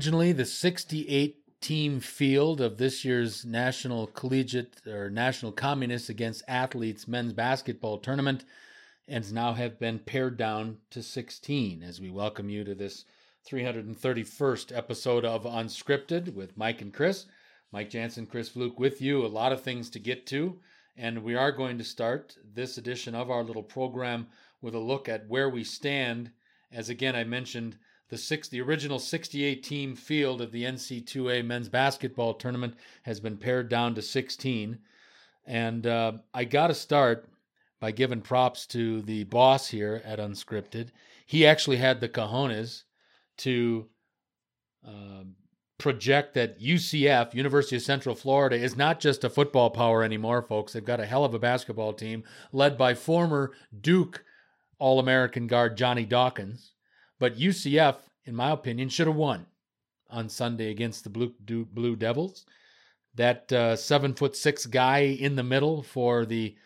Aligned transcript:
originally 0.00 0.32
the 0.32 0.46
68 0.46 1.60
team 1.60 2.00
field 2.00 2.62
of 2.62 2.78
this 2.78 3.04
year's 3.04 3.44
National 3.44 4.06
Collegiate 4.06 4.80
or 4.86 5.10
National 5.10 5.52
Communists 5.52 6.08
Against 6.08 6.42
Athletes 6.48 7.06
men's 7.06 7.34
basketball 7.34 7.98
tournament 7.98 8.46
and 9.06 9.30
now 9.30 9.52
have 9.52 9.78
been 9.78 9.98
pared 9.98 10.38
down 10.38 10.78
to 10.88 11.02
16 11.02 11.82
as 11.82 12.00
we 12.00 12.08
welcome 12.08 12.48
you 12.48 12.64
to 12.64 12.74
this 12.74 13.04
331st 13.46 14.74
episode 14.74 15.26
of 15.26 15.42
Unscripted 15.42 16.34
with 16.34 16.56
Mike 16.56 16.80
and 16.80 16.94
Chris. 16.94 17.26
Mike 17.70 17.90
Jansen, 17.90 18.24
Chris 18.24 18.48
Fluke 18.48 18.80
with 18.80 19.02
you. 19.02 19.26
A 19.26 19.28
lot 19.28 19.52
of 19.52 19.60
things 19.60 19.90
to 19.90 19.98
get 19.98 20.26
to. 20.28 20.58
And 20.96 21.22
we 21.22 21.34
are 21.34 21.52
going 21.52 21.76
to 21.76 21.84
start 21.84 22.38
this 22.54 22.78
edition 22.78 23.14
of 23.14 23.30
our 23.30 23.44
little 23.44 23.62
program 23.62 24.28
with 24.62 24.74
a 24.74 24.78
look 24.78 25.10
at 25.10 25.28
where 25.28 25.50
we 25.50 25.62
stand. 25.62 26.30
As 26.72 26.88
again, 26.88 27.14
I 27.14 27.24
mentioned, 27.24 27.76
the 28.10 28.18
six, 28.18 28.48
the 28.48 28.60
original 28.60 28.98
68 28.98 29.62
team 29.62 29.94
field 29.94 30.42
of 30.42 30.50
the 30.52 30.64
NC2A 30.64 31.44
men's 31.44 31.68
basketball 31.68 32.34
tournament 32.34 32.74
has 33.04 33.20
been 33.20 33.36
pared 33.36 33.68
down 33.68 33.94
to 33.94 34.02
16. 34.02 34.78
And 35.46 35.86
uh, 35.86 36.12
I 36.34 36.44
got 36.44 36.66
to 36.66 36.74
start 36.74 37.28
by 37.80 37.92
giving 37.92 38.20
props 38.20 38.66
to 38.66 39.00
the 39.02 39.24
boss 39.24 39.68
here 39.68 40.02
at 40.04 40.18
Unscripted. 40.18 40.88
He 41.24 41.46
actually 41.46 41.78
had 41.78 42.00
the 42.00 42.08
cojones 42.08 42.82
to 43.38 43.86
uh, 44.86 45.22
project 45.78 46.34
that 46.34 46.60
UCF, 46.60 47.32
University 47.32 47.76
of 47.76 47.82
Central 47.82 48.16
Florida, 48.16 48.56
is 48.56 48.76
not 48.76 49.00
just 49.00 49.24
a 49.24 49.30
football 49.30 49.70
power 49.70 50.02
anymore, 50.02 50.42
folks. 50.42 50.72
They've 50.72 50.84
got 50.84 51.00
a 51.00 51.06
hell 51.06 51.24
of 51.24 51.32
a 51.32 51.38
basketball 51.38 51.92
team 51.92 52.24
led 52.52 52.76
by 52.76 52.94
former 52.94 53.52
Duke 53.80 54.24
All 54.80 54.98
American 54.98 55.46
guard 55.46 55.76
Johnny 55.76 56.04
Dawkins. 56.04 56.72
But 57.20 57.38
UCF, 57.38 57.96
in 58.24 58.34
my 58.34 58.50
opinion, 58.50 58.88
should 58.88 59.06
have 59.06 59.14
won 59.14 59.46
on 60.10 60.28
Sunday 60.28 60.70
against 60.72 61.04
the 61.04 61.10
Blue, 61.10 61.32
Blue 61.38 61.94
Devils. 61.94 62.46
That 63.14 63.52
uh, 63.52 63.76
seven 63.76 64.14
foot 64.14 64.34
six 64.34 64.66
guy 64.66 65.00
in 65.00 65.36
the 65.36 65.42
middle 65.42 65.82
for 65.82 66.24
the 66.24 66.56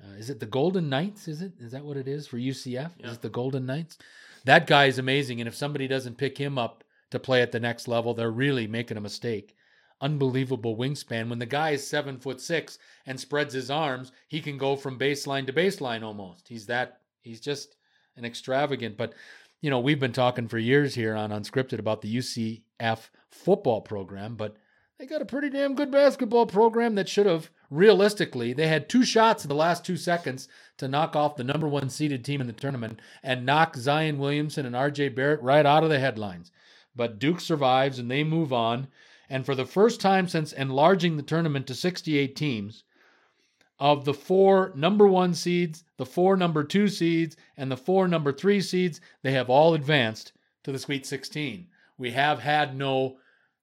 uh, 0.00 0.14
is 0.14 0.30
it 0.30 0.38
the 0.40 0.46
Golden 0.46 0.88
Knights? 0.88 1.28
Is 1.28 1.42
it 1.42 1.52
is 1.60 1.72
that 1.72 1.84
what 1.84 1.96
it 1.96 2.08
is 2.08 2.26
for 2.26 2.38
UCF? 2.38 2.90
Yeah. 2.98 3.06
Is 3.06 3.14
it 3.14 3.22
the 3.22 3.28
Golden 3.28 3.66
Knights? 3.66 3.98
That 4.44 4.66
guy 4.66 4.86
is 4.86 4.98
amazing, 4.98 5.40
and 5.40 5.48
if 5.48 5.56
somebody 5.56 5.88
doesn't 5.88 6.16
pick 6.16 6.38
him 6.38 6.56
up 6.56 6.84
to 7.10 7.18
play 7.18 7.42
at 7.42 7.52
the 7.52 7.60
next 7.60 7.88
level, 7.88 8.14
they're 8.14 8.30
really 8.30 8.66
making 8.66 8.96
a 8.96 9.00
mistake. 9.00 9.56
Unbelievable 10.00 10.76
wingspan. 10.76 11.28
When 11.28 11.40
the 11.40 11.46
guy 11.46 11.70
is 11.70 11.84
seven 11.84 12.18
foot 12.18 12.40
six 12.40 12.78
and 13.04 13.18
spreads 13.18 13.52
his 13.52 13.70
arms, 13.70 14.12
he 14.28 14.40
can 14.40 14.56
go 14.56 14.76
from 14.76 14.98
baseline 14.98 15.46
to 15.46 15.52
baseline 15.52 16.04
almost. 16.04 16.46
He's 16.48 16.66
that. 16.66 17.00
He's 17.20 17.40
just 17.40 17.74
an 18.16 18.24
extravagant. 18.24 18.96
But 18.96 19.14
you 19.60 19.70
know, 19.70 19.80
we've 19.80 20.00
been 20.00 20.12
talking 20.12 20.48
for 20.48 20.58
years 20.58 20.94
here 20.94 21.14
on 21.14 21.30
Unscripted 21.30 21.78
about 21.78 22.02
the 22.02 22.16
UCF 22.16 23.10
football 23.30 23.80
program, 23.80 24.36
but 24.36 24.56
they 24.98 25.06
got 25.06 25.22
a 25.22 25.26
pretty 25.26 25.50
damn 25.50 25.74
good 25.74 25.90
basketball 25.90 26.46
program 26.46 26.94
that 26.96 27.08
should 27.08 27.26
have 27.26 27.50
realistically 27.70 28.52
they 28.52 28.66
had 28.66 28.88
two 28.88 29.04
shots 29.04 29.44
in 29.44 29.48
the 29.48 29.54
last 29.54 29.84
two 29.84 29.96
seconds 29.96 30.48
to 30.76 30.88
knock 30.88 31.14
off 31.14 31.36
the 31.36 31.44
number 31.44 31.68
one 31.68 31.88
seeded 31.88 32.24
team 32.24 32.40
in 32.40 32.46
the 32.46 32.52
tournament 32.52 33.00
and 33.22 33.46
knock 33.46 33.76
Zion 33.76 34.18
Williamson 34.18 34.66
and 34.66 34.74
RJ 34.74 35.14
Barrett 35.14 35.42
right 35.42 35.66
out 35.66 35.84
of 35.84 35.90
the 35.90 36.00
headlines. 36.00 36.50
But 36.96 37.18
Duke 37.18 37.40
survives 37.40 37.98
and 37.98 38.10
they 38.10 38.24
move 38.24 38.52
on. 38.52 38.88
And 39.28 39.44
for 39.44 39.54
the 39.54 39.66
first 39.66 40.00
time 40.00 40.26
since 40.26 40.52
enlarging 40.52 41.16
the 41.16 41.22
tournament 41.22 41.66
to 41.68 41.74
68 41.74 42.34
teams, 42.34 42.82
of 43.78 44.04
the 44.04 44.14
four 44.14 44.72
number 44.74 45.06
one 45.06 45.34
seeds, 45.34 45.84
the 45.96 46.06
four 46.06 46.36
number 46.36 46.64
two 46.64 46.88
seeds, 46.88 47.36
and 47.56 47.70
the 47.70 47.76
four 47.76 48.08
number 48.08 48.32
three 48.32 48.60
seeds, 48.60 49.00
they 49.22 49.32
have 49.32 49.48
all 49.48 49.74
advanced 49.74 50.32
to 50.64 50.72
the 50.72 50.78
Sweet 50.78 51.06
16. 51.06 51.66
We 51.96 52.10
have 52.12 52.40
had 52.40 52.76
no 52.76 53.18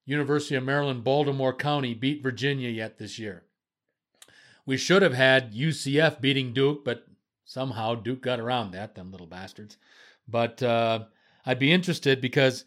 University 0.06 0.56
of 0.56 0.64
Maryland 0.64 1.04
Baltimore 1.04 1.54
County 1.54 1.94
beat 1.94 2.24
Virginia 2.24 2.70
yet 2.70 2.98
this 2.98 3.20
year. 3.20 3.44
We 4.66 4.78
should 4.78 5.02
have 5.02 5.14
had 5.14 5.54
UCF 5.54 6.22
beating 6.22 6.54
Duke, 6.54 6.86
but 6.86 7.06
somehow 7.44 7.96
Duke 7.96 8.22
got 8.22 8.40
around 8.40 8.72
that, 8.72 8.96
them 8.96 9.12
little 9.12 9.28
bastards. 9.28 9.78
But 10.28 10.64
uh, 10.64 11.06
I'd 11.46 11.60
be 11.60 11.72
interested 11.72 12.22
because 12.22 12.66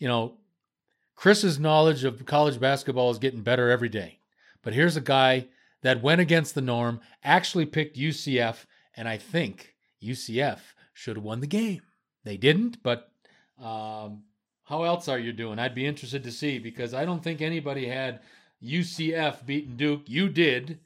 you 0.00 0.08
know, 0.08 0.34
Chris's 1.14 1.60
knowledge 1.60 2.02
of 2.02 2.26
college 2.26 2.58
basketball 2.58 3.10
is 3.10 3.18
getting 3.18 3.42
better 3.42 3.70
every 3.70 3.90
day. 3.90 4.18
But 4.62 4.72
here's 4.72 4.96
a 4.96 5.02
guy 5.02 5.46
that 5.82 6.02
went 6.02 6.20
against 6.20 6.54
the 6.54 6.60
norm, 6.60 7.00
actually 7.24 7.66
picked 7.66 7.96
UCF, 7.96 8.64
and 8.96 9.08
I 9.08 9.16
think 9.16 9.74
UCF 10.02 10.58
should 10.92 11.16
have 11.16 11.24
won 11.24 11.40
the 11.40 11.46
game. 11.46 11.82
They 12.24 12.36
didn't, 12.36 12.82
but 12.82 13.10
um, 13.58 14.24
how 14.64 14.82
else 14.82 15.08
are 15.08 15.18
you 15.18 15.32
doing? 15.32 15.58
I'd 15.58 15.74
be 15.74 15.86
interested 15.86 16.22
to 16.24 16.32
see 16.32 16.58
because 16.58 16.92
I 16.94 17.04
don't 17.04 17.22
think 17.22 17.40
anybody 17.40 17.86
had 17.86 18.20
UCF 18.62 19.46
beating 19.46 19.76
Duke. 19.76 20.02
You 20.06 20.28
did 20.28 20.80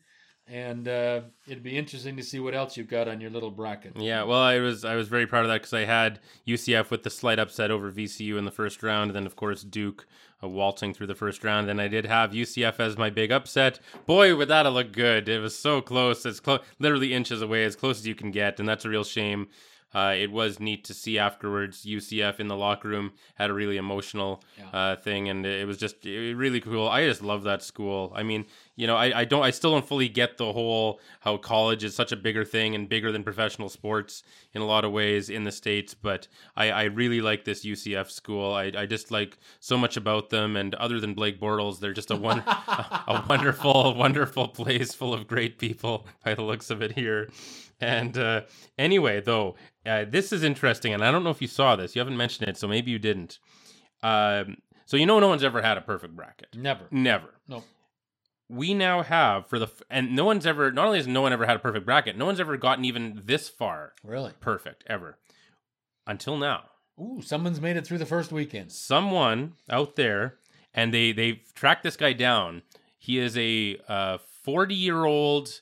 and 0.46 0.86
uh, 0.88 1.22
it'd 1.46 1.62
be 1.62 1.76
interesting 1.76 2.16
to 2.16 2.22
see 2.22 2.38
what 2.38 2.54
else 2.54 2.76
you've 2.76 2.88
got 2.88 3.08
on 3.08 3.20
your 3.20 3.30
little 3.30 3.50
bracket. 3.50 3.96
Yeah, 3.96 4.24
well, 4.24 4.40
I 4.40 4.58
was 4.58 4.84
I 4.84 4.94
was 4.94 5.08
very 5.08 5.26
proud 5.26 5.44
of 5.44 5.48
that 5.48 5.62
because 5.62 5.72
I 5.72 5.84
had 5.84 6.20
UCF 6.46 6.90
with 6.90 7.02
the 7.02 7.10
slight 7.10 7.38
upset 7.38 7.70
over 7.70 7.90
VCU 7.90 8.36
in 8.36 8.44
the 8.44 8.50
first 8.50 8.82
round, 8.82 9.10
and 9.10 9.16
then 9.16 9.26
of 9.26 9.36
course 9.36 9.62
Duke 9.62 10.06
waltzing 10.48 10.94
through 10.94 11.06
the 11.08 11.14
first 11.14 11.44
round. 11.44 11.68
And 11.68 11.80
I 11.80 11.88
did 11.88 12.06
have 12.06 12.32
UCF 12.32 12.80
as 12.80 12.96
my 12.96 13.10
big 13.10 13.32
upset. 13.32 13.80
Boy, 14.06 14.34
would 14.36 14.48
that 14.48 14.66
have 14.66 14.74
looked 14.74 14.92
good! 14.92 15.28
It 15.28 15.40
was 15.40 15.56
so 15.56 15.80
close. 15.80 16.24
It's 16.26 16.40
close, 16.40 16.60
literally 16.78 17.14
inches 17.14 17.42
away, 17.42 17.64
as 17.64 17.76
close 17.76 17.98
as 17.98 18.06
you 18.06 18.14
can 18.14 18.30
get, 18.30 18.58
and 18.60 18.68
that's 18.68 18.84
a 18.84 18.88
real 18.88 19.04
shame. 19.04 19.48
Uh, 19.94 20.14
it 20.16 20.30
was 20.30 20.58
neat 20.58 20.84
to 20.84 20.94
see 20.94 21.18
afterwards. 21.18 21.84
UCF 21.84 22.40
in 22.40 22.48
the 22.48 22.56
locker 22.56 22.88
room 22.88 23.12
had 23.36 23.50
a 23.50 23.54
really 23.54 23.76
emotional 23.76 24.42
yeah. 24.58 24.78
uh, 24.78 24.96
thing, 24.96 25.28
and 25.28 25.46
it 25.46 25.66
was 25.66 25.78
just 25.78 26.04
it, 26.04 26.34
really 26.34 26.60
cool. 26.60 26.88
I 26.88 27.06
just 27.06 27.22
love 27.22 27.44
that 27.44 27.62
school. 27.62 28.12
I 28.14 28.22
mean, 28.22 28.46
you 28.76 28.86
know, 28.88 28.96
I, 28.96 29.20
I 29.20 29.24
don't, 29.24 29.44
I 29.44 29.50
still 29.50 29.70
don't 29.70 29.86
fully 29.86 30.08
get 30.08 30.36
the 30.36 30.52
whole 30.52 31.00
how 31.20 31.36
college 31.36 31.84
is 31.84 31.94
such 31.94 32.10
a 32.10 32.16
bigger 32.16 32.44
thing 32.44 32.74
and 32.74 32.88
bigger 32.88 33.12
than 33.12 33.22
professional 33.22 33.68
sports 33.68 34.24
in 34.52 34.62
a 34.62 34.66
lot 34.66 34.84
of 34.84 34.90
ways 34.90 35.30
in 35.30 35.44
the 35.44 35.52
states. 35.52 35.94
But 35.94 36.26
I, 36.56 36.70
I 36.70 36.82
really 36.84 37.20
like 37.20 37.44
this 37.44 37.64
UCF 37.64 38.10
school. 38.10 38.52
I, 38.52 38.72
I 38.76 38.86
just 38.86 39.12
like 39.12 39.38
so 39.60 39.78
much 39.78 39.96
about 39.96 40.30
them. 40.30 40.56
And 40.56 40.74
other 40.74 40.98
than 40.98 41.14
Blake 41.14 41.40
Bortles, 41.40 41.78
they're 41.78 41.92
just 41.92 42.10
a 42.10 42.16
one, 42.16 42.40
a, 42.40 43.04
a 43.08 43.24
wonderful, 43.28 43.94
wonderful 43.94 44.48
place 44.48 44.92
full 44.92 45.14
of 45.14 45.28
great 45.28 45.58
people 45.58 46.06
by 46.24 46.34
the 46.34 46.42
looks 46.42 46.70
of 46.70 46.82
it 46.82 46.92
here. 46.92 47.30
And 47.80 48.16
uh, 48.16 48.42
anyway, 48.78 49.20
though, 49.20 49.56
uh, 49.84 50.04
this 50.08 50.32
is 50.32 50.42
interesting, 50.42 50.94
and 50.94 51.04
I 51.04 51.10
don't 51.10 51.24
know 51.24 51.30
if 51.30 51.42
you 51.42 51.48
saw 51.48 51.76
this. 51.76 51.94
You 51.94 52.00
haven't 52.00 52.16
mentioned 52.16 52.48
it, 52.48 52.56
so 52.56 52.68
maybe 52.68 52.90
you 52.90 52.98
didn't. 52.98 53.38
Um, 54.02 54.58
so 54.86 54.96
you 54.96 55.06
know, 55.06 55.18
no 55.18 55.28
one's 55.28 55.44
ever 55.44 55.62
had 55.62 55.78
a 55.78 55.80
perfect 55.80 56.14
bracket. 56.14 56.48
Never. 56.54 56.86
Never. 56.90 57.34
No. 57.48 57.64
We 58.48 58.74
now 58.74 59.02
have 59.02 59.46
for 59.48 59.58
the 59.58 59.68
and 59.90 60.14
no 60.14 60.24
one's 60.24 60.46
ever 60.46 60.70
not 60.70 60.86
only 60.86 60.98
has 60.98 61.06
no 61.06 61.22
one 61.22 61.32
ever 61.32 61.46
had 61.46 61.56
a 61.56 61.60
perfect 61.60 61.86
bracket, 61.86 62.16
no 62.16 62.26
one's 62.26 62.40
ever 62.40 62.56
gotten 62.56 62.84
even 62.84 63.22
this 63.24 63.48
far. 63.48 63.94
Really? 64.04 64.32
Perfect 64.40 64.84
ever. 64.86 65.18
Until 66.06 66.36
now. 66.36 66.64
Ooh, 67.00 67.20
someone's 67.22 67.60
made 67.60 67.76
it 67.76 67.86
through 67.86 67.98
the 67.98 68.06
first 68.06 68.30
weekend. 68.30 68.70
Someone 68.70 69.54
out 69.68 69.96
there, 69.96 70.36
and 70.74 70.92
they 70.92 71.12
they've 71.12 71.40
tracked 71.54 71.82
this 71.82 71.96
guy 71.96 72.12
down. 72.12 72.62
He 72.98 73.18
is 73.18 73.36
a 73.36 73.78
forty 74.42 74.74
uh, 74.74 74.78
year 74.78 75.04
old 75.04 75.60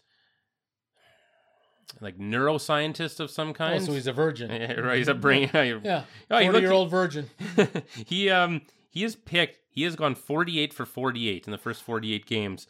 like 2.01 2.19
neuroscientist 2.19 3.21
of 3.21 3.31
some 3.31 3.53
kind. 3.53 3.83
Oh, 3.83 3.87
so 3.87 3.93
he's 3.93 4.07
a 4.07 4.13
virgin. 4.13 4.51
Yeah, 4.63 4.73
right, 4.81 4.99
he's 4.99 5.09
a 5.09 5.15
brain. 5.15 5.51
yeah, 5.53 6.05
oh, 6.31 6.41
forty 6.43 6.61
year 6.61 6.73
old 6.73 6.91
virgin. 6.91 7.31
he 8.07 8.31
um 8.31 8.63
he 8.91 9.03
has 9.03 9.17
picked. 9.17 9.59
He 9.71 9.83
has 9.85 9.97
gone 9.97 10.15
forty 10.15 10.59
eight 10.59 10.73
for 10.73 10.87
forty 10.87 11.29
eight 11.29 11.47
in 11.47 11.51
the 11.53 11.59
first 11.59 11.83
forty 11.83 12.13
eight 12.15 12.27
games. 12.27 12.67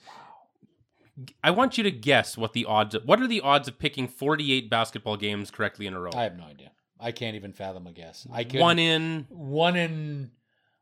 I 1.44 1.50
want 1.50 1.76
you 1.76 1.84
to 1.84 1.90
guess 1.90 2.38
what 2.38 2.52
the 2.52 2.64
odds. 2.64 2.94
Are 2.94 3.00
what 3.00 3.20
are 3.20 3.26
the 3.26 3.40
odds 3.40 3.69
of 3.69 3.78
picking 3.78 4.08
forty 4.08 4.52
eight 4.52 4.70
basketball 4.70 5.16
games 5.16 5.50
correctly 5.50 5.86
in 5.86 5.94
a 5.94 6.00
row? 6.00 6.10
I 6.14 6.22
have 6.22 6.36
no 6.36 6.44
idea. 6.44 6.70
I 6.98 7.12
can't 7.12 7.36
even 7.36 7.52
fathom 7.52 7.86
a 7.86 7.92
guess. 7.92 8.26
I 8.32 8.44
could, 8.44 8.60
one 8.60 8.78
in 8.78 9.26
one 9.28 9.76
in 9.76 10.30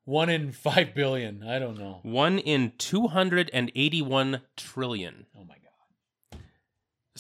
one 0.04 0.28
in 0.28 0.52
five 0.52 0.94
billion. 0.94 1.43
I 1.43 1.58
don't 1.58 1.78
know. 1.78 2.00
One 2.02 2.38
in 2.38 2.72
two 2.78 3.08
hundred 3.08 3.50
and 3.52 3.72
eighty 3.75 4.02
one 4.02 4.43
trillion. 4.56 5.26
Oh 5.36 5.44
my 5.44 5.54
god. 5.54 5.69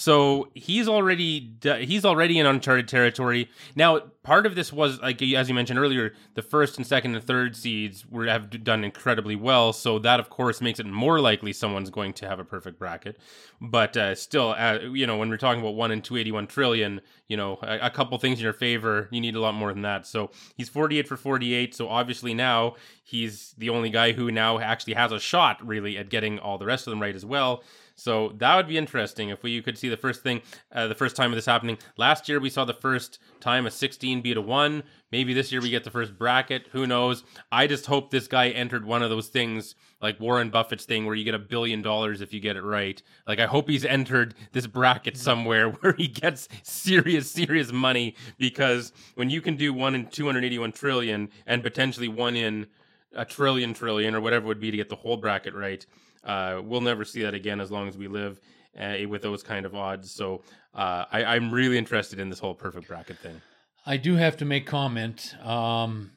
So 0.00 0.48
he's 0.54 0.88
already 0.88 1.52
he's 1.62 2.06
already 2.06 2.38
in 2.38 2.46
uncharted 2.46 2.88
territory. 2.88 3.50
Now, 3.76 3.98
part 4.22 4.46
of 4.46 4.54
this 4.54 4.72
was 4.72 4.98
like 5.00 5.20
as 5.20 5.46
you 5.46 5.54
mentioned 5.54 5.78
earlier, 5.78 6.14
the 6.32 6.40
first 6.40 6.78
and 6.78 6.86
second 6.86 7.14
and 7.14 7.22
third 7.22 7.54
seeds 7.54 8.06
were 8.06 8.24
have 8.24 8.64
done 8.64 8.82
incredibly 8.82 9.36
well. 9.36 9.74
So 9.74 9.98
that 9.98 10.18
of 10.18 10.30
course 10.30 10.62
makes 10.62 10.80
it 10.80 10.86
more 10.86 11.20
likely 11.20 11.52
someone's 11.52 11.90
going 11.90 12.14
to 12.14 12.26
have 12.26 12.38
a 12.38 12.46
perfect 12.46 12.78
bracket. 12.78 13.18
But 13.60 13.94
uh, 13.94 14.14
still, 14.14 14.54
uh, 14.56 14.78
you 14.90 15.06
know, 15.06 15.18
when 15.18 15.28
we're 15.28 15.36
talking 15.36 15.60
about 15.60 15.74
one 15.74 15.90
in 15.90 16.00
two 16.00 16.16
eighty 16.16 16.32
one 16.32 16.46
trillion, 16.46 17.02
you 17.28 17.36
know, 17.36 17.58
a, 17.60 17.88
a 17.88 17.90
couple 17.90 18.16
things 18.16 18.38
in 18.38 18.44
your 18.44 18.54
favor, 18.54 19.06
you 19.10 19.20
need 19.20 19.34
a 19.34 19.40
lot 19.40 19.52
more 19.52 19.70
than 19.70 19.82
that. 19.82 20.06
So 20.06 20.30
he's 20.56 20.70
forty 20.70 20.98
eight 20.98 21.08
for 21.08 21.18
forty 21.18 21.52
eight. 21.52 21.74
So 21.74 21.90
obviously 21.90 22.32
now 22.32 22.76
he's 23.04 23.54
the 23.58 23.68
only 23.68 23.90
guy 23.90 24.12
who 24.12 24.30
now 24.30 24.60
actually 24.60 24.94
has 24.94 25.12
a 25.12 25.20
shot 25.20 25.58
really 25.62 25.98
at 25.98 26.08
getting 26.08 26.38
all 26.38 26.56
the 26.56 26.64
rest 26.64 26.86
of 26.86 26.90
them 26.90 27.02
right 27.02 27.14
as 27.14 27.26
well. 27.26 27.62
So 28.00 28.32
that 28.38 28.56
would 28.56 28.66
be 28.66 28.78
interesting 28.78 29.28
if 29.28 29.42
we 29.42 29.60
could 29.60 29.76
see 29.76 29.90
the 29.90 29.96
first 29.96 30.22
thing, 30.22 30.40
uh, 30.72 30.86
the 30.86 30.94
first 30.94 31.16
time 31.16 31.32
of 31.32 31.36
this 31.36 31.44
happening. 31.44 31.76
Last 31.98 32.30
year 32.30 32.40
we 32.40 32.48
saw 32.48 32.64
the 32.64 32.72
first 32.72 33.18
time 33.40 33.66
a 33.66 33.70
16 33.70 34.22
beat 34.22 34.38
a 34.38 34.40
one. 34.40 34.84
Maybe 35.12 35.34
this 35.34 35.52
year 35.52 35.60
we 35.60 35.68
get 35.68 35.84
the 35.84 35.90
first 35.90 36.16
bracket. 36.16 36.68
Who 36.72 36.86
knows? 36.86 37.24
I 37.52 37.66
just 37.66 37.84
hope 37.86 38.10
this 38.10 38.26
guy 38.26 38.48
entered 38.48 38.86
one 38.86 39.02
of 39.02 39.10
those 39.10 39.28
things 39.28 39.74
like 40.00 40.18
Warren 40.18 40.48
Buffett's 40.48 40.86
thing 40.86 41.04
where 41.04 41.14
you 41.14 41.24
get 41.24 41.34
a 41.34 41.38
billion 41.38 41.82
dollars 41.82 42.22
if 42.22 42.32
you 42.32 42.40
get 42.40 42.56
it 42.56 42.62
right. 42.62 43.02
Like 43.28 43.38
I 43.38 43.46
hope 43.46 43.68
he's 43.68 43.84
entered 43.84 44.34
this 44.52 44.66
bracket 44.66 45.18
somewhere 45.18 45.68
where 45.80 45.92
he 45.92 46.08
gets 46.08 46.48
serious, 46.62 47.30
serious 47.30 47.70
money 47.70 48.14
because 48.38 48.94
when 49.14 49.28
you 49.28 49.42
can 49.42 49.56
do 49.56 49.74
one 49.74 49.94
in 49.94 50.06
281 50.06 50.72
trillion 50.72 51.28
and 51.46 51.62
potentially 51.62 52.08
one 52.08 52.34
in 52.34 52.66
a 53.14 53.24
trillion 53.24 53.74
trillion 53.74 54.14
or 54.14 54.20
whatever 54.20 54.46
would 54.46 54.60
be 54.60 54.70
to 54.70 54.76
get 54.76 54.88
the 54.88 54.96
whole 54.96 55.16
bracket 55.16 55.54
right, 55.54 55.84
uh, 56.24 56.60
we'll 56.62 56.80
never 56.80 57.04
see 57.04 57.22
that 57.22 57.34
again 57.34 57.60
as 57.60 57.70
long 57.70 57.88
as 57.88 57.96
we 57.96 58.08
live 58.08 58.40
uh, 58.78 58.96
with 59.08 59.22
those 59.22 59.42
kind 59.42 59.66
of 59.66 59.74
odds. 59.74 60.10
So 60.10 60.42
uh, 60.74 61.04
I, 61.10 61.24
I'm 61.24 61.50
really 61.50 61.78
interested 61.78 62.18
in 62.18 62.30
this 62.30 62.38
whole 62.38 62.54
perfect 62.54 62.88
bracket 62.88 63.18
thing. 63.18 63.40
I 63.86 63.96
do 63.96 64.16
have 64.16 64.36
to 64.38 64.44
make 64.44 64.66
comment. 64.66 65.34
Um, 65.42 66.12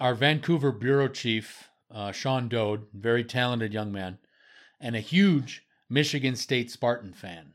our 0.00 0.14
Vancouver 0.14 0.72
bureau 0.72 1.08
chief, 1.08 1.68
uh, 1.90 2.12
Sean 2.12 2.48
Dode, 2.48 2.86
very 2.92 3.24
talented 3.24 3.72
young 3.72 3.92
man, 3.92 4.18
and 4.80 4.96
a 4.96 5.00
huge 5.00 5.64
Michigan 5.88 6.34
State 6.34 6.70
Spartan 6.70 7.12
fan. 7.12 7.52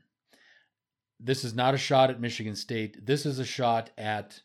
This 1.18 1.44
is 1.44 1.54
not 1.54 1.74
a 1.74 1.78
shot 1.78 2.08
at 2.08 2.20
Michigan 2.20 2.56
State. 2.56 3.04
This 3.04 3.26
is 3.26 3.38
a 3.38 3.44
shot 3.44 3.90
at 3.98 4.40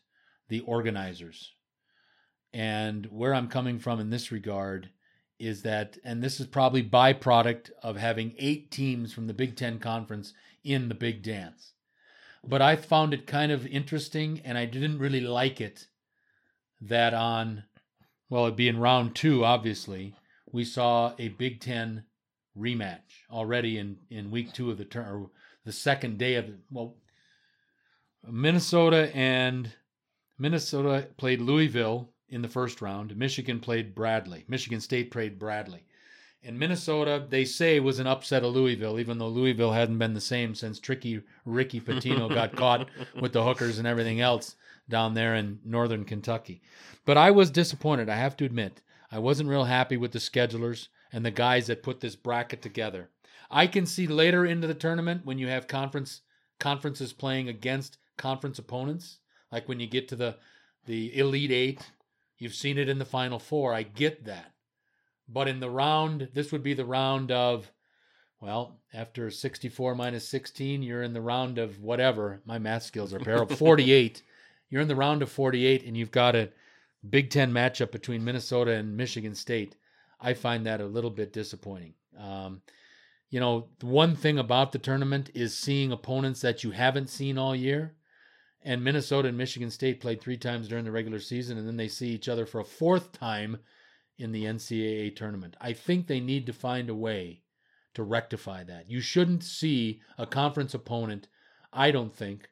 the 0.48 0.60
organizers. 0.60 1.54
And 2.52 3.06
where 3.06 3.34
I'm 3.34 3.48
coming 3.48 3.78
from 3.78 4.00
in 4.00 4.10
this 4.10 4.32
regard 4.32 4.90
is 5.38 5.62
that, 5.62 5.98
and 6.04 6.22
this 6.22 6.40
is 6.40 6.46
probably 6.46 6.82
byproduct 6.82 7.70
of 7.82 7.96
having 7.96 8.34
eight 8.38 8.70
teams 8.70 9.12
from 9.12 9.26
the 9.26 9.34
Big 9.34 9.56
Ten 9.56 9.78
Conference 9.78 10.32
in 10.64 10.88
the 10.88 10.94
big 10.94 11.22
dance. 11.22 11.72
But 12.42 12.62
I 12.62 12.76
found 12.76 13.12
it 13.12 13.26
kind 13.26 13.52
of 13.52 13.66
interesting, 13.66 14.40
and 14.44 14.56
I 14.56 14.66
didn't 14.66 14.98
really 14.98 15.20
like 15.20 15.60
it 15.60 15.88
that 16.80 17.12
on, 17.12 17.64
well, 18.30 18.44
it'd 18.44 18.56
be 18.56 18.68
in 18.68 18.78
round 18.78 19.14
two, 19.14 19.44
obviously, 19.44 20.14
we 20.50 20.64
saw 20.64 21.12
a 21.18 21.28
Big 21.28 21.60
Ten 21.60 22.04
rematch 22.56 23.24
already 23.30 23.78
in, 23.78 23.98
in 24.10 24.30
week 24.30 24.52
two 24.52 24.70
of 24.70 24.78
the 24.78 24.84
turn, 24.84 25.28
the 25.64 25.72
second 25.72 26.18
day 26.18 26.36
of, 26.36 26.46
well, 26.70 26.96
Minnesota 28.28 29.14
and 29.14 29.72
Minnesota 30.38 31.08
played 31.16 31.40
Louisville 31.40 32.10
in 32.28 32.42
the 32.42 32.48
first 32.48 32.80
round. 32.82 33.16
Michigan 33.16 33.60
played 33.60 33.94
Bradley. 33.94 34.44
Michigan 34.48 34.80
State 34.80 35.10
played 35.10 35.38
Bradley. 35.38 35.84
And 36.42 36.58
Minnesota, 36.58 37.26
they 37.28 37.44
say, 37.44 37.80
was 37.80 37.98
an 37.98 38.06
upset 38.06 38.44
of 38.44 38.54
Louisville, 38.54 39.00
even 39.00 39.18
though 39.18 39.28
Louisville 39.28 39.72
hadn't 39.72 39.98
been 39.98 40.14
the 40.14 40.20
same 40.20 40.54
since 40.54 40.78
tricky 40.78 41.22
Ricky 41.44 41.80
Pitino 41.80 42.28
got 42.28 42.54
caught 42.56 42.88
with 43.20 43.32
the 43.32 43.42
hookers 43.42 43.78
and 43.78 43.86
everything 43.86 44.20
else 44.20 44.54
down 44.88 45.14
there 45.14 45.34
in 45.34 45.58
northern 45.64 46.04
Kentucky. 46.04 46.62
But 47.04 47.18
I 47.18 47.30
was 47.30 47.50
disappointed, 47.50 48.08
I 48.08 48.16
have 48.16 48.36
to 48.36 48.44
admit. 48.44 48.82
I 49.10 49.18
wasn't 49.18 49.48
real 49.48 49.64
happy 49.64 49.96
with 49.96 50.12
the 50.12 50.18
schedulers 50.18 50.88
and 51.12 51.24
the 51.24 51.30
guys 51.30 51.66
that 51.66 51.82
put 51.82 52.00
this 52.00 52.16
bracket 52.16 52.62
together. 52.62 53.10
I 53.50 53.66
can 53.66 53.86
see 53.86 54.06
later 54.06 54.44
into 54.44 54.66
the 54.66 54.74
tournament 54.74 55.24
when 55.24 55.38
you 55.38 55.48
have 55.48 55.68
conference 55.68 56.22
conferences 56.58 57.12
playing 57.12 57.48
against 57.48 57.98
conference 58.16 58.58
opponents, 58.58 59.18
like 59.52 59.68
when 59.68 59.80
you 59.80 59.86
get 59.86 60.08
to 60.08 60.16
the 60.16 60.36
the 60.86 61.16
Elite 61.18 61.50
Eight 61.50 61.90
You've 62.38 62.54
seen 62.54 62.78
it 62.78 62.88
in 62.88 62.98
the 62.98 63.04
Final 63.04 63.38
Four. 63.38 63.74
I 63.74 63.82
get 63.82 64.24
that. 64.26 64.52
But 65.28 65.48
in 65.48 65.60
the 65.60 65.70
round, 65.70 66.28
this 66.34 66.52
would 66.52 66.62
be 66.62 66.74
the 66.74 66.84
round 66.84 67.32
of, 67.32 67.70
well, 68.40 68.80
after 68.92 69.30
64 69.30 69.94
minus 69.94 70.28
16, 70.28 70.82
you're 70.82 71.02
in 71.02 71.12
the 71.12 71.20
round 71.20 71.58
of 71.58 71.80
whatever. 71.80 72.42
My 72.44 72.58
math 72.58 72.84
skills 72.84 73.12
are 73.12 73.18
terrible. 73.18 73.56
48. 73.56 74.22
You're 74.70 74.82
in 74.82 74.88
the 74.88 74.96
round 74.96 75.22
of 75.22 75.30
48, 75.30 75.84
and 75.84 75.96
you've 75.96 76.10
got 76.10 76.36
a 76.36 76.50
Big 77.08 77.30
Ten 77.30 77.52
matchup 77.52 77.92
between 77.92 78.24
Minnesota 78.24 78.72
and 78.72 78.96
Michigan 78.96 79.34
State. 79.34 79.76
I 80.20 80.34
find 80.34 80.66
that 80.66 80.80
a 80.80 80.86
little 80.86 81.10
bit 81.10 81.32
disappointing. 81.32 81.94
Um, 82.18 82.62
you 83.30 83.40
know, 83.40 83.68
one 83.80 84.14
thing 84.14 84.38
about 84.38 84.72
the 84.72 84.78
tournament 84.78 85.30
is 85.34 85.56
seeing 85.56 85.92
opponents 85.92 86.40
that 86.40 86.64
you 86.64 86.70
haven't 86.70 87.10
seen 87.10 87.38
all 87.38 87.54
year. 87.54 87.94
And 88.66 88.82
Minnesota 88.82 89.28
and 89.28 89.38
Michigan 89.38 89.70
State 89.70 90.00
played 90.00 90.20
three 90.20 90.36
times 90.36 90.66
during 90.66 90.84
the 90.84 90.90
regular 90.90 91.20
season, 91.20 91.56
and 91.56 91.68
then 91.68 91.76
they 91.76 91.86
see 91.86 92.08
each 92.08 92.28
other 92.28 92.44
for 92.44 92.60
a 92.60 92.64
fourth 92.64 93.12
time 93.12 93.58
in 94.18 94.32
the 94.32 94.42
NCAA 94.42 95.14
tournament. 95.14 95.56
I 95.60 95.72
think 95.72 96.08
they 96.08 96.18
need 96.18 96.46
to 96.46 96.52
find 96.52 96.90
a 96.90 96.94
way 96.94 97.42
to 97.94 98.02
rectify 98.02 98.64
that. 98.64 98.90
You 98.90 99.00
shouldn't 99.00 99.44
see 99.44 100.00
a 100.18 100.26
conference 100.26 100.74
opponent, 100.74 101.28
I 101.72 101.92
don't 101.92 102.12
think, 102.12 102.50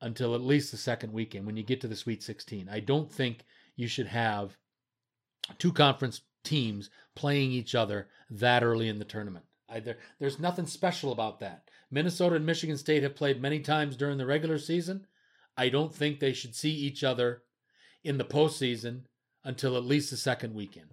until 0.00 0.36
at 0.36 0.40
least 0.40 0.70
the 0.70 0.76
second 0.76 1.12
weekend 1.12 1.46
when 1.46 1.56
you 1.56 1.64
get 1.64 1.80
to 1.80 1.88
the 1.88 1.96
Sweet 1.96 2.22
16. 2.22 2.68
I 2.70 2.78
don't 2.78 3.10
think 3.10 3.44
you 3.74 3.88
should 3.88 4.06
have 4.06 4.56
two 5.58 5.72
conference 5.72 6.20
teams 6.44 6.90
playing 7.16 7.50
each 7.50 7.74
other 7.74 8.06
that 8.30 8.62
early 8.62 8.88
in 8.88 9.00
the 9.00 9.04
tournament. 9.04 9.46
Either 9.68 9.98
there's 10.20 10.38
nothing 10.38 10.66
special 10.66 11.10
about 11.10 11.40
that. 11.40 11.68
Minnesota 11.90 12.36
and 12.36 12.46
Michigan 12.46 12.76
State 12.78 13.02
have 13.02 13.16
played 13.16 13.42
many 13.42 13.58
times 13.58 13.96
during 13.96 14.16
the 14.16 14.26
regular 14.26 14.56
season. 14.56 15.08
I 15.56 15.68
don't 15.68 15.94
think 15.94 16.20
they 16.20 16.32
should 16.32 16.54
see 16.54 16.70
each 16.70 17.04
other 17.04 17.42
in 18.02 18.18
the 18.18 18.24
postseason 18.24 19.02
until 19.44 19.76
at 19.76 19.84
least 19.84 20.10
the 20.10 20.16
second 20.16 20.54
weekend. 20.54 20.86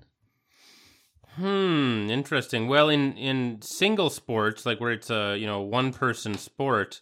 Hmm, 1.36 2.10
interesting. 2.10 2.68
Well, 2.68 2.90
in 2.90 3.16
in 3.18 3.62
single 3.62 4.10
sports, 4.10 4.66
like 4.66 4.80
where 4.80 4.92
it's 4.92 5.10
a 5.10 5.38
you 5.38 5.46
know 5.46 5.62
one 5.62 5.94
person 5.94 6.36
sport, 6.38 7.02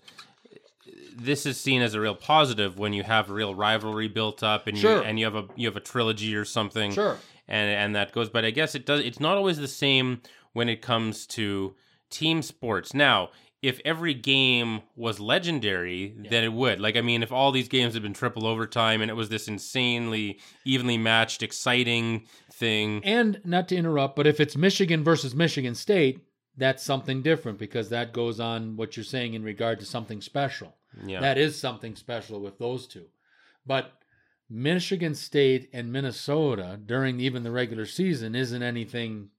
this 1.15 1.45
is 1.45 1.59
seen 1.59 1.81
as 1.81 1.93
a 1.93 2.01
real 2.01 2.15
positive 2.15 2.77
when 2.77 2.91
you 2.91 3.03
have 3.03 3.29
real 3.29 3.55
rivalry 3.55 4.07
built 4.09 4.43
up 4.43 4.67
and 4.67 4.77
Sure. 4.77 4.97
you 4.97 5.03
and 5.03 5.17
you 5.19 5.25
have 5.25 5.35
a 5.35 5.47
you 5.55 5.67
have 5.67 5.77
a 5.77 5.81
trilogy 5.81 6.35
or 6.35 6.43
something. 6.45 6.91
Sure. 6.91 7.17
and 7.47 7.69
and 7.69 7.95
that 7.95 8.11
goes. 8.11 8.29
But 8.29 8.43
I 8.43 8.51
guess 8.51 8.75
it 8.75 8.85
does. 8.85 9.01
It's 9.01 9.19
not 9.21 9.37
always 9.37 9.57
the 9.57 9.67
same 9.69 10.21
when 10.53 10.67
it 10.67 10.81
comes 10.81 11.25
to 11.27 11.75
team 12.09 12.41
sports. 12.41 12.93
Now, 12.93 13.29
if 13.65 13.81
every 13.83 14.13
game 14.13 14.81
was 14.95 15.19
legendary, 15.19 16.13
then 16.29 16.43
it 16.43 16.53
would. 16.53 16.79
Like, 16.79 16.95
I 16.95 17.01
mean, 17.01 17.23
if 17.23 17.31
all 17.31 17.51
these 17.51 17.67
games 17.67 17.95
had 17.95 18.03
been 18.03 18.13
triple 18.13 18.45
overtime 18.45 19.01
and 19.01 19.09
it 19.09 19.15
was 19.15 19.29
this 19.29 19.47
insanely 19.47 20.39
evenly 20.65 20.99
matched, 20.99 21.41
exciting 21.41 22.27
thing, 22.53 23.01
And 23.03 23.41
not 23.43 23.67
to 23.69 23.75
interrupt, 23.75 24.15
but 24.15 24.27
if 24.27 24.39
it's 24.39 24.55
Michigan 24.55 25.03
versus 25.03 25.33
Michigan 25.33 25.73
State, 25.73 26.21
that's 26.55 26.83
something 26.83 27.23
different 27.23 27.57
because 27.57 27.89
that 27.89 28.13
goes 28.13 28.39
on 28.39 28.77
what 28.77 28.95
you're 28.95 29.03
saying 29.03 29.33
in 29.33 29.43
regard 29.43 29.79
to 29.79 29.85
something 29.85 30.21
special. 30.21 30.75
yeah, 31.03 31.19
That 31.19 31.39
is 31.39 31.59
something 31.59 31.95
special 31.95 32.39
with 32.39 32.59
those 32.59 32.85
two. 32.87 33.05
But 33.65 33.91
Michigan 34.47 35.15
State 35.15 35.69
and 35.73 35.91
Minnesota 35.91 36.79
during 36.85 37.19
even 37.19 37.41
the 37.41 37.51
regular 37.51 37.85
season 37.85 38.35
isn't 38.35 38.61
anything, 38.61 39.29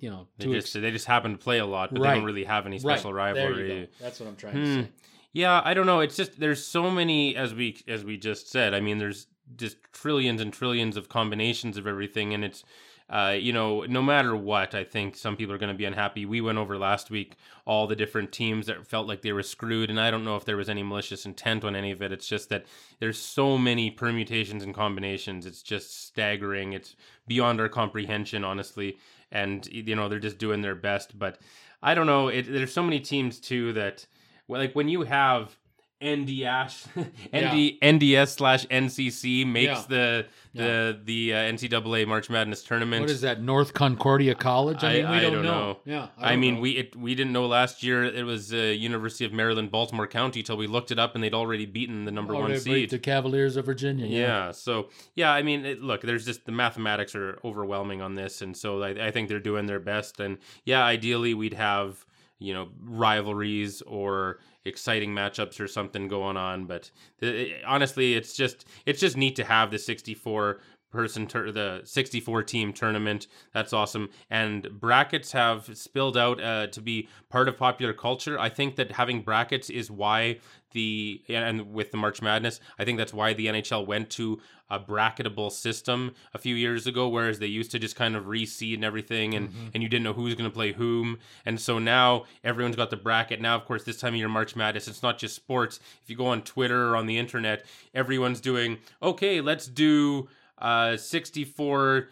you 0.00 0.10
know, 0.10 0.26
they 0.38 0.46
just 0.46 0.72
they 0.74 0.90
just 0.90 1.06
happen 1.06 1.32
to 1.32 1.38
play 1.38 1.58
a 1.58 1.66
lot, 1.66 1.92
but 1.92 2.02
they 2.02 2.08
don't 2.08 2.24
really 2.24 2.44
have 2.44 2.66
any 2.66 2.78
special 2.78 3.12
right. 3.12 3.34
Rivalry. 3.34 3.88
That's 4.00 4.18
what 4.18 4.28
I'm 4.28 4.36
trying 4.36 4.54
Hmm. 4.54 4.64
to 4.64 4.82
say. 4.84 4.88
Yeah, 5.32 5.60
I 5.64 5.74
don't 5.74 5.86
know. 5.86 6.00
It's 6.00 6.16
just 6.16 6.40
there's 6.40 6.66
so 6.66 6.90
many 6.90 7.36
as 7.36 7.54
we 7.54 7.80
as 7.86 8.04
we 8.04 8.16
just 8.16 8.50
said. 8.50 8.74
I 8.74 8.80
mean, 8.80 8.98
there's 8.98 9.26
just 9.56 9.76
trillions 9.92 10.40
and 10.40 10.52
trillions 10.52 10.96
of 10.96 11.08
combinations 11.08 11.76
of 11.76 11.86
everything, 11.86 12.34
and 12.34 12.44
it's 12.44 12.64
uh, 13.10 13.36
you 13.36 13.52
know, 13.52 13.82
no 13.88 14.00
matter 14.00 14.36
what, 14.36 14.72
I 14.72 14.84
think 14.84 15.16
some 15.16 15.36
people 15.36 15.52
are 15.52 15.58
going 15.58 15.72
to 15.72 15.76
be 15.76 15.84
unhappy. 15.84 16.24
We 16.26 16.40
went 16.40 16.58
over 16.58 16.78
last 16.78 17.10
week 17.10 17.34
all 17.66 17.88
the 17.88 17.96
different 17.96 18.30
teams 18.30 18.66
that 18.66 18.86
felt 18.86 19.08
like 19.08 19.22
they 19.22 19.32
were 19.32 19.42
screwed, 19.42 19.90
and 19.90 20.00
I 20.00 20.12
don't 20.12 20.24
know 20.24 20.36
if 20.36 20.44
there 20.44 20.56
was 20.56 20.68
any 20.68 20.84
malicious 20.84 21.26
intent 21.26 21.64
on 21.64 21.74
any 21.74 21.90
of 21.90 22.02
it. 22.02 22.12
It's 22.12 22.28
just 22.28 22.48
that 22.50 22.66
there's 23.00 23.18
so 23.18 23.58
many 23.58 23.90
permutations 23.90 24.62
and 24.62 24.72
combinations. 24.72 25.44
It's 25.44 25.60
just 25.62 26.06
staggering. 26.06 26.72
It's 26.72 26.94
beyond 27.26 27.60
our 27.60 27.68
comprehension, 27.68 28.44
honestly. 28.44 28.96
And 29.32 29.66
you 29.66 29.94
know, 29.94 30.08
they're 30.08 30.18
just 30.18 30.38
doing 30.38 30.60
their 30.60 30.74
best, 30.74 31.18
but 31.18 31.38
I 31.82 31.94
don't 31.94 32.06
know. 32.06 32.28
It, 32.28 32.42
there's 32.50 32.72
so 32.72 32.82
many 32.82 33.00
teams 33.00 33.38
too 33.38 33.72
that, 33.74 34.06
like 34.48 34.74
when 34.74 34.88
you 34.88 35.02
have 35.02 35.56
NDS, 36.00 36.86
ND, 36.96 37.78
NDS 37.82 38.28
slash 38.36 38.66
NCC 38.66 39.46
makes 39.46 39.66
Yeah. 39.68 39.84
the 39.88 40.26
the 40.54 41.00
the 41.04 41.34
uh, 41.34 41.36
NCAA 41.36 42.06
March 42.08 42.30
Madness 42.30 42.62
tournament. 42.62 43.02
What 43.02 43.10
is 43.10 43.20
that? 43.20 43.42
North 43.42 43.74
Concordia 43.74 44.34
College? 44.34 44.82
I 44.82 44.88
I- 44.88 44.92
mean, 45.02 45.10
we 45.10 45.16
I 45.16 45.20
don't, 45.20 45.32
don't 45.34 45.42
know. 45.44 45.50
know. 45.50 45.78
Yeah. 45.84 46.08
I, 46.18 46.30
don't 46.30 46.40
mean, 46.40 46.54
know. 46.54 46.60
we 46.60 46.70
it, 46.72 46.96
we 46.96 47.14
didn't 47.14 47.32
know 47.32 47.46
last 47.46 47.82
year 47.82 48.04
it 48.04 48.24
was 48.24 48.52
uh, 48.52 48.56
University 48.56 49.24
of 49.24 49.32
Maryland, 49.32 49.70
Baltimore 49.70 50.06
County 50.06 50.42
till 50.42 50.56
we 50.56 50.66
looked 50.66 50.90
it 50.90 50.98
up 50.98 51.14
and 51.14 51.22
they'd 51.22 51.34
already 51.34 51.66
beaten 51.66 52.04
the 52.04 52.10
number 52.10 52.34
Oh, 52.34 52.40
one 52.40 52.58
seed. 52.58 52.90
the 52.90 52.98
Cavaliers 52.98 53.56
of 53.56 53.66
Virginia. 53.66 54.06
Yeah. 54.06 54.50
So 54.52 54.88
yeah, 55.14 55.32
I 55.32 55.42
mean, 55.42 55.64
it, 55.64 55.82
look, 55.82 56.00
there's 56.02 56.24
just 56.24 56.46
the 56.46 56.52
mathematics 56.52 57.14
are 57.14 57.38
overwhelming 57.44 58.00
on 58.02 58.14
this, 58.14 58.40
and 58.42 58.56
so 58.56 58.82
I, 58.82 59.08
I 59.08 59.10
think 59.10 59.28
they're 59.28 59.38
doing 59.38 59.66
their 59.66 59.80
best. 59.80 60.18
And 60.20 60.38
yeah, 60.64 60.82
ideally 60.84 61.34
we'd 61.34 61.54
have 61.54 62.04
you 62.38 62.54
know 62.54 62.68
rivalries 62.82 63.82
or 63.82 64.38
exciting 64.64 65.14
matchups 65.14 65.60
or 65.60 65.66
something 65.66 66.08
going 66.08 66.36
on. 66.36 66.66
But 66.66 66.90
the, 67.18 67.54
honestly, 67.66 68.14
it's 68.14 68.34
just 68.34 68.66
it's 68.86 69.00
just 69.00 69.16
neat 69.16 69.36
to 69.36 69.44
have 69.44 69.70
the 69.70 69.78
64 69.78 70.60
person 70.90 71.26
tur- 71.26 71.52
the 71.52 71.80
64 71.84 72.42
team 72.42 72.72
tournament. 72.72 73.26
That's 73.52 73.72
awesome. 73.72 74.10
And 74.28 74.68
brackets 74.80 75.32
have 75.32 75.70
spilled 75.78 76.16
out 76.16 76.42
uh, 76.42 76.66
to 76.68 76.80
be 76.80 77.08
part 77.28 77.48
of 77.48 77.56
popular 77.56 77.92
culture. 77.92 78.38
I 78.38 78.48
think 78.48 78.76
that 78.76 78.92
having 78.92 79.22
brackets 79.22 79.70
is 79.70 79.90
why 79.90 80.38
the 80.72 81.20
and 81.28 81.72
with 81.74 81.90
the 81.90 81.96
march 81.96 82.22
madness 82.22 82.60
i 82.78 82.84
think 82.84 82.96
that's 82.96 83.12
why 83.12 83.32
the 83.34 83.46
nhl 83.48 83.84
went 83.84 84.08
to 84.08 84.40
a 84.70 84.78
bracketable 84.78 85.50
system 85.50 86.14
a 86.32 86.38
few 86.38 86.54
years 86.54 86.86
ago 86.86 87.08
whereas 87.08 87.40
they 87.40 87.46
used 87.48 87.72
to 87.72 87.78
just 87.80 87.96
kind 87.96 88.14
of 88.14 88.26
reseed 88.26 88.74
and 88.74 88.84
everything 88.84 89.34
and 89.34 89.48
Mm-hmm. 89.48 89.66
and 89.74 89.82
you 89.82 89.88
didn't 89.88 90.04
know 90.04 90.12
who 90.12 90.22
was 90.22 90.36
going 90.36 90.48
to 90.48 90.54
play 90.54 90.70
whom. 90.72 91.18
And 91.44 91.60
so 91.60 91.80
now 91.80 92.26
everyone's 92.44 92.76
got 92.76 92.90
the 92.90 92.96
bracket. 92.96 93.40
Now 93.40 93.56
of 93.56 93.64
course 93.64 93.82
this 93.82 93.98
time 93.98 94.14
of 94.14 94.18
year 94.20 94.28
march 94.28 94.54
madness 94.54 94.86
it's 94.86 95.02
not 95.02 95.18
just 95.18 95.34
sports. 95.34 95.80
If 96.04 96.08
you 96.08 96.14
go 96.14 96.26
on 96.28 96.42
twitter 96.42 96.90
or 96.90 96.96
on 96.96 97.06
the 97.06 97.18
internet 97.18 97.64
everyone's 97.92 98.40
doing 98.40 98.78
okay 99.02 99.40
let's 99.40 99.66
do 99.66 100.28
uh 100.60 100.96
64 100.96 102.08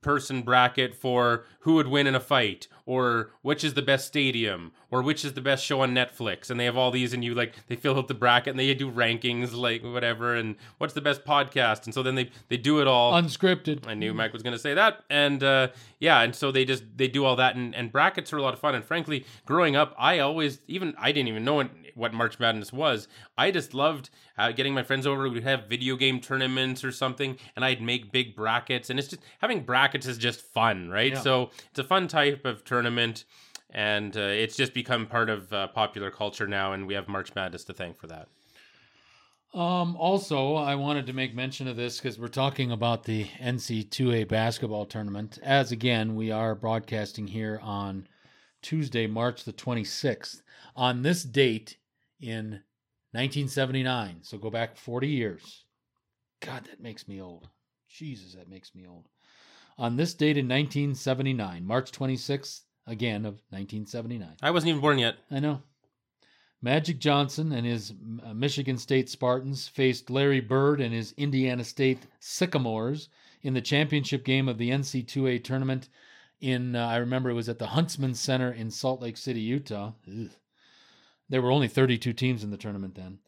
person 0.00 0.42
bracket 0.42 0.94
for 0.94 1.44
who 1.60 1.74
would 1.74 1.88
win 1.88 2.06
in 2.06 2.14
a 2.14 2.20
fight 2.20 2.68
or 2.88 3.32
which 3.42 3.62
is 3.62 3.74
the 3.74 3.82
best 3.82 4.06
stadium 4.06 4.72
or 4.90 5.02
which 5.02 5.22
is 5.22 5.34
the 5.34 5.42
best 5.42 5.62
show 5.62 5.82
on 5.82 5.92
Netflix 5.94 6.48
and 6.48 6.58
they 6.58 6.64
have 6.64 6.76
all 6.76 6.90
these 6.90 7.12
and 7.12 7.22
you 7.22 7.34
like 7.34 7.54
they 7.66 7.76
fill 7.76 7.98
out 7.98 8.08
the 8.08 8.14
bracket 8.14 8.52
and 8.52 8.58
they 8.58 8.72
do 8.72 8.90
rankings 8.90 9.54
like 9.54 9.84
whatever 9.84 10.34
and 10.34 10.56
what's 10.78 10.94
the 10.94 11.00
best 11.02 11.22
podcast 11.22 11.84
and 11.84 11.92
so 11.92 12.02
then 12.02 12.14
they 12.14 12.30
they 12.48 12.56
do 12.56 12.80
it 12.80 12.86
all 12.86 13.12
Unscripted. 13.12 13.86
I 13.86 13.92
knew 13.92 14.14
Mike 14.14 14.32
was 14.32 14.42
going 14.42 14.54
to 14.54 14.58
say 14.58 14.72
that, 14.72 15.04
and 15.10 15.42
uh, 15.42 15.68
yeah, 15.98 16.22
and 16.22 16.34
so 16.34 16.50
they 16.50 16.64
just 16.64 16.84
they 16.96 17.08
do 17.08 17.24
all 17.26 17.36
that, 17.36 17.56
and, 17.56 17.74
and 17.74 17.92
brackets 17.92 18.32
are 18.32 18.38
a 18.38 18.42
lot 18.42 18.54
of 18.54 18.60
fun. 18.60 18.74
And 18.74 18.84
frankly, 18.84 19.26
growing 19.44 19.76
up, 19.76 19.94
I 19.98 20.20
always 20.20 20.60
even 20.66 20.94
I 20.98 21.12
didn't 21.12 21.28
even 21.28 21.44
know 21.44 21.54
what, 21.54 21.70
what 21.94 22.14
March 22.14 22.38
Madness 22.40 22.72
was. 22.72 23.06
I 23.36 23.50
just 23.50 23.74
loved 23.74 24.08
uh, 24.38 24.52
getting 24.52 24.72
my 24.72 24.82
friends 24.82 25.06
over. 25.06 25.28
We'd 25.28 25.42
have 25.42 25.66
video 25.66 25.96
game 25.96 26.20
tournaments 26.20 26.84
or 26.84 26.92
something, 26.92 27.36
and 27.54 27.64
I'd 27.64 27.82
make 27.82 28.12
big 28.12 28.34
brackets, 28.34 28.88
and 28.88 28.98
it's 28.98 29.08
just 29.08 29.22
having 29.40 29.64
brackets 29.64 30.06
is 30.06 30.16
just 30.16 30.40
fun, 30.40 30.88
right? 30.88 31.12
Yeah. 31.12 31.20
So 31.20 31.50
it's 31.70 31.78
a 31.78 31.84
fun 31.84 32.08
type 32.08 32.44
of 32.44 32.64
tournament. 32.64 32.77
And 33.70 34.16
uh, 34.16 34.20
it's 34.20 34.56
just 34.56 34.72
become 34.72 35.06
part 35.06 35.28
of 35.28 35.52
uh, 35.52 35.68
popular 35.68 36.10
culture 36.10 36.46
now, 36.46 36.72
and 36.72 36.86
we 36.86 36.94
have 36.94 37.06
March 37.06 37.34
Madness 37.34 37.64
to 37.64 37.74
thank 37.74 37.98
for 37.98 38.06
that. 38.06 38.28
Um, 39.54 39.96
also, 39.96 40.54
I 40.54 40.74
wanted 40.74 41.06
to 41.06 41.12
make 41.12 41.34
mention 41.34 41.68
of 41.68 41.76
this 41.76 41.98
because 41.98 42.18
we're 42.18 42.28
talking 42.28 42.70
about 42.70 43.04
the 43.04 43.24
NC2A 43.40 44.28
basketball 44.28 44.86
tournament. 44.86 45.38
As 45.42 45.72
again, 45.72 46.16
we 46.16 46.30
are 46.30 46.54
broadcasting 46.54 47.26
here 47.26 47.58
on 47.62 48.06
Tuesday, 48.62 49.06
March 49.06 49.44
the 49.44 49.52
26th. 49.52 50.42
On 50.76 51.02
this 51.02 51.22
date 51.22 51.78
in 52.20 52.62
1979, 53.12 54.18
so 54.22 54.36
go 54.36 54.50
back 54.50 54.76
40 54.76 55.08
years. 55.08 55.64
God, 56.40 56.64
that 56.66 56.80
makes 56.80 57.08
me 57.08 57.20
old. 57.20 57.48
Jesus, 57.88 58.34
that 58.34 58.50
makes 58.50 58.74
me 58.74 58.86
old. 58.86 59.08
On 59.78 59.96
this 59.96 60.12
date 60.12 60.36
in 60.36 60.46
1979, 60.46 61.64
March 61.64 61.90
26th, 61.90 62.62
again 62.88 63.24
of 63.26 63.34
1979. 63.50 64.28
I 64.42 64.50
wasn't 64.50 64.70
even 64.70 64.80
born 64.80 64.98
yet. 64.98 65.16
I 65.30 65.38
know. 65.40 65.62
Magic 66.60 66.98
Johnson 66.98 67.52
and 67.52 67.64
his 67.64 67.92
uh, 68.24 68.34
Michigan 68.34 68.78
State 68.78 69.08
Spartans 69.08 69.68
faced 69.68 70.10
Larry 70.10 70.40
Bird 70.40 70.80
and 70.80 70.92
his 70.92 71.12
Indiana 71.16 71.62
State 71.62 72.00
Sycamores 72.18 73.08
in 73.42 73.54
the 73.54 73.60
championship 73.60 74.24
game 74.24 74.48
of 74.48 74.58
the 74.58 74.70
NC2A 74.70 75.44
tournament. 75.44 75.88
In 76.40 76.74
uh, 76.74 76.86
I 76.86 76.96
remember 76.96 77.30
it 77.30 77.34
was 77.34 77.48
at 77.48 77.58
the 77.60 77.66
Huntsman 77.68 78.14
Center 78.14 78.50
in 78.52 78.70
Salt 78.70 79.00
Lake 79.00 79.16
City, 79.16 79.40
Utah. 79.40 79.92
Ugh. 80.08 80.30
There 81.28 81.42
were 81.42 81.52
only 81.52 81.68
32 81.68 82.12
teams 82.12 82.42
in 82.42 82.50
the 82.50 82.56
tournament 82.56 82.94
then. 82.94 83.18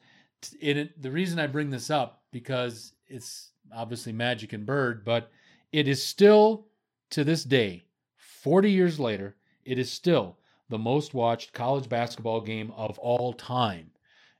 It, 0.60 0.76
it- 0.76 1.02
the 1.02 1.10
reason 1.12 1.38
I 1.38 1.46
bring 1.46 1.70
this 1.70 1.90
up 1.90 2.22
because 2.32 2.92
it's 3.06 3.50
obviously 3.74 4.12
Magic 4.12 4.52
and 4.52 4.66
Bird, 4.66 5.04
but 5.04 5.30
it 5.70 5.86
is 5.86 6.02
still 6.04 6.66
to 7.10 7.22
this 7.24 7.44
day, 7.44 7.84
40 8.16 8.70
years 8.70 8.98
later, 8.98 9.36
it 9.70 9.78
is 9.78 9.88
still 9.88 10.36
the 10.68 10.78
most 10.78 11.14
watched 11.14 11.52
college 11.52 11.88
basketball 11.88 12.40
game 12.40 12.72
of 12.76 12.98
all 12.98 13.32
time. 13.32 13.92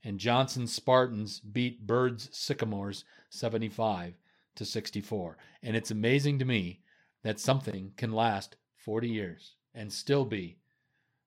And 0.02 0.18
Johnson's 0.18 0.74
Spartans 0.74 1.38
beat 1.38 1.86
Bird's 1.86 2.28
Sycamores 2.32 3.04
75 3.28 4.18
to 4.56 4.64
64. 4.64 5.36
And 5.62 5.76
it's 5.76 5.92
amazing 5.92 6.40
to 6.40 6.44
me 6.44 6.80
that 7.22 7.38
something 7.38 7.92
can 7.96 8.12
last 8.12 8.56
40 8.78 9.08
years 9.08 9.54
and 9.72 9.92
still 9.92 10.24
be 10.24 10.56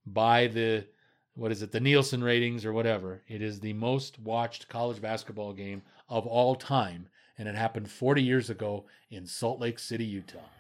by 0.06 0.48
the 0.48 0.86
what 1.36 1.54
is 1.54 1.62
it, 1.62 1.72
the 1.72 1.80
Nielsen 1.80 2.24
ratings 2.24 2.66
or 2.66 2.74
whatever. 2.74 3.22
It 3.30 3.42
is 3.42 3.62
the 3.62 3.74
most 3.74 4.20
watched 4.20 4.68
college 4.68 5.02
basketball 5.02 5.54
game 5.54 5.82
of 6.10 6.28
all 6.28 6.56
time. 6.56 7.08
And 7.38 7.48
it 7.48 7.56
happened 7.56 7.90
40 7.90 8.22
years 8.22 8.50
ago 8.50 8.86
in 9.10 9.26
Salt 9.26 9.62
Lake 9.62 9.80
City, 9.80 10.06
Utah. 10.06 10.53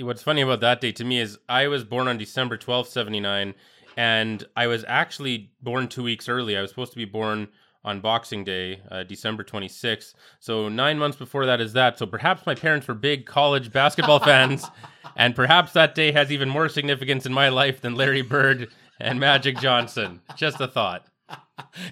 What's 0.00 0.22
funny 0.22 0.42
about 0.42 0.60
that 0.60 0.80
date 0.80 0.96
to 0.96 1.04
me 1.04 1.20
is 1.20 1.38
I 1.48 1.68
was 1.68 1.84
born 1.84 2.08
on 2.08 2.18
December 2.18 2.56
twelfth, 2.56 2.90
79, 2.90 3.54
and 3.96 4.44
I 4.56 4.66
was 4.66 4.84
actually 4.86 5.50
born 5.62 5.88
two 5.88 6.02
weeks 6.02 6.28
early. 6.28 6.56
I 6.56 6.60
was 6.60 6.70
supposed 6.70 6.92
to 6.92 6.98
be 6.98 7.04
born 7.04 7.48
on 7.84 8.00
Boxing 8.00 8.42
Day, 8.42 8.80
uh, 8.90 9.04
December 9.04 9.44
26th. 9.44 10.14
So 10.40 10.68
nine 10.68 10.98
months 10.98 11.16
before 11.16 11.46
that 11.46 11.60
is 11.60 11.72
that. 11.74 11.96
So 11.98 12.04
perhaps 12.04 12.44
my 12.44 12.54
parents 12.56 12.88
were 12.88 12.94
big 12.94 13.26
college 13.26 13.72
basketball 13.72 14.18
fans, 14.24 14.66
and 15.14 15.36
perhaps 15.36 15.72
that 15.72 15.94
day 15.94 16.10
has 16.12 16.32
even 16.32 16.48
more 16.48 16.68
significance 16.68 17.26
in 17.26 17.32
my 17.32 17.48
life 17.48 17.80
than 17.80 17.94
Larry 17.94 18.22
Bird 18.22 18.68
and 18.98 19.20
Magic 19.20 19.58
Johnson. 19.58 20.20
Just 20.36 20.60
a 20.60 20.68
thought. 20.68 21.06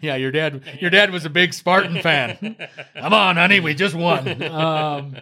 Yeah, 0.00 0.16
your 0.16 0.30
dad. 0.30 0.62
Your 0.80 0.90
dad 0.90 1.10
was 1.10 1.24
a 1.24 1.30
big 1.30 1.54
Spartan 1.54 2.00
fan. 2.02 2.56
Come 2.96 3.12
on, 3.14 3.36
honey, 3.36 3.60
we 3.60 3.74
just 3.74 3.94
won. 3.94 4.42
Um, 4.42 5.16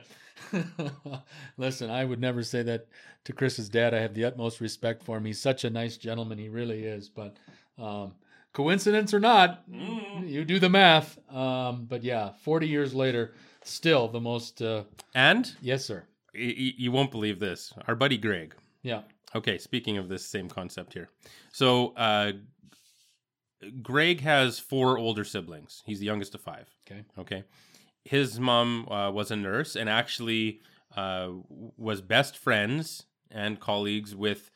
listen, 1.56 1.90
I 1.90 2.04
would 2.04 2.20
never 2.20 2.42
say 2.42 2.62
that 2.62 2.86
to 3.24 3.32
Chris's 3.32 3.68
dad. 3.68 3.94
I 3.94 4.00
have 4.00 4.14
the 4.14 4.24
utmost 4.24 4.60
respect 4.60 5.02
for 5.02 5.16
him. 5.16 5.24
He's 5.24 5.40
such 5.40 5.64
a 5.64 5.70
nice 5.70 5.96
gentleman. 5.96 6.38
He 6.38 6.48
really 6.48 6.84
is. 6.84 7.08
But 7.08 7.36
um, 7.78 8.14
coincidence 8.52 9.14
or 9.14 9.20
not, 9.20 9.62
you 10.22 10.44
do 10.44 10.58
the 10.58 10.68
math. 10.68 11.18
Um, 11.34 11.86
but 11.88 12.02
yeah, 12.02 12.30
forty 12.42 12.68
years 12.68 12.94
later, 12.94 13.34
still 13.64 14.08
the 14.08 14.20
most. 14.20 14.60
Uh, 14.62 14.84
And 15.14 15.52
yes, 15.60 15.84
sir. 15.84 16.04
y- 16.34 16.74
you 16.76 16.92
won't 16.92 17.10
believe 17.10 17.38
this. 17.38 17.72
Our 17.88 17.94
buddy 17.94 18.18
Greg, 18.18 18.54
Yeah. 18.82 19.02
Okay, 19.34 19.56
speaking 19.56 19.96
of 19.96 20.08
this 20.10 20.26
same 20.26 20.46
concept 20.48 20.92
here. 20.92 21.08
So, 21.52 21.94
uh, 21.96 22.32
Greg 23.80 24.20
has 24.20 24.58
four 24.58 24.98
older 24.98 25.24
siblings. 25.24 25.82
He's 25.86 26.00
the 26.00 26.04
youngest 26.06 26.34
of 26.34 26.40
five. 26.40 26.66
Okay. 26.86 27.04
Okay. 27.18 27.44
His 28.04 28.40
mom 28.40 28.88
uh, 28.88 29.10
was 29.10 29.30
a 29.30 29.36
nurse 29.36 29.76
and 29.76 29.88
actually 29.88 30.60
uh, 30.96 31.28
was 31.76 32.00
best 32.00 32.36
friends 32.36 33.06
and 33.30 33.58
colleagues 33.60 34.14
with 34.14 34.50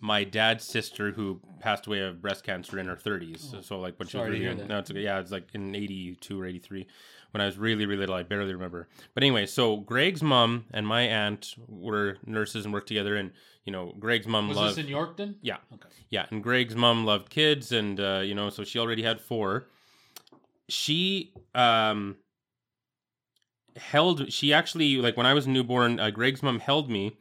my 0.00 0.24
dad's 0.24 0.64
sister 0.64 1.12
who 1.12 1.40
passed 1.60 1.86
away 1.86 2.00
of 2.00 2.20
breast 2.20 2.42
cancer 2.42 2.78
in 2.78 2.86
her 2.86 2.96
30s. 2.96 3.38
So, 3.38 3.60
so, 3.60 3.78
like 3.78 3.98
when 3.98 4.08
she 4.08 4.16
was 4.16 4.26
Oh, 4.26 4.30
really 4.30 4.44
young. 4.44 4.66
No, 4.66 4.78
it's 4.78 4.90
okay. 4.90 5.00
Yeah, 5.02 5.20
it's 5.20 5.30
like 5.30 5.48
in 5.52 5.74
82 5.76 6.40
or 6.40 6.44
83 6.46 6.86
when 7.30 7.40
I 7.40 7.46
was 7.46 7.56
really, 7.56 7.86
really 7.86 8.00
little. 8.00 8.14
I 8.16 8.24
barely 8.24 8.52
remember. 8.52 8.88
But 9.14 9.22
anyway, 9.22 9.46
so 9.46 9.76
Greg's 9.76 10.22
mom 10.22 10.64
and 10.72 10.86
my 10.86 11.02
aunt 11.02 11.54
were 11.68 12.16
nurses 12.26 12.64
and 12.64 12.74
worked 12.74 12.88
together. 12.88 13.14
And, 13.16 13.30
you 13.64 13.72
know, 13.72 13.94
Greg's 13.98 14.26
mom 14.26 14.48
Was 14.48 14.56
loved. 14.56 14.76
this 14.78 14.84
in 14.86 14.90
Yorkton? 14.90 15.36
Yeah. 15.40 15.58
Okay. 15.72 15.88
Yeah, 16.10 16.26
and 16.32 16.42
Greg's 16.42 16.74
mom 16.74 17.04
loved 17.04 17.30
kids, 17.30 17.70
and 17.72 18.00
uh, 18.00 18.22
you 18.24 18.34
know, 18.34 18.50
so 18.50 18.64
she 18.64 18.78
already 18.80 19.02
had 19.02 19.20
four. 19.20 19.68
She 20.68 21.32
um 21.54 22.16
held. 23.76 24.32
She 24.32 24.52
actually 24.52 24.96
like 24.96 25.16
when 25.16 25.26
I 25.26 25.34
was 25.34 25.46
newborn. 25.46 25.98
Uh, 26.00 26.10
Greg's 26.10 26.42
mom 26.42 26.58
held 26.60 26.90
me, 26.90 27.16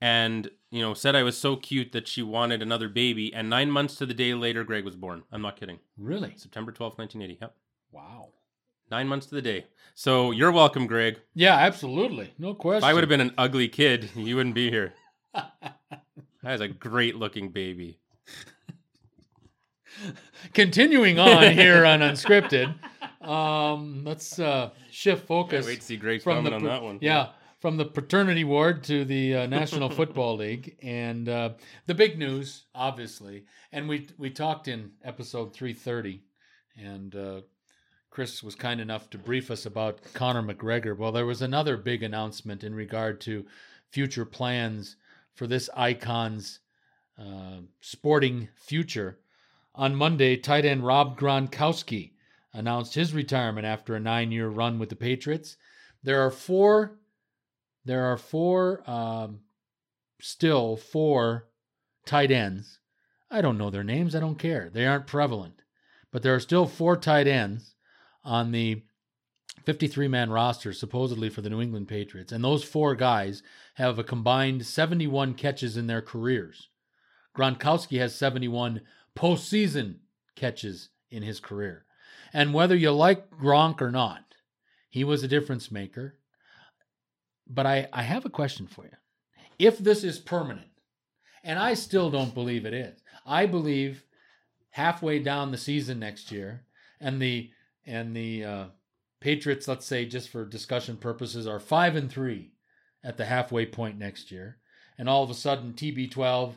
and 0.00 0.50
you 0.70 0.80
know, 0.80 0.94
said 0.94 1.14
I 1.14 1.22
was 1.22 1.36
so 1.38 1.56
cute 1.56 1.92
that 1.92 2.08
she 2.08 2.22
wanted 2.22 2.62
another 2.62 2.88
baby. 2.88 3.32
And 3.32 3.48
nine 3.48 3.70
months 3.70 3.96
to 3.96 4.06
the 4.06 4.14
day 4.14 4.34
later, 4.34 4.64
Greg 4.64 4.84
was 4.84 4.96
born. 4.96 5.22
I'm 5.32 5.42
not 5.42 5.56
kidding. 5.56 5.78
Really? 5.96 6.34
September 6.36 6.72
twelfth, 6.72 6.98
nineteen 6.98 7.22
eighty. 7.22 7.38
Yep, 7.40 7.54
Wow. 7.92 8.28
nine 8.90 9.06
months 9.08 9.26
to 9.26 9.34
the 9.36 9.42
day. 9.42 9.66
So 9.94 10.30
you're 10.32 10.50
welcome, 10.52 10.86
Greg. 10.86 11.20
Yeah, 11.34 11.54
absolutely. 11.56 12.34
No 12.38 12.54
question. 12.54 12.78
If 12.78 12.84
I 12.84 12.92
would 12.94 13.02
have 13.04 13.08
been 13.08 13.20
an 13.20 13.34
ugly 13.38 13.68
kid, 13.68 14.10
you 14.16 14.36
wouldn't 14.36 14.54
be 14.54 14.70
here. 14.70 14.92
That 16.42 16.56
is 16.56 16.60
a 16.60 16.68
great 16.68 17.16
looking 17.16 17.48
baby. 17.48 17.98
Continuing 20.52 21.18
on 21.18 21.52
here 21.52 21.86
on 21.86 22.00
Unscripted, 22.02 22.74
um, 23.24 24.04
let's 24.04 24.38
uh, 24.38 24.70
shift 24.90 25.26
focus 25.26 25.66
Wait 25.66 25.80
to 25.80 25.86
see 25.86 25.96
Greg's 25.96 26.24
from 26.24 26.44
comment 26.44 26.50
the 26.50 26.56
on 26.56 26.64
that 26.64 26.82
one. 26.82 26.98
Yeah, 27.00 27.30
from 27.60 27.76
the 27.76 27.84
paternity 27.84 28.44
ward 28.44 28.84
to 28.84 29.04
the 29.04 29.34
uh, 29.36 29.46
National 29.46 29.88
Football 29.98 30.36
League, 30.36 30.76
and 30.82 31.28
uh, 31.28 31.50
the 31.86 31.94
big 31.94 32.18
news, 32.18 32.66
obviously, 32.74 33.44
and 33.72 33.88
we 33.88 34.08
we 34.18 34.30
talked 34.30 34.68
in 34.68 34.92
episode 35.02 35.54
three 35.54 35.72
thirty, 35.72 36.22
and 36.76 37.14
uh, 37.14 37.40
Chris 38.10 38.42
was 38.42 38.54
kind 38.54 38.80
enough 38.80 39.10
to 39.10 39.18
brief 39.18 39.50
us 39.50 39.66
about 39.66 40.00
Conor 40.12 40.42
McGregor. 40.42 40.96
Well, 40.96 41.12
there 41.12 41.26
was 41.26 41.42
another 41.42 41.76
big 41.76 42.02
announcement 42.02 42.62
in 42.62 42.74
regard 42.74 43.20
to 43.22 43.44
future 43.90 44.24
plans 44.24 44.96
for 45.34 45.46
this 45.46 45.68
icon's 45.76 46.60
uh, 47.18 47.58
sporting 47.80 48.48
future. 48.56 49.18
On 49.74 49.94
Monday, 49.96 50.36
tight 50.36 50.64
end 50.64 50.86
Rob 50.86 51.18
Gronkowski 51.18 52.12
announced 52.54 52.94
his 52.94 53.12
retirement 53.12 53.66
after 53.66 53.94
a 53.94 54.00
nine 54.00 54.32
year 54.32 54.48
run 54.48 54.78
with 54.78 54.88
the 54.88 54.96
Patriots. 54.96 55.58
There 56.02 56.22
are 56.22 56.30
four 56.30 56.98
there 57.84 58.04
are 58.06 58.16
four, 58.16 58.88
um, 58.90 59.40
still 60.20 60.76
four 60.76 61.48
tight 62.06 62.30
ends. 62.30 62.78
I 63.30 63.40
don't 63.40 63.58
know 63.58 63.70
their 63.70 63.84
names. 63.84 64.14
I 64.14 64.20
don't 64.20 64.38
care. 64.38 64.70
They 64.72 64.86
aren't 64.86 65.06
prevalent. 65.06 65.62
But 66.10 66.22
there 66.22 66.34
are 66.34 66.40
still 66.40 66.66
four 66.66 66.96
tight 66.96 67.26
ends 67.26 67.74
on 68.22 68.52
the 68.52 68.82
53 69.64 70.08
man 70.08 70.30
roster, 70.30 70.72
supposedly 70.72 71.28
for 71.28 71.42
the 71.42 71.50
New 71.50 71.60
England 71.60 71.88
Patriots. 71.88 72.32
And 72.32 72.42
those 72.42 72.64
four 72.64 72.94
guys 72.94 73.42
have 73.74 73.98
a 73.98 74.04
combined 74.04 74.64
71 74.64 75.34
catches 75.34 75.76
in 75.76 75.86
their 75.86 76.02
careers. 76.02 76.68
Gronkowski 77.36 77.98
has 77.98 78.14
71 78.14 78.80
postseason 79.16 79.96
catches 80.36 80.90
in 81.10 81.22
his 81.22 81.40
career. 81.40 81.84
And 82.34 82.52
whether 82.52 82.74
you 82.74 82.90
like 82.90 83.30
Gronk 83.30 83.80
or 83.80 83.92
not, 83.92 84.34
he 84.90 85.04
was 85.04 85.22
a 85.22 85.28
difference 85.28 85.70
maker. 85.70 86.18
But 87.46 87.64
I, 87.64 87.88
I 87.92 88.02
have 88.02 88.24
a 88.24 88.30
question 88.30 88.66
for 88.66 88.84
you. 88.84 88.90
If 89.58 89.78
this 89.78 90.02
is 90.02 90.18
permanent, 90.18 90.66
and 91.44 91.60
I 91.60 91.74
still 91.74 92.10
don't 92.10 92.34
believe 92.34 92.66
it 92.66 92.74
is, 92.74 93.00
I 93.24 93.46
believe 93.46 94.04
halfway 94.70 95.20
down 95.20 95.52
the 95.52 95.58
season 95.58 96.00
next 96.00 96.32
year, 96.32 96.64
and 97.00 97.22
the 97.22 97.50
and 97.86 98.16
the 98.16 98.44
uh, 98.44 98.64
Patriots, 99.20 99.68
let's 99.68 99.86
say, 99.86 100.06
just 100.06 100.30
for 100.30 100.44
discussion 100.44 100.96
purposes, 100.96 101.46
are 101.46 101.60
five 101.60 101.94
and 101.94 102.10
three 102.10 102.52
at 103.04 103.16
the 103.16 103.26
halfway 103.26 103.66
point 103.66 103.98
next 103.98 104.32
year, 104.32 104.56
and 104.98 105.08
all 105.08 105.22
of 105.22 105.30
a 105.30 105.34
sudden 105.34 105.74
TB12 105.74 106.54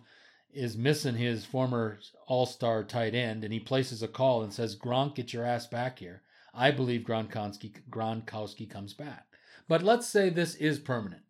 is 0.58 0.76
missing 0.76 1.16
his 1.16 1.46
former 1.46 2.00
All-Star 2.26 2.84
tight 2.84 3.14
end, 3.14 3.44
and 3.44 3.54
he 3.54 3.60
places 3.60 4.02
a 4.02 4.08
call 4.08 4.42
and 4.44 4.52
says, 4.52 4.76
"Gronk, 4.76 5.16
get 5.16 5.34
your 5.34 5.46
ass 5.46 5.68
back 5.68 6.00
here." 6.00 6.24
I 6.54 6.72
believe 6.72 7.02
Gronkowski 7.02 7.72
Gronkowski 7.90 8.70
comes 8.70 8.94
back, 8.94 9.28
but 9.68 9.84
let's 9.84 10.08
say 10.08 10.30
this 10.30 10.56
is 10.56 10.80
permanent. 10.80 11.24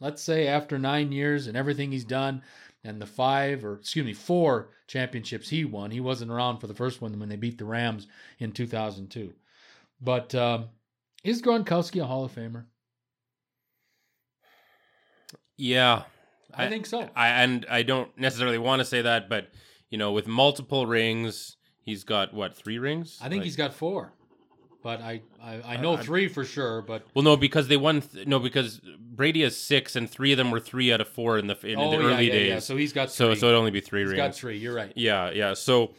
Let's 0.00 0.22
say 0.22 0.48
after 0.48 0.78
nine 0.78 1.12
years 1.12 1.46
and 1.46 1.56
everything 1.56 1.92
he's 1.92 2.04
done, 2.04 2.42
and 2.84 3.00
the 3.00 3.06
five 3.06 3.64
or 3.64 3.74
excuse 3.74 4.04
me 4.04 4.12
four 4.12 4.70
championships 4.86 5.48
he 5.48 5.64
won. 5.64 5.90
He 5.90 6.00
wasn't 6.00 6.30
around 6.30 6.58
for 6.58 6.66
the 6.66 6.74
first 6.74 7.00
one 7.00 7.18
when 7.18 7.28
they 7.28 7.36
beat 7.36 7.58
the 7.58 7.64
Rams 7.64 8.06
in 8.38 8.52
2002. 8.52 9.32
But 10.00 10.34
um, 10.34 10.66
is 11.22 11.40
Gronkowski 11.40 12.02
a 12.02 12.06
Hall 12.06 12.24
of 12.24 12.34
Famer? 12.34 12.64
Yeah, 15.56 16.02
I, 16.54 16.66
I 16.66 16.68
think 16.68 16.86
so. 16.86 17.08
I 17.14 17.28
and 17.28 17.66
I 17.70 17.82
don't 17.82 18.16
necessarily 18.18 18.58
want 18.58 18.80
to 18.80 18.84
say 18.84 19.02
that, 19.02 19.28
but 19.28 19.48
you 19.90 19.98
know, 19.98 20.12
with 20.12 20.26
multiple 20.26 20.86
rings, 20.86 21.56
he's 21.80 22.04
got 22.04 22.34
what 22.34 22.54
three 22.54 22.78
rings? 22.78 23.18
I 23.20 23.28
think 23.28 23.40
like, 23.40 23.44
he's 23.44 23.56
got 23.56 23.74
four 23.74 24.12
but 24.82 25.00
I 25.00 25.22
I, 25.42 25.60
I 25.64 25.76
know 25.76 25.94
uh, 25.94 26.02
three 26.02 26.28
for 26.28 26.44
sure. 26.44 26.82
But 26.82 27.06
well, 27.14 27.22
no, 27.22 27.36
because 27.36 27.68
they 27.68 27.76
won. 27.76 28.02
Th- 28.02 28.26
no, 28.26 28.38
because 28.38 28.80
Brady 28.98 29.42
has 29.42 29.56
six, 29.56 29.96
and 29.96 30.10
three 30.10 30.32
of 30.32 30.38
them 30.38 30.50
were 30.50 30.60
three 30.60 30.92
out 30.92 31.00
of 31.00 31.08
four 31.08 31.38
in 31.38 31.46
the 31.46 31.58
in, 31.66 31.78
oh, 31.78 31.90
the 31.90 31.98
yeah, 31.98 32.04
early 32.04 32.26
yeah, 32.26 32.32
days. 32.32 32.48
Yeah. 32.48 32.58
So 32.58 32.76
he's 32.76 32.92
got 32.92 33.08
three. 33.08 33.34
so 33.34 33.34
so 33.34 33.46
it'd 33.46 33.58
only 33.58 33.70
be 33.70 33.80
three 33.80 34.00
he's 34.00 34.10
rings. 34.10 34.18
Got 34.18 34.34
three. 34.34 34.58
You're 34.58 34.74
right. 34.74 34.92
Yeah, 34.96 35.30
yeah. 35.30 35.54
So 35.54 35.92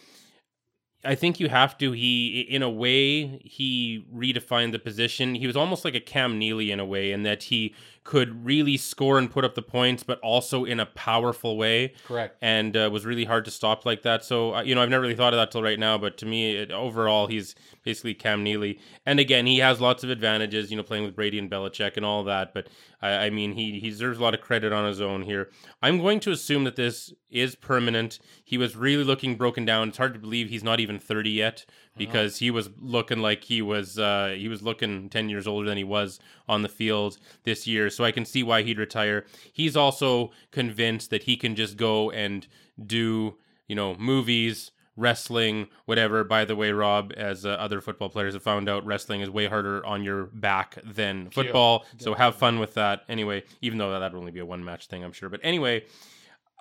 I 1.06 1.16
think 1.16 1.40
you 1.40 1.50
have 1.50 1.78
to. 1.80 1.92
He, 1.94 2.42
in 2.42 2.62
a 2.62 2.70
way, 2.70 3.40
he 3.44 4.06
redefined 4.14 4.74
the 4.74 4.80
position. 4.80 5.36
He 5.36 5.48
was 5.48 5.56
almost 5.56 5.86
like 5.86 5.96
a 5.96 6.02
Cam 6.02 6.38
Neely 6.38 6.72
in 6.72 6.80
a 6.80 6.86
way, 6.86 7.12
in 7.12 7.24
that 7.24 7.44
he 7.44 7.74
could 8.04 8.46
really 8.46 8.76
score 8.76 9.18
and 9.18 9.32
put 9.32 9.46
up 9.46 9.56
the 9.56 9.62
points, 9.62 10.04
but 10.04 10.20
also 10.20 10.66
in 10.66 10.80
a 10.80 10.86
powerful 10.86 11.58
way. 11.58 11.94
Correct. 12.06 12.38
And 12.42 12.76
uh, 12.76 12.90
was 12.92 13.06
really 13.06 13.26
hard 13.26 13.46
to 13.46 13.52
stop 13.52 13.86
like 13.86 14.02
that. 14.04 14.26
So, 14.26 14.56
uh, 14.56 14.62
you 14.62 14.76
know, 14.76 14.82
I've 14.82 14.90
never 14.90 15.04
really 15.04 15.16
thought 15.16 15.34
of 15.34 15.38
that 15.38 15.52
till 15.52 15.64
right 15.64 15.80
now. 15.80 15.98
But 15.98 16.18
to 16.18 16.26
me, 16.26 16.56
it, 16.56 16.72
overall, 16.72 17.28
he's 17.28 17.56
basically 17.84 18.14
Cam 18.14 18.44
Neely. 18.44 18.80
And 19.06 19.20
again, 19.20 19.46
he 19.46 19.60
has 19.60 19.80
lots 19.80 20.04
of 20.04 20.10
advantages, 20.10 20.70
you 20.70 20.78
know, 20.78 20.84
playing 20.84 21.06
with 21.06 21.16
Brady 21.16 21.40
and 21.40 21.50
Belichick 21.50 21.96
and 21.96 22.06
all 22.06 22.24
that. 22.26 22.54
But 22.54 22.68
I, 23.02 23.26
I 23.26 23.30
mean, 23.30 23.54
he, 23.54 23.80
he 23.80 23.90
deserves 23.90 24.20
a 24.20 24.24
lot 24.24 24.34
of 24.34 24.42
credit 24.42 24.74
on 24.74 24.86
his 24.86 25.00
own 25.00 25.22
here. 25.22 25.50
I'm 25.82 26.00
going 26.00 26.20
to 26.22 26.32
assume 26.32 26.66
that 26.66 26.76
this 26.76 27.14
is 27.30 27.56
permanent. 27.56 28.20
He 28.44 28.58
was 28.58 28.76
really 28.76 29.04
looking 29.04 29.36
broken 29.36 29.66
down. 29.66 29.90
It's 29.90 29.98
hard 29.98 30.14
to 30.14 30.20
believe 30.20 30.50
he's 30.50 30.64
not 30.64 30.80
even 30.80 31.00
30 31.00 31.30
yet 31.30 31.66
because 31.98 32.38
he 32.38 32.50
was 32.52 32.70
looking 32.82 33.20
like 33.20 33.44
he 33.44 33.62
was 33.62 34.00
uh, 34.00 34.36
he 34.38 34.48
was 34.48 34.62
looking 34.62 35.10
10 35.10 35.30
years 35.30 35.48
older 35.48 35.68
than 35.68 35.78
he 35.78 35.84
was 35.84 36.20
on 36.48 36.62
the 36.62 36.70
field 36.70 37.18
this 37.44 37.68
year. 37.68 37.90
So 37.90 38.04
i 38.04 38.12
can 38.12 38.26
see 38.26 38.44
why 38.44 38.64
he'd 38.64 38.80
retire. 38.80 39.26
He's 39.52 39.76
also 39.78 40.32
convinced 40.52 41.10
that 41.12 41.24
he 41.24 41.38
can 41.38 41.56
just 41.56 41.78
go 41.78 42.10
and 42.12 42.48
do 42.84 43.36
you 43.68 43.76
know 43.76 43.96
movies 43.96 44.72
wrestling 44.96 45.68
whatever. 45.86 46.24
By 46.24 46.46
the 46.46 46.56
way 46.56 46.72
rob 46.72 47.14
as 47.18 47.46
uh, 47.46 47.50
other 47.50 47.82
football 47.82 48.10
players 48.10 48.34
have 48.34 48.44
found 48.44 48.70
out 48.70 48.86
wrestling 48.86 49.22
is 49.22 49.30
way 49.30 49.48
harder 49.48 49.86
on 49.86 50.04
your 50.04 50.26
back 50.26 50.78
than 50.84 51.30
football. 51.32 51.86
Yeah. 51.94 52.04
so 52.04 52.14
have 52.14 52.36
fun 52.36 52.60
with 52.60 52.74
that. 52.76 53.04
Anyway 53.10 53.44
even 53.62 53.78
though 53.78 53.92
that'd 54.00 54.18
only 54.18 54.32
be 54.32 54.40
a 54.40 54.46
one 54.46 54.64
match 54.64 54.88
thing 54.88 55.04
i'm 55.04 55.12
sure. 55.14 55.30
But 55.30 55.42
anyway 55.44 55.84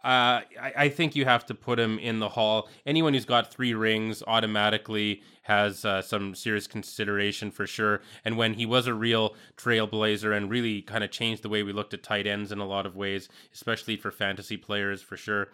uh, 0.05 0.43
I, 0.61 0.73
I, 0.77 0.89
think 0.89 1.15
you 1.15 1.25
have 1.25 1.47
to 1.47 1.55
put 1.55 1.79
him 1.79 1.99
in 1.99 2.19
the 2.19 2.31
hall. 2.31 2.69
Anyone 2.85 3.15
who's 3.15 3.25
got 3.25 3.53
three 3.53 3.73
rings 3.73 4.21
automatically 4.27 5.23
has 5.43 5.85
uh, 5.85 6.03
some 6.03 6.35
serious 6.35 6.67
consideration 6.67 7.53
for 7.53 7.69
sure. 7.69 8.03
And 8.25 8.37
when 8.37 8.55
he 8.55 8.67
was 8.67 8.89
a 8.89 8.95
real 8.95 9.37
trailblazer 9.57 10.37
and 10.37 10.51
really 10.51 10.83
kind 10.83 11.05
of 11.05 11.13
changed 11.13 11.43
the 11.43 11.49
way 11.49 11.63
we 11.63 11.73
looked 11.73 11.95
at 11.95 12.03
tight 12.03 12.27
ends 12.27 12.51
in 12.51 12.59
a 12.59 12.67
lot 12.67 12.85
of 12.85 12.97
ways, 12.97 13.29
especially 13.55 13.97
for 13.97 14.11
fantasy 14.11 14.57
players 14.57 15.03
for 15.03 15.17
sure 15.17 15.49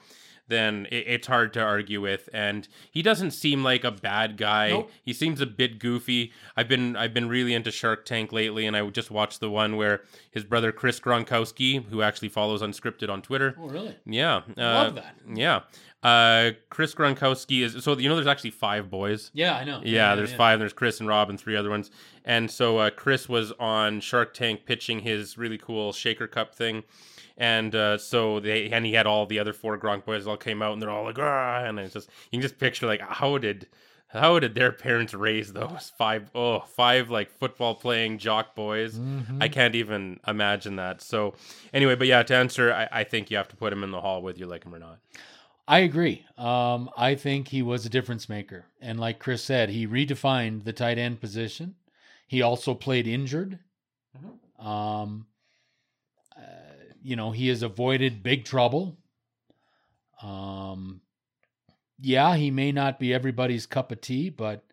then 0.49 0.87
it, 0.91 1.05
it's 1.07 1.27
hard 1.27 1.53
to 1.55 1.61
argue 1.61 2.01
with. 2.01 2.29
And 2.33 2.67
he 2.91 3.03
doesn't 3.03 3.31
seem 3.31 3.63
like 3.63 3.85
a 3.85 3.91
bad 3.91 4.37
guy. 4.37 4.71
Nope. 4.71 4.91
He 5.03 5.13
seems 5.13 5.41
a 5.41 5.47
bit 5.47 5.79
goofy. 5.79 6.33
I've 6.57 6.69
been 6.69 6.97
I've 6.97 7.15
been 7.15 7.29
really 7.29 7.55
into 7.55 7.71
Shark 7.71 8.05
Tank 8.05 8.33
lately, 8.33 8.67
and 8.67 8.77
I 8.77 8.87
just 8.91 9.11
watched 9.11 9.41
the 9.41 9.51
one 9.51 9.77
where 9.77 10.03
his 10.31 10.45
brother 10.45 10.73
Chris 10.73 11.01
Gronkowski, 11.01 11.85
who 11.85 12.03
actually 12.03 12.29
follows 12.29 12.63
Unscripted 12.63 13.09
on 13.09 13.23
Twitter. 13.23 13.55
Oh, 13.59 13.69
really? 13.69 13.97
Yeah, 14.05 14.43
uh, 14.57 14.63
love 14.63 14.95
that. 14.97 15.15
Yeah. 15.33 15.61
Uh, 16.01 16.53
Chris 16.71 16.95
Gronkowski 16.95 17.65
is 17.65 17.83
so 17.83 17.99
you 17.99 18.09
know 18.09 18.15
there's 18.15 18.29
actually 18.29 18.51
five 18.51 18.89
boys. 18.89 19.33
Yeah, 19.35 19.57
I 19.57 19.65
know. 19.65 19.81
Yeah, 19.83 20.11
yeah 20.11 20.15
there's 20.15 20.31
yeah. 20.31 20.37
five. 20.37 20.59
There's 20.61 20.73
Chris 20.73 21.01
and 21.01 21.09
Rob 21.09 21.29
and 21.29 21.41
three 21.41 21.57
other 21.57 21.71
ones. 21.71 21.91
And 22.25 22.51
so 22.51 22.79
uh, 22.79 22.91
Chris 22.91 23.29
was 23.29 23.53
on 23.59 24.01
Shark 24.01 24.33
Tank 24.33 24.65
pitching 24.65 25.01
his 25.01 25.37
really 25.37 25.59
cool 25.59 25.93
Shaker 25.93 26.29
Cup 26.29 26.55
thing, 26.55 26.85
and 27.39 27.75
uh, 27.75 27.97
so 27.97 28.41
they 28.41 28.69
and 28.71 28.85
he 28.85 28.93
had 28.93 29.07
all 29.07 29.25
the 29.25 29.39
other 29.39 29.53
four 29.53 29.79
Gronk 29.79 30.05
boys 30.05 30.27
all 30.27 30.37
came 30.37 30.61
out 30.61 30.73
and 30.73 30.83
they're 30.83 30.91
all 30.91 31.05
like 31.05 31.19
ah, 31.19 31.65
and 31.65 31.79
it's 31.79 31.95
just 31.95 32.11
you 32.31 32.39
can 32.39 32.43
just 32.43 32.59
picture 32.59 32.87
like 32.87 33.01
how 33.01 33.39
did 33.39 33.69
how 34.09 34.39
did 34.39 34.55
their 34.55 34.73
parents 34.73 35.15
raise 35.15 35.53
those 35.53 35.93
five 35.97 36.31
oh 36.35 36.61
five 36.61 37.11
like 37.11 37.31
football 37.31 37.75
playing 37.75 38.19
jock 38.19 38.55
boys? 38.55 38.99
Mm-hmm. 38.99 39.41
I 39.41 39.49
can't 39.49 39.75
even 39.75 40.19
imagine 40.27 40.77
that. 40.77 41.01
So 41.01 41.35
anyway, 41.73 41.95
but 41.95 42.09
yeah, 42.09 42.23
to 42.25 42.35
answer, 42.35 42.73
I, 42.73 42.89
I 42.91 43.05
think 43.05 43.31
you 43.31 43.37
have 43.37 43.49
to 43.49 43.57
put 43.57 43.73
him 43.73 43.85
in 43.85 43.93
the 43.93 44.01
hall 44.01 44.21
whether 44.21 44.39
you 44.39 44.47
like 44.47 44.65
him 44.65 44.75
or 44.75 44.79
not. 44.79 44.99
I 45.69 45.81
agree. 45.81 46.25
Um, 46.39 46.89
I 46.97 47.15
think 47.15 47.49
he 47.49 47.61
was 47.61 47.85
a 47.85 47.91
difference 47.91 48.29
maker, 48.29 48.65
and 48.81 48.99
like 48.99 49.19
Chris 49.19 49.45
said, 49.45 49.69
he 49.69 49.87
redefined 49.87 50.65
the 50.65 50.73
tight 50.73 50.97
end 50.99 51.21
position. 51.21 51.75
He 52.27 52.41
also 52.41 52.75
played 52.75 53.07
injured. 53.07 53.59
Mm-hmm. 54.17 54.67
Um, 54.67 55.27
you 57.03 57.17
know, 57.17 57.31
he 57.31 57.49
has 57.49 57.63
avoided 57.63 58.23
big 58.23 58.45
trouble. 58.45 58.97
Um, 60.23 61.01
yeah, 62.01 62.37
he 62.37 62.51
may 62.51 62.73
not 62.73 62.99
be 62.99 63.13
everybody's 63.13 63.67
cup 63.67 63.93
of 63.93 64.01
tea, 64.01 64.31
but 64.31 64.65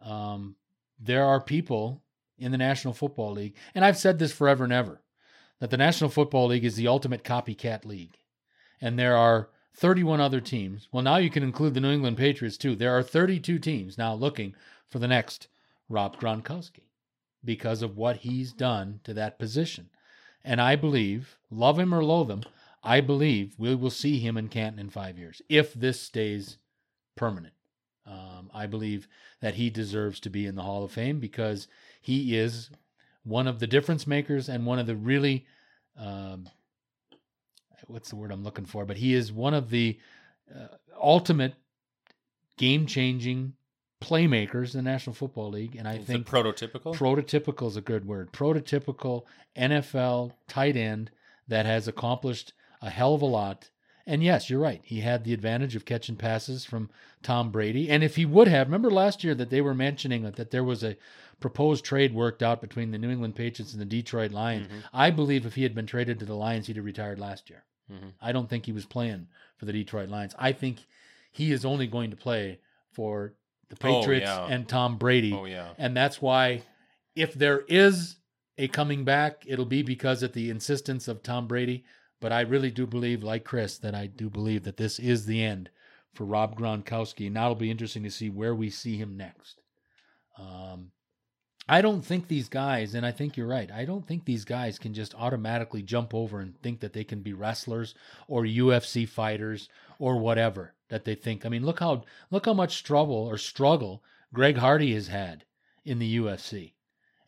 um, 0.00 0.56
there 1.00 1.24
are 1.24 1.40
people 1.40 2.02
in 2.38 2.52
the 2.52 2.58
National 2.58 2.94
Football 2.94 3.32
League, 3.32 3.56
and 3.74 3.84
I've 3.84 3.96
said 3.96 4.18
this 4.18 4.32
forever 4.32 4.64
and 4.64 4.72
ever, 4.72 5.00
that 5.60 5.70
the 5.70 5.76
National 5.76 6.10
Football 6.10 6.48
League 6.48 6.64
is 6.64 6.76
the 6.76 6.88
ultimate 6.88 7.24
copycat 7.24 7.84
league. 7.84 8.18
And 8.80 8.98
there 8.98 9.16
are 9.16 9.48
31 9.74 10.20
other 10.20 10.40
teams. 10.40 10.88
Well, 10.92 11.02
now 11.02 11.16
you 11.16 11.30
can 11.30 11.42
include 11.42 11.74
the 11.74 11.80
New 11.80 11.92
England 11.92 12.16
Patriots 12.16 12.56
too. 12.56 12.74
There 12.74 12.96
are 12.96 13.02
32 13.02 13.58
teams 13.58 13.96
now 13.96 14.14
looking 14.14 14.54
for 14.86 14.98
the 14.98 15.08
next 15.08 15.48
Rob 15.88 16.18
Gronkowski 16.18 16.84
because 17.44 17.82
of 17.82 17.96
what 17.96 18.18
he's 18.18 18.52
done 18.52 19.00
to 19.04 19.14
that 19.14 19.38
position. 19.38 19.88
And 20.46 20.60
I 20.60 20.76
believe, 20.76 21.36
love 21.50 21.76
him 21.76 21.92
or 21.92 22.04
loathe 22.04 22.30
him, 22.30 22.44
I 22.84 23.00
believe 23.00 23.56
we 23.58 23.74
will 23.74 23.90
see 23.90 24.20
him 24.20 24.36
in 24.36 24.48
Canton 24.48 24.78
in 24.78 24.90
five 24.90 25.18
years 25.18 25.42
if 25.48 25.74
this 25.74 26.00
stays 26.00 26.58
permanent. 27.16 27.54
Um, 28.06 28.48
I 28.54 28.66
believe 28.66 29.08
that 29.40 29.56
he 29.56 29.70
deserves 29.70 30.20
to 30.20 30.30
be 30.30 30.46
in 30.46 30.54
the 30.54 30.62
Hall 30.62 30.84
of 30.84 30.92
Fame 30.92 31.18
because 31.18 31.66
he 32.00 32.36
is 32.36 32.70
one 33.24 33.48
of 33.48 33.58
the 33.58 33.66
difference 33.66 34.06
makers 34.06 34.48
and 34.48 34.64
one 34.64 34.78
of 34.78 34.86
the 34.86 34.94
really, 34.94 35.46
um, 35.98 36.48
what's 37.88 38.10
the 38.10 38.16
word 38.16 38.30
I'm 38.30 38.44
looking 38.44 38.66
for? 38.66 38.86
But 38.86 38.98
he 38.98 39.14
is 39.14 39.32
one 39.32 39.52
of 39.52 39.70
the 39.70 39.98
uh, 40.54 40.76
ultimate 40.96 41.54
game 42.56 42.86
changing 42.86 43.54
playmakers 44.00 44.74
in 44.74 44.84
the 44.84 44.90
National 44.90 45.14
Football 45.14 45.50
League, 45.50 45.74
and 45.76 45.88
I 45.88 45.94
is 45.96 46.04
think 46.06 46.26
prototypical. 46.26 46.94
Prototypical 46.94 47.68
is 47.68 47.76
a 47.76 47.80
good 47.80 48.06
word. 48.06 48.32
Prototypical 48.32 49.24
NFL 49.56 50.32
tight 50.48 50.76
end 50.76 51.10
that 51.48 51.66
has 51.66 51.88
accomplished 51.88 52.52
a 52.82 52.90
hell 52.90 53.14
of 53.14 53.22
a 53.22 53.26
lot. 53.26 53.70
And 54.08 54.22
yes, 54.22 54.48
you're 54.48 54.60
right. 54.60 54.80
He 54.84 55.00
had 55.00 55.24
the 55.24 55.32
advantage 55.32 55.74
of 55.74 55.84
catching 55.84 56.14
passes 56.16 56.64
from 56.64 56.90
Tom 57.22 57.50
Brady. 57.50 57.90
And 57.90 58.04
if 58.04 58.14
he 58.16 58.24
would 58.24 58.46
have, 58.46 58.68
remember 58.68 58.90
last 58.90 59.24
year 59.24 59.34
that 59.34 59.50
they 59.50 59.60
were 59.60 59.74
mentioning 59.74 60.22
that 60.30 60.50
there 60.52 60.62
was 60.62 60.84
a 60.84 60.96
proposed 61.40 61.84
trade 61.84 62.14
worked 62.14 62.42
out 62.42 62.60
between 62.60 62.92
the 62.92 62.98
New 62.98 63.10
England 63.10 63.34
Patriots 63.34 63.72
and 63.72 63.80
the 63.80 63.84
Detroit 63.86 64.30
Lions, 64.30 64.68
Mhm. 64.68 64.84
I 64.92 65.10
believe 65.10 65.44
if 65.44 65.54
he 65.56 65.64
had 65.64 65.74
been 65.74 65.86
traded 65.86 66.18
to 66.20 66.24
the 66.24 66.36
Lions, 66.36 66.66
he'd 66.66 66.76
have 66.76 66.84
retired 66.84 67.18
last 67.18 67.50
year. 67.50 67.64
Mhm. 67.90 68.12
I 68.20 68.30
don't 68.32 68.48
think 68.48 68.66
he 68.66 68.72
was 68.72 68.86
playing 68.86 69.26
for 69.56 69.64
the 69.64 69.72
Detroit 69.72 70.08
Lions. 70.08 70.34
I 70.38 70.52
think 70.52 70.86
he 71.32 71.50
is 71.50 71.64
only 71.64 71.86
going 71.86 72.10
to 72.10 72.16
play 72.16 72.60
for 72.92 73.34
the 73.68 73.76
Oh, 73.82 74.00
Patriots 74.00 74.26
yeah. 74.26 74.46
and 74.46 74.68
Tom 74.68 74.96
Brady. 74.98 75.32
Oh 75.32 75.44
yeah. 75.44 75.70
And 75.78 75.96
that's 75.96 76.20
why, 76.22 76.62
if 77.14 77.34
there 77.34 77.60
is 77.68 78.16
a 78.58 78.68
coming 78.68 79.04
back, 79.04 79.42
it'll 79.46 79.64
be 79.64 79.82
because 79.82 80.22
at 80.22 80.32
the 80.32 80.50
insistence 80.50 81.08
of 81.08 81.22
Tom 81.22 81.46
Brady. 81.46 81.84
But 82.20 82.32
I 82.32 82.40
really 82.42 82.70
do 82.70 82.86
believe, 82.86 83.22
like 83.22 83.44
Chris, 83.44 83.76
that 83.78 83.94
I 83.94 84.06
do 84.06 84.30
believe 84.30 84.64
that 84.64 84.78
this 84.78 84.98
is 84.98 85.26
the 85.26 85.42
end 85.42 85.68
for 86.14 86.24
Rob 86.24 86.58
Gronkowski. 86.58 87.30
Now 87.30 87.44
it'll 87.46 87.56
be 87.56 87.70
interesting 87.70 88.04
to 88.04 88.10
see 88.10 88.30
where 88.30 88.54
we 88.54 88.70
see 88.70 88.96
him 88.96 89.16
next. 89.16 89.60
Um, 90.38 90.92
I 91.68 91.82
don't 91.82 92.04
think 92.04 92.28
these 92.28 92.48
guys, 92.48 92.94
and 92.94 93.04
I 93.04 93.10
think 93.10 93.36
you're 93.36 93.46
right, 93.48 93.70
I 93.70 93.84
don't 93.84 94.06
think 94.06 94.24
these 94.24 94.44
guys 94.44 94.78
can 94.78 94.94
just 94.94 95.14
automatically 95.14 95.82
jump 95.82 96.14
over 96.14 96.40
and 96.40 96.56
think 96.62 96.80
that 96.80 96.92
they 96.92 97.04
can 97.04 97.20
be 97.20 97.32
wrestlers 97.32 97.94
or 98.28 98.44
UFC 98.44 99.08
fighters 99.08 99.68
or 99.98 100.18
whatever 100.18 100.72
that 100.88 101.04
they 101.04 101.14
think. 101.14 101.44
I 101.44 101.48
mean, 101.48 101.64
look 101.64 101.80
how 101.80 102.04
look 102.30 102.46
how 102.46 102.54
much 102.54 102.84
trouble 102.84 103.14
or 103.14 103.38
struggle 103.38 104.02
Greg 104.32 104.56
Hardy 104.58 104.94
has 104.94 105.08
had 105.08 105.44
in 105.84 105.98
the 105.98 106.18
UFC. 106.18 106.72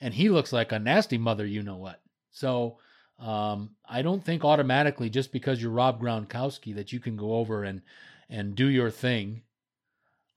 And 0.00 0.14
he 0.14 0.28
looks 0.28 0.52
like 0.52 0.72
a 0.72 0.78
nasty 0.78 1.18
mother, 1.18 1.46
you 1.46 1.62
know 1.62 1.76
what. 1.76 2.00
So 2.30 2.78
um, 3.18 3.70
I 3.88 4.02
don't 4.02 4.24
think 4.24 4.44
automatically 4.44 5.10
just 5.10 5.32
because 5.32 5.60
you're 5.60 5.70
Rob 5.70 6.00
Gronkowski 6.00 6.74
that 6.74 6.92
you 6.92 7.00
can 7.00 7.16
go 7.16 7.34
over 7.34 7.64
and 7.64 7.82
and 8.28 8.54
do 8.54 8.66
your 8.66 8.90
thing. 8.90 9.42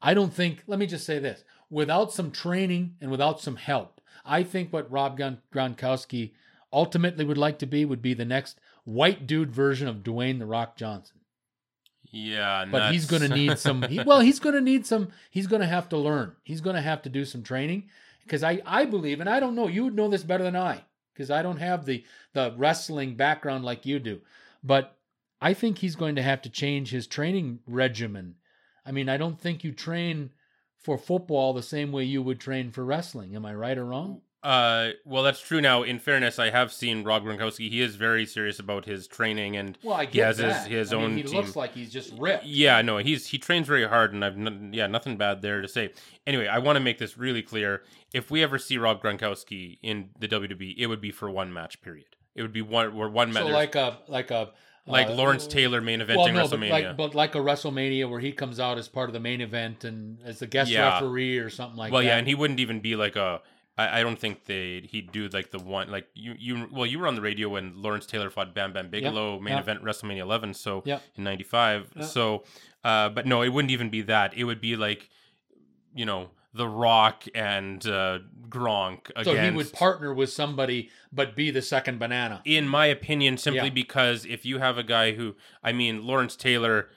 I 0.02 0.14
don't 0.14 0.34
think. 0.34 0.64
Let 0.66 0.80
me 0.80 0.88
just 0.88 1.06
say 1.06 1.20
this: 1.20 1.44
without 1.70 2.12
some 2.12 2.32
training 2.32 2.96
and 3.02 3.12
without 3.12 3.40
some 3.40 3.58
help, 3.58 4.02
I 4.26 4.44
think 4.44 4.72
what 4.72 4.92
Rob 4.92 5.20
Gronkowski 5.20 6.32
ultimately 6.74 7.26
would 7.26 7.38
like 7.38 7.60
to 7.60 7.66
be 7.66 7.86
would 7.86 8.02
be 8.02 8.14
the 8.14 8.26
next 8.26 8.60
white 8.84 9.28
dude 9.28 9.52
version 9.52 9.88
of 9.88 9.98
Dwayne 9.98 10.40
the 10.40 10.46
Rock 10.46 10.76
Johnson. 10.76 11.18
Yeah, 12.12 12.66
But 12.70 12.92
he's 12.92 13.06
going 13.06 13.22
to 13.22 13.30
need 13.30 13.58
some. 13.58 13.82
He, 13.84 14.02
well, 14.04 14.20
he's 14.20 14.40
going 14.40 14.56
to 14.56 14.62
need 14.62 14.86
some. 14.86 15.10
He's 15.30 15.48
going 15.48 15.62
to 15.62 15.68
have 15.68 15.88
to 15.90 15.98
learn. 15.98 16.36
He's 16.44 16.62
going 16.62 16.76
to 16.76 16.82
have 16.82 17.02
to 17.04 17.10
do 17.10 17.24
some 17.24 17.42
training 17.42 17.90
because 18.24 18.44
I 18.44 18.62
I 18.66 18.86
believe, 18.86 19.20
and 19.20 19.30
I 19.30 19.40
don't 19.40 19.56
know. 19.56 19.68
You 19.68 19.86
would 19.86 19.96
know 19.96 20.10
this 20.10 20.24
better 20.24 20.44
than 20.44 20.56
I 20.56 20.84
because 21.14 21.32
I 21.32 21.42
don't 21.42 21.58
have 21.58 21.86
the 21.86 22.04
the 22.34 22.54
wrestling 22.58 23.16
background 23.16 23.64
like 23.64 23.86
you 23.86 24.00
do. 24.00 24.20
But 24.64 24.98
I 25.42 25.54
think 25.54 25.78
he's 25.78 25.96
going 25.96 26.16
to 26.16 26.22
have 26.22 26.42
to 26.44 26.50
change 26.50 26.92
his 26.92 27.08
training 27.08 27.60
regimen. 27.66 28.36
I 28.86 28.92
mean, 28.92 29.10
I 29.10 29.18
don't 29.18 29.40
think 29.40 29.64
you 29.64 29.72
train 29.72 30.32
for 30.78 30.98
football 30.98 31.54
the 31.54 31.64
same 31.64 31.92
way 31.92 32.04
you 32.04 32.22
would 32.22 32.40
train 32.40 32.72
for 32.72 32.84
wrestling. 32.84 33.36
Am 33.36 33.46
I 33.46 33.54
right 33.54 33.78
or 33.78 33.86
wrong? 33.86 34.22
Uh, 34.44 34.90
well, 35.06 35.22
that's 35.22 35.40
true. 35.40 35.62
Now, 35.62 35.84
in 35.84 36.00
fairness, 36.00 36.40
I 36.40 36.50
have 36.50 36.74
seen 36.74 37.04
Rob 37.04 37.24
Gronkowski. 37.24 37.70
He 37.70 37.80
is 37.82 37.96
very 37.96 38.26
serious 38.26 38.58
about 38.58 38.86
his 38.86 39.06
training, 39.08 39.56
and 39.56 39.78
Well, 39.84 39.94
I 39.96 40.06
He 40.06 40.14
get 40.14 40.26
has 40.28 40.38
that. 40.38 40.68
his 40.68 40.92
I 40.92 40.98
mean, 40.98 41.18
He 41.18 41.24
team. 41.24 41.36
looks 41.36 41.56
like 41.56 41.76
he's 41.76 41.92
just 41.94 42.12
ripped. 42.18 42.46
yeah, 42.46 42.82
no, 42.82 42.98
he's 42.98 43.28
he 43.28 43.38
trains 43.38 43.68
very 43.68 43.88
hard, 43.88 44.14
and 44.14 44.26
I've 44.26 44.36
n- 44.38 44.72
yeah 44.74 44.88
nothing 44.88 45.16
bad 45.18 45.44
there 45.44 45.62
to 45.62 45.68
say. 45.68 45.92
Anyway, 46.26 46.48
I 46.48 46.58
want 46.58 46.78
to 46.78 46.80
make 46.80 46.98
this 46.98 47.18
really 47.20 47.44
clear. 47.44 47.84
If 48.14 48.32
we 48.32 48.42
ever 48.42 48.58
see 48.58 48.78
Rob 48.80 49.02
Gronkowski 49.04 49.78
in 49.84 50.10
the 50.20 50.28
WWE, 50.28 50.74
it 50.78 50.88
would 50.88 51.02
be 51.02 51.12
for 51.12 51.30
one 51.30 51.54
match 51.54 51.82
period. 51.84 52.08
It 52.34 52.42
would 52.42 52.54
be 52.54 52.62
one 52.64 52.88
or 52.94 53.10
one 53.10 53.32
match, 53.32 53.44
So 53.44 53.50
like 53.50 53.76
a 53.76 54.00
like 54.08 54.32
a 54.32 54.50
like 54.88 55.08
uh, 55.08 55.14
Lawrence 55.14 55.46
Taylor 55.46 55.82
main 55.82 56.00
eventing 56.00 56.16
well, 56.18 56.34
no, 56.34 56.48
but 56.48 56.60
WrestleMania. 56.60 56.70
like, 56.72 56.98
but 56.98 57.14
like 57.14 57.36
a 57.36 57.40
WrestleMania 57.40 58.10
where 58.10 58.20
he 58.20 58.32
comes 58.32 58.60
out 58.60 58.80
as 58.80 58.88
part 58.88 59.08
of 59.08 59.14
the 59.14 59.20
main 59.20 59.40
event 59.42 59.84
and 59.84 60.18
as 60.26 60.40
the 60.40 60.48
guest 60.48 60.72
Yeah. 60.72 60.96
referee 60.96 61.38
or 61.38 61.52
something 61.52 61.78
like 61.78 61.92
well, 61.92 62.02
that. 62.02 62.08
yeah, 62.08 62.18
and 62.18 62.28
he 62.28 62.34
wouldn't 62.34 62.60
even 62.60 62.80
be 62.80 62.96
like 62.96 63.16
a. 63.16 63.42
I, 63.78 64.00
I 64.00 64.04
don't 64.04 64.20
think 64.20 64.46
they 64.46 64.82
he'd 64.90 65.12
do 65.12 65.28
like 65.30 65.52
the 65.52 65.60
one 65.60 65.90
like 65.90 66.08
you 66.14 66.36
you 66.38 66.68
well 66.72 66.86
you 66.86 67.00
were 67.00 67.08
on 67.08 67.16
the 67.16 67.22
radio 67.22 67.50
when 67.50 67.82
Lawrence 67.82 68.06
Taylor 68.06 68.30
fought 68.30 68.54
Bam 68.54 68.74
Bam 68.74 68.90
Bigelow 68.90 69.40
main 69.40 69.54
yeah. 69.54 69.60
event 69.62 69.84
WrestleMania 69.84 70.20
11 70.20 70.54
so 70.54 70.84
Yeah. 70.86 71.00
in 71.16 71.24
'95 71.24 71.92
Yeah. 71.96 72.04
so 72.06 72.44
uh 72.84 73.10
but 73.10 73.26
no 73.26 73.42
it 73.42 73.50
wouldn't 73.50 73.72
even 73.72 73.90
be 73.90 74.02
that 74.04 74.34
it 74.36 74.44
would 74.44 74.62
be 74.62 74.76
like 74.76 75.10
you 75.96 76.06
know 76.06 76.30
The 76.54 76.68
Rock 76.68 77.24
and 77.34 77.86
uh, 77.88 78.20
Gronk 78.50 79.10
against. 79.12 79.26
so 79.30 79.36
he 79.42 79.52
would 79.52 79.72
partner 79.72 80.14
with 80.14 80.30
somebody, 80.32 80.90
but 81.14 81.34
be 81.34 81.50
the 81.50 81.62
second 81.62 81.98
banana. 81.98 82.42
in 82.44 82.68
my 82.68 82.88
opinion, 82.88 83.38
simply 83.38 83.70
Yeah. 83.70 83.74
because 83.84 84.26
if 84.26 84.46
you 84.46 84.60
have 84.60 84.78
a 84.78 84.84
guy 84.84 85.14
who, 85.14 85.36
I 85.64 85.72
mean, 85.72 86.06
Lawrence 86.06 86.36
Taylor, 86.36 86.90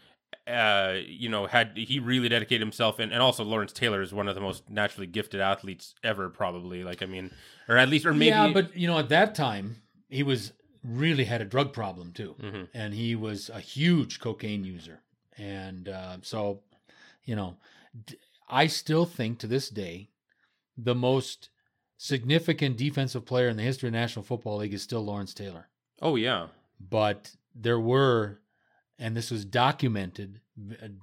uh, 0.47 0.97
you 1.07 1.29
know, 1.29 1.47
had 1.47 1.77
he 1.77 1.99
really 1.99 2.29
dedicated 2.29 2.61
himself, 2.61 2.99
and, 2.99 3.13
and 3.13 3.23
also 3.23 3.43
Lawrence 3.45 3.73
Taylor 3.73 4.03
is 4.03 4.13
one 4.13 4.29
of 4.29 4.35
the 4.35 4.41
most 4.41 4.69
naturally 4.69 5.07
gifted 5.07 5.41
athletes 5.41 5.95
ever, 6.05 6.29
probably. 6.29 6.85
Like, 6.85 7.03
I 7.03 7.07
mean, 7.07 7.31
or 7.69 7.77
at 7.79 7.89
least, 7.89 8.05
or 8.07 8.13
maybe, 8.13 8.27
yeah, 8.27 8.51
but 8.53 8.77
you 8.77 8.87
know, 8.87 8.99
at 8.99 9.09
that 9.09 9.35
time 9.35 9.77
he 10.09 10.23
was 10.23 10.53
really 10.83 11.25
had 11.25 11.41
a 11.41 11.47
drug 11.47 11.73
problem 11.73 12.13
too, 12.13 12.35
Mhm. 12.43 12.69
and 12.75 12.93
he 12.95 13.15
was 13.17 13.49
a 13.49 13.61
huge 13.61 14.21
cocaine 14.21 14.65
user, 14.65 15.01
and 15.39 15.89
uh, 15.89 16.19
so 16.23 16.61
you 17.25 17.35
know, 17.35 17.57
I 18.49 18.67
still 18.67 19.07
think 19.07 19.39
to 19.39 19.47
this 19.47 19.71
day 19.71 20.11
the 20.77 20.95
most 20.95 21.49
significant 21.97 22.77
defensive 22.77 23.25
player 23.25 23.49
in 23.49 23.57
the 23.57 23.63
history 23.63 23.89
of 23.89 23.93
the 23.93 23.99
National 23.99 24.25
Football 24.25 24.59
League 24.59 24.75
is 24.75 24.83
still 24.83 25.05
Lawrence 25.05 25.33
Taylor. 25.33 25.69
oh 26.03 26.17
yeah, 26.17 26.49
but 26.91 27.31
there 27.55 27.81
were 27.81 28.41
and 28.99 29.17
this 29.17 29.31
was 29.31 29.45
documented 29.45 30.41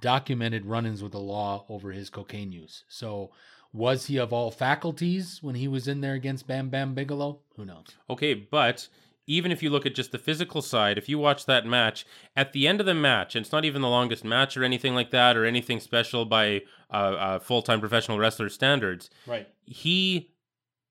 documented 0.00 0.64
run-ins 0.64 1.02
with 1.02 1.12
the 1.12 1.20
law 1.20 1.66
over 1.68 1.92
his 1.92 2.08
cocaine 2.08 2.52
use. 2.52 2.84
So 2.88 3.32
was 3.72 4.06
he 4.06 4.16
of 4.18 4.32
all 4.32 4.50
faculties 4.50 5.42
when 5.42 5.54
he 5.54 5.68
was 5.68 5.88
in 5.88 6.00
there 6.00 6.14
against 6.14 6.46
bam 6.46 6.70
bam 6.70 6.94
bigelow? 6.94 7.40
Who 7.56 7.64
knows? 7.64 7.86
Okay, 8.08 8.34
but. 8.34 8.88
Even 9.28 9.52
if 9.52 9.62
you 9.62 9.70
look 9.70 9.86
at 9.86 9.94
just 9.94 10.10
the 10.10 10.18
physical 10.18 10.60
side, 10.60 10.98
if 10.98 11.08
you 11.08 11.16
watch 11.16 11.46
that 11.46 11.64
match, 11.64 12.04
at 12.34 12.52
the 12.52 12.66
end 12.66 12.80
of 12.80 12.86
the 12.86 12.92
match, 12.92 13.36
and 13.36 13.44
it's 13.44 13.52
not 13.52 13.64
even 13.64 13.80
the 13.80 13.88
longest 13.88 14.24
match 14.24 14.56
or 14.56 14.64
anything 14.64 14.96
like 14.96 15.12
that, 15.12 15.36
or 15.36 15.44
anything 15.44 15.78
special 15.78 16.24
by 16.24 16.62
uh, 16.90 16.94
uh, 16.96 17.38
full 17.38 17.62
time 17.62 17.78
professional 17.78 18.18
wrestler 18.18 18.48
standards, 18.48 19.10
right. 19.24 19.46
he 19.64 20.32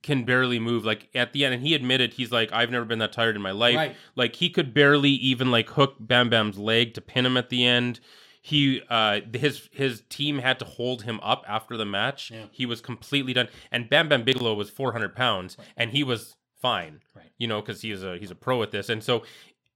can 0.04 0.24
barely 0.24 0.60
move. 0.60 0.84
Like 0.86 1.10
at 1.14 1.34
the 1.34 1.46
end 1.46 1.54
and 1.54 1.64
he 1.66 1.74
admitted 1.76 2.14
he's 2.14 2.32
like 2.32 2.52
i've 2.52 2.72
never 2.72 2.86
been 2.86 3.00
that 3.00 3.14
tired 3.14 3.36
in 3.36 3.42
my 3.42 3.52
life. 3.52 3.76
Right. 3.76 3.96
like 4.16 4.36
he 4.38 4.50
could 4.50 4.74
barely 4.74 5.10
even 5.12 5.52
like 5.52 5.70
hook 5.70 5.96
bam 6.00 6.30
bam's 6.30 6.58
leg 6.58 6.94
to 6.96 7.02
pin 7.02 7.26
him 7.26 7.38
at 7.38 7.50
the 7.50 7.66
end. 7.66 8.00
He 8.42 8.82
uh 8.90 9.22
his 9.34 9.70
his 9.72 10.02
team 10.10 10.40
had 10.40 10.58
to 10.60 10.66
hold 10.66 11.04
him 11.04 11.20
up 11.22 11.44
after 11.48 11.78
the 11.78 11.86
match. 11.86 12.32
Yeah. 12.32 12.46
he 12.52 12.66
was 12.66 12.82
completely 12.82 13.34
done. 13.34 13.48
And 13.72 13.90
bam 13.90 14.10
bam 14.10 14.24
bigelow 14.24 14.54
was 14.56 14.70
400 14.70 15.16
pounds 15.16 15.58
and 15.78 15.92
he 15.92 16.04
was 16.04 16.36
fine 16.60 17.02
Right. 17.16 17.32
you 17.38 17.48
know 17.48 17.62
because 17.62 17.82
he's 17.82 18.04
a 18.04 18.18
he's 18.18 18.32
a 18.32 18.36
pro 18.36 18.62
at 18.64 18.72
this. 18.72 18.90
And 18.90 19.04
so 19.04 19.24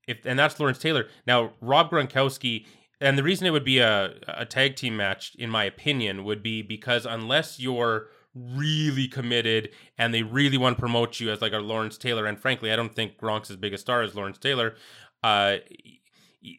if 0.07 0.17
and 0.25 0.37
that's 0.39 0.59
lawrence 0.59 0.79
taylor. 0.79 1.07
Now 1.27 1.53
rob 1.61 1.91
gronkowski 1.91 2.65
and 3.01 3.17
the 3.17 3.23
reason 3.23 3.45
it 3.45 3.51
would 3.51 3.65
be 3.65 3.79
a, 3.79 4.15
a 4.27 4.45
tag 4.45 4.75
team 4.75 4.95
match 4.97 5.35
in 5.37 5.49
my 5.49 5.65
opinion 5.65 6.23
would 6.23 6.41
be 6.41 6.61
because 6.63 7.05
unless 7.05 7.59
you're 7.59 8.07
really 8.35 9.07
committed 9.07 9.69
and 9.97 10.13
they 10.13 10.23
really 10.23 10.57
want 10.57 10.75
to 10.75 10.79
promote 10.79 11.19
you 11.19 11.31
as 11.31 11.41
like 11.41 11.53
a 11.53 11.59
Lawrence 11.59 11.97
Taylor. 11.97 12.25
And 12.25 12.39
frankly 12.39 12.71
I 12.71 12.75
don't 12.75 12.93
think 12.93 13.17
Gronk's 13.17 13.49
as 13.49 13.57
big 13.57 13.73
a 13.73 13.77
star 13.77 14.01
as 14.01 14.15
Lawrence 14.15 14.37
Taylor. 14.37 14.75
Uh 15.23 15.57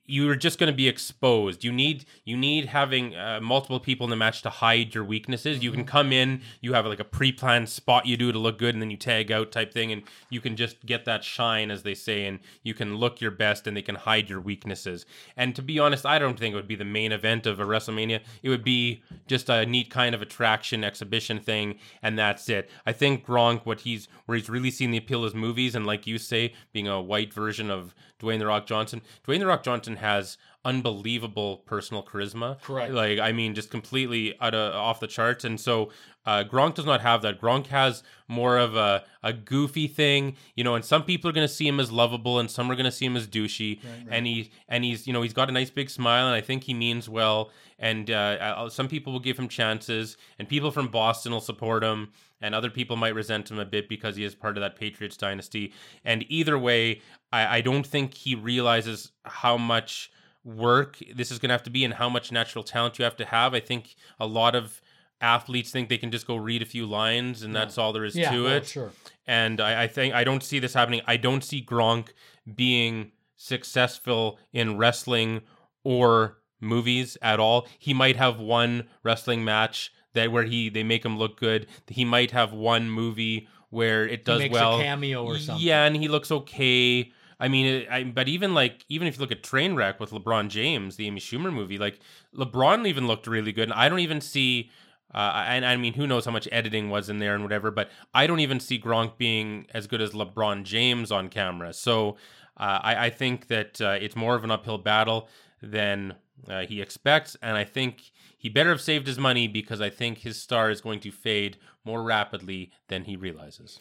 you're 0.04 0.34
just 0.34 0.58
going 0.58 0.72
to 0.72 0.76
be 0.76 0.88
exposed. 0.88 1.62
You 1.64 1.72
need 1.72 2.04
you 2.24 2.36
need 2.36 2.66
having 2.66 3.14
uh, 3.14 3.40
multiple 3.40 3.78
people 3.78 4.04
in 4.04 4.10
the 4.10 4.16
match 4.16 4.42
to 4.42 4.50
hide 4.50 4.94
your 4.94 5.04
weaknesses. 5.04 5.62
You 5.62 5.70
can 5.70 5.84
come 5.84 6.12
in, 6.12 6.42
you 6.60 6.72
have 6.72 6.86
like 6.86 7.00
a 7.00 7.04
pre-planned 7.04 7.68
spot 7.68 8.06
you 8.06 8.16
do 8.16 8.32
to 8.32 8.38
look 8.38 8.58
good, 8.58 8.74
and 8.74 8.82
then 8.82 8.90
you 8.90 8.96
tag 8.96 9.30
out 9.30 9.52
type 9.52 9.72
thing, 9.72 9.92
and 9.92 10.02
you 10.28 10.40
can 10.40 10.56
just 10.56 10.84
get 10.84 11.04
that 11.04 11.22
shine, 11.22 11.70
as 11.70 11.82
they 11.82 11.94
say, 11.94 12.26
and 12.26 12.40
you 12.62 12.74
can 12.74 12.96
look 12.96 13.20
your 13.20 13.30
best, 13.30 13.66
and 13.66 13.76
they 13.76 13.82
can 13.82 13.94
hide 13.94 14.28
your 14.28 14.40
weaknesses. 14.40 15.06
And 15.36 15.54
to 15.54 15.62
be 15.62 15.78
honest, 15.78 16.04
I 16.04 16.18
don't 16.18 16.38
think 16.38 16.52
it 16.52 16.56
would 16.56 16.68
be 16.68 16.74
the 16.74 16.84
main 16.84 17.12
event 17.12 17.46
of 17.46 17.60
a 17.60 17.64
WrestleMania. 17.64 18.20
It 18.42 18.48
would 18.48 18.64
be 18.64 19.02
just 19.26 19.48
a 19.48 19.64
neat 19.64 19.90
kind 19.90 20.14
of 20.14 20.22
attraction 20.22 20.82
exhibition 20.82 21.38
thing, 21.38 21.78
and 22.02 22.18
that's 22.18 22.48
it. 22.48 22.68
I 22.84 22.92
think 22.92 23.24
Gronk, 23.24 23.64
what 23.64 23.80
he's 23.80 24.08
where 24.26 24.36
he's 24.36 24.50
really 24.50 24.70
seen 24.70 24.90
the 24.90 24.98
appeal 24.98 25.20
of 25.20 25.32
his 25.32 25.34
movies, 25.34 25.74
and 25.74 25.86
like 25.86 26.06
you 26.06 26.18
say, 26.18 26.54
being 26.72 26.88
a 26.88 27.00
white 27.00 27.32
version 27.32 27.70
of 27.70 27.94
Dwayne 28.18 28.38
the 28.38 28.46
Rock 28.46 28.66
Johnson. 28.66 29.02
Dwayne 29.26 29.40
the 29.40 29.46
Rock 29.46 29.62
Johnson 29.62 29.75
has 29.96 30.36
unbelievable 30.66 31.58
personal 31.58 32.02
charisma. 32.02 32.60
Correct. 32.60 32.92
Like 32.92 33.18
I 33.20 33.32
mean, 33.32 33.54
just 33.54 33.70
completely 33.70 34.34
out 34.40 34.54
of 34.54 34.74
off 34.74 35.00
the 35.00 35.06
charts. 35.06 35.44
And 35.44 35.58
so 35.58 35.90
uh, 36.26 36.42
Gronk 36.42 36.74
does 36.74 36.84
not 36.84 37.00
have 37.02 37.22
that. 37.22 37.40
Gronk 37.40 37.68
has 37.68 38.02
more 38.26 38.58
of 38.58 38.74
a, 38.74 39.04
a 39.22 39.32
goofy 39.32 39.86
thing, 39.86 40.36
you 40.56 40.64
know. 40.64 40.74
And 40.74 40.84
some 40.84 41.04
people 41.04 41.30
are 41.30 41.32
going 41.32 41.46
to 41.46 41.52
see 41.52 41.68
him 41.68 41.78
as 41.78 41.92
lovable, 41.92 42.40
and 42.40 42.50
some 42.50 42.70
are 42.70 42.74
going 42.74 42.84
to 42.84 42.92
see 42.92 43.06
him 43.06 43.16
as 43.16 43.28
douchey. 43.28 43.78
Right, 43.82 43.90
right. 43.92 44.06
And 44.10 44.26
he 44.26 44.50
and 44.68 44.84
he's 44.84 45.06
you 45.06 45.12
know 45.12 45.22
he's 45.22 45.32
got 45.32 45.48
a 45.48 45.52
nice 45.52 45.70
big 45.70 45.88
smile, 45.88 46.26
and 46.26 46.34
I 46.34 46.40
think 46.40 46.64
he 46.64 46.74
means 46.74 47.08
well. 47.08 47.50
And 47.78 48.10
uh, 48.10 48.14
uh, 48.40 48.68
some 48.68 48.88
people 48.88 49.12
will 49.12 49.20
give 49.20 49.38
him 49.38 49.48
chances, 49.48 50.16
and 50.38 50.48
people 50.48 50.72
from 50.72 50.88
Boston 50.88 51.30
will 51.30 51.40
support 51.40 51.84
him, 51.84 52.10
and 52.40 52.54
other 52.54 52.70
people 52.70 52.96
might 52.96 53.14
resent 53.14 53.50
him 53.50 53.58
a 53.58 53.66
bit 53.66 53.88
because 53.88 54.16
he 54.16 54.24
is 54.24 54.34
part 54.34 54.56
of 54.56 54.62
that 54.62 54.76
Patriots 54.76 55.16
dynasty. 55.16 55.72
And 56.04 56.24
either 56.28 56.58
way, 56.58 57.02
I, 57.32 57.58
I 57.58 57.60
don't 57.60 57.86
think 57.86 58.14
he 58.14 58.34
realizes 58.34 59.12
how 59.24 59.58
much 59.58 60.10
work 60.46 60.98
this 61.14 61.32
is 61.32 61.38
going 61.38 61.48
to 61.48 61.54
have 61.54 61.64
to 61.64 61.70
be 61.70 61.84
and 61.84 61.94
how 61.94 62.08
much 62.08 62.30
natural 62.30 62.62
talent 62.62 62.98
you 62.98 63.04
have 63.04 63.16
to 63.16 63.24
have. 63.24 63.52
I 63.52 63.60
think 63.60 63.96
a 64.20 64.26
lot 64.26 64.54
of 64.54 64.80
athletes 65.20 65.70
think 65.70 65.88
they 65.88 65.98
can 65.98 66.10
just 66.10 66.26
go 66.26 66.36
read 66.36 66.62
a 66.62 66.66
few 66.66 66.86
lines 66.86 67.42
and 67.42 67.54
that's 67.54 67.78
all 67.78 67.92
there 67.92 68.04
is 68.04 68.14
yeah, 68.14 68.30
to 68.30 68.44
well, 68.44 68.52
it. 68.52 68.66
sure. 68.66 68.92
And 69.26 69.60
I, 69.60 69.84
I 69.84 69.88
think 69.88 70.14
I 70.14 70.24
don't 70.24 70.42
see 70.42 70.58
this 70.58 70.74
happening. 70.74 71.00
I 71.06 71.16
don't 71.16 71.42
see 71.42 71.62
Gronk 71.62 72.08
being 72.54 73.12
successful 73.36 74.38
in 74.52 74.78
wrestling 74.78 75.42
or 75.82 76.38
movies 76.60 77.18
at 77.22 77.40
all. 77.40 77.66
He 77.78 77.92
might 77.92 78.16
have 78.16 78.38
one 78.38 78.84
wrestling 79.02 79.44
match 79.44 79.92
that 80.12 80.30
where 80.30 80.44
he 80.44 80.68
they 80.68 80.84
make 80.84 81.04
him 81.04 81.18
look 81.18 81.40
good. 81.40 81.66
He 81.88 82.04
might 82.04 82.30
have 82.30 82.52
one 82.52 82.88
movie 82.90 83.48
where 83.70 84.06
it 84.06 84.24
does 84.24 84.48
well. 84.50 84.80
a 84.80 84.82
cameo 84.82 85.24
or 85.24 85.38
something. 85.38 85.66
Yeah, 85.66 85.84
and 85.84 85.96
he 85.96 86.08
looks 86.08 86.30
okay. 86.30 87.12
I 87.38 87.48
mean, 87.48 87.66
it, 87.66 87.88
I, 87.90 88.04
but 88.04 88.28
even 88.28 88.54
like 88.54 88.84
even 88.88 89.06
if 89.06 89.16
you 89.16 89.20
look 89.20 89.32
at 89.32 89.42
Trainwreck 89.42 90.00
with 90.00 90.10
LeBron 90.10 90.48
James, 90.48 90.96
the 90.96 91.06
Amy 91.06 91.20
Schumer 91.20 91.52
movie, 91.52 91.78
like 91.78 92.00
LeBron 92.34 92.86
even 92.86 93.06
looked 93.06 93.26
really 93.26 93.52
good. 93.52 93.64
And 93.64 93.74
I 93.74 93.88
don't 93.88 93.98
even 93.98 94.20
see, 94.20 94.70
uh, 95.14 95.44
and 95.46 95.64
I 95.66 95.76
mean, 95.76 95.94
who 95.94 96.06
knows 96.06 96.24
how 96.24 96.30
much 96.30 96.48
editing 96.50 96.88
was 96.88 97.08
in 97.10 97.18
there 97.18 97.34
and 97.34 97.42
whatever, 97.42 97.70
but 97.70 97.90
I 98.14 98.26
don't 98.26 98.40
even 98.40 98.58
see 98.58 98.80
Gronk 98.80 99.18
being 99.18 99.66
as 99.74 99.86
good 99.86 100.00
as 100.00 100.12
LeBron 100.12 100.64
James 100.64 101.12
on 101.12 101.28
camera. 101.28 101.72
So 101.74 102.16
uh, 102.56 102.80
I, 102.82 103.06
I 103.06 103.10
think 103.10 103.48
that 103.48 103.80
uh, 103.80 103.98
it's 104.00 104.16
more 104.16 104.34
of 104.34 104.44
an 104.44 104.50
uphill 104.50 104.78
battle 104.78 105.28
than 105.62 106.14
uh, 106.48 106.60
he 106.60 106.80
expects, 106.80 107.36
and 107.42 107.56
I 107.56 107.64
think 107.64 108.12
he 108.36 108.48
better 108.48 108.70
have 108.70 108.80
saved 108.80 109.06
his 109.06 109.18
money 109.18 109.48
because 109.48 109.80
I 109.80 109.90
think 109.90 110.18
his 110.18 110.40
star 110.40 110.70
is 110.70 110.80
going 110.80 111.00
to 111.00 111.10
fade 111.10 111.56
more 111.84 112.02
rapidly 112.02 112.70
than 112.88 113.04
he 113.04 113.16
realizes. 113.16 113.78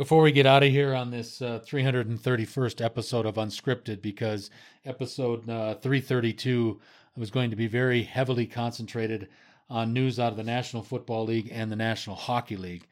Before 0.00 0.22
we 0.22 0.32
get 0.32 0.46
out 0.46 0.62
of 0.62 0.70
here 0.70 0.94
on 0.94 1.10
this 1.10 1.42
uh, 1.42 1.60
331st 1.62 2.82
episode 2.82 3.26
of 3.26 3.34
Unscripted, 3.34 4.00
because 4.00 4.48
episode 4.86 5.46
uh, 5.46 5.74
332 5.74 6.80
was 7.18 7.30
going 7.30 7.50
to 7.50 7.56
be 7.56 7.66
very 7.66 8.02
heavily 8.02 8.46
concentrated 8.46 9.28
on 9.68 9.92
news 9.92 10.18
out 10.18 10.32
of 10.32 10.38
the 10.38 10.42
National 10.42 10.82
Football 10.82 11.26
League 11.26 11.50
and 11.52 11.70
the 11.70 11.76
National 11.76 12.16
Hockey 12.16 12.56
League. 12.56 12.86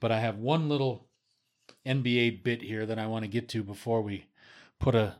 But 0.00 0.10
I 0.10 0.20
have 0.20 0.38
one 0.38 0.70
little 0.70 1.06
NBA 1.84 2.42
bit 2.42 2.62
here 2.62 2.86
that 2.86 2.98
I 2.98 3.08
want 3.08 3.24
to 3.24 3.30
get 3.30 3.50
to 3.50 3.62
before 3.62 4.00
we 4.00 4.24
put 4.80 4.94
a, 4.94 5.16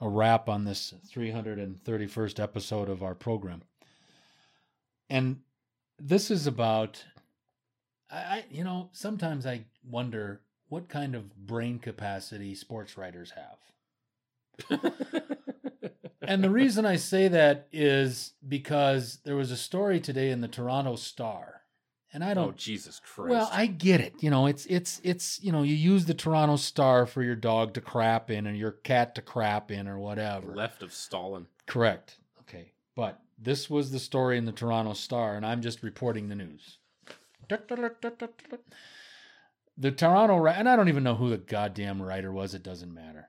a 0.00 0.08
wrap 0.08 0.48
on 0.48 0.64
this 0.64 0.94
331st 1.14 2.42
episode 2.42 2.88
of 2.88 3.02
our 3.02 3.14
program. 3.14 3.60
And 5.10 5.40
this 5.98 6.30
is 6.30 6.46
about, 6.46 7.04
I, 8.10 8.16
I 8.16 8.44
you 8.50 8.64
know, 8.64 8.88
sometimes 8.92 9.44
I 9.44 9.66
wonder 9.84 10.40
what 10.68 10.88
kind 10.88 11.14
of 11.14 11.46
brain 11.46 11.78
capacity 11.78 12.54
sports 12.54 12.96
writers 12.96 13.32
have. 13.32 14.82
and 16.22 16.42
the 16.42 16.50
reason 16.50 16.84
I 16.86 16.96
say 16.96 17.28
that 17.28 17.68
is 17.72 18.32
because 18.46 19.20
there 19.24 19.36
was 19.36 19.50
a 19.50 19.56
story 19.56 20.00
today 20.00 20.30
in 20.30 20.40
the 20.40 20.48
Toronto 20.48 20.96
Star. 20.96 21.62
And 22.12 22.24
I 22.24 22.32
don't 22.32 22.48
Oh 22.48 22.52
Jesus 22.52 22.98
Christ! 23.00 23.30
well, 23.30 23.50
I 23.52 23.66
get 23.66 24.00
it. 24.00 24.14
You 24.20 24.30
know, 24.30 24.46
it's 24.46 24.64
it's 24.66 25.00
it's 25.04 25.42
you 25.42 25.52
know, 25.52 25.62
you 25.62 25.74
use 25.74 26.06
the 26.06 26.14
Toronto 26.14 26.56
Star 26.56 27.04
for 27.04 27.22
your 27.22 27.34
dog 27.34 27.74
to 27.74 27.82
crap 27.82 28.30
in 28.30 28.46
or 28.46 28.52
your 28.52 28.70
cat 28.72 29.14
to 29.16 29.22
crap 29.22 29.70
in 29.70 29.86
or 29.86 29.98
whatever. 29.98 30.54
left 30.54 30.82
of 30.82 30.94
Stalin. 30.94 31.46
Correct. 31.66 32.16
Okay. 32.40 32.72
But 32.94 33.20
this 33.38 33.68
was 33.68 33.90
the 33.90 33.98
story 33.98 34.38
in 34.38 34.46
the 34.46 34.52
Toronto 34.52 34.94
Star, 34.94 35.34
and 35.34 35.44
I'm 35.44 35.60
just 35.60 35.82
reporting 35.82 36.28
the 36.28 36.36
news. 36.36 36.78
The 39.78 39.92
Toronto, 39.92 40.46
and 40.46 40.68
I 40.68 40.76
don't 40.76 40.88
even 40.88 41.04
know 41.04 41.16
who 41.16 41.28
the 41.28 41.38
goddamn 41.38 42.00
writer 42.00 42.32
was, 42.32 42.54
it 42.54 42.62
doesn't 42.62 42.94
matter. 42.94 43.28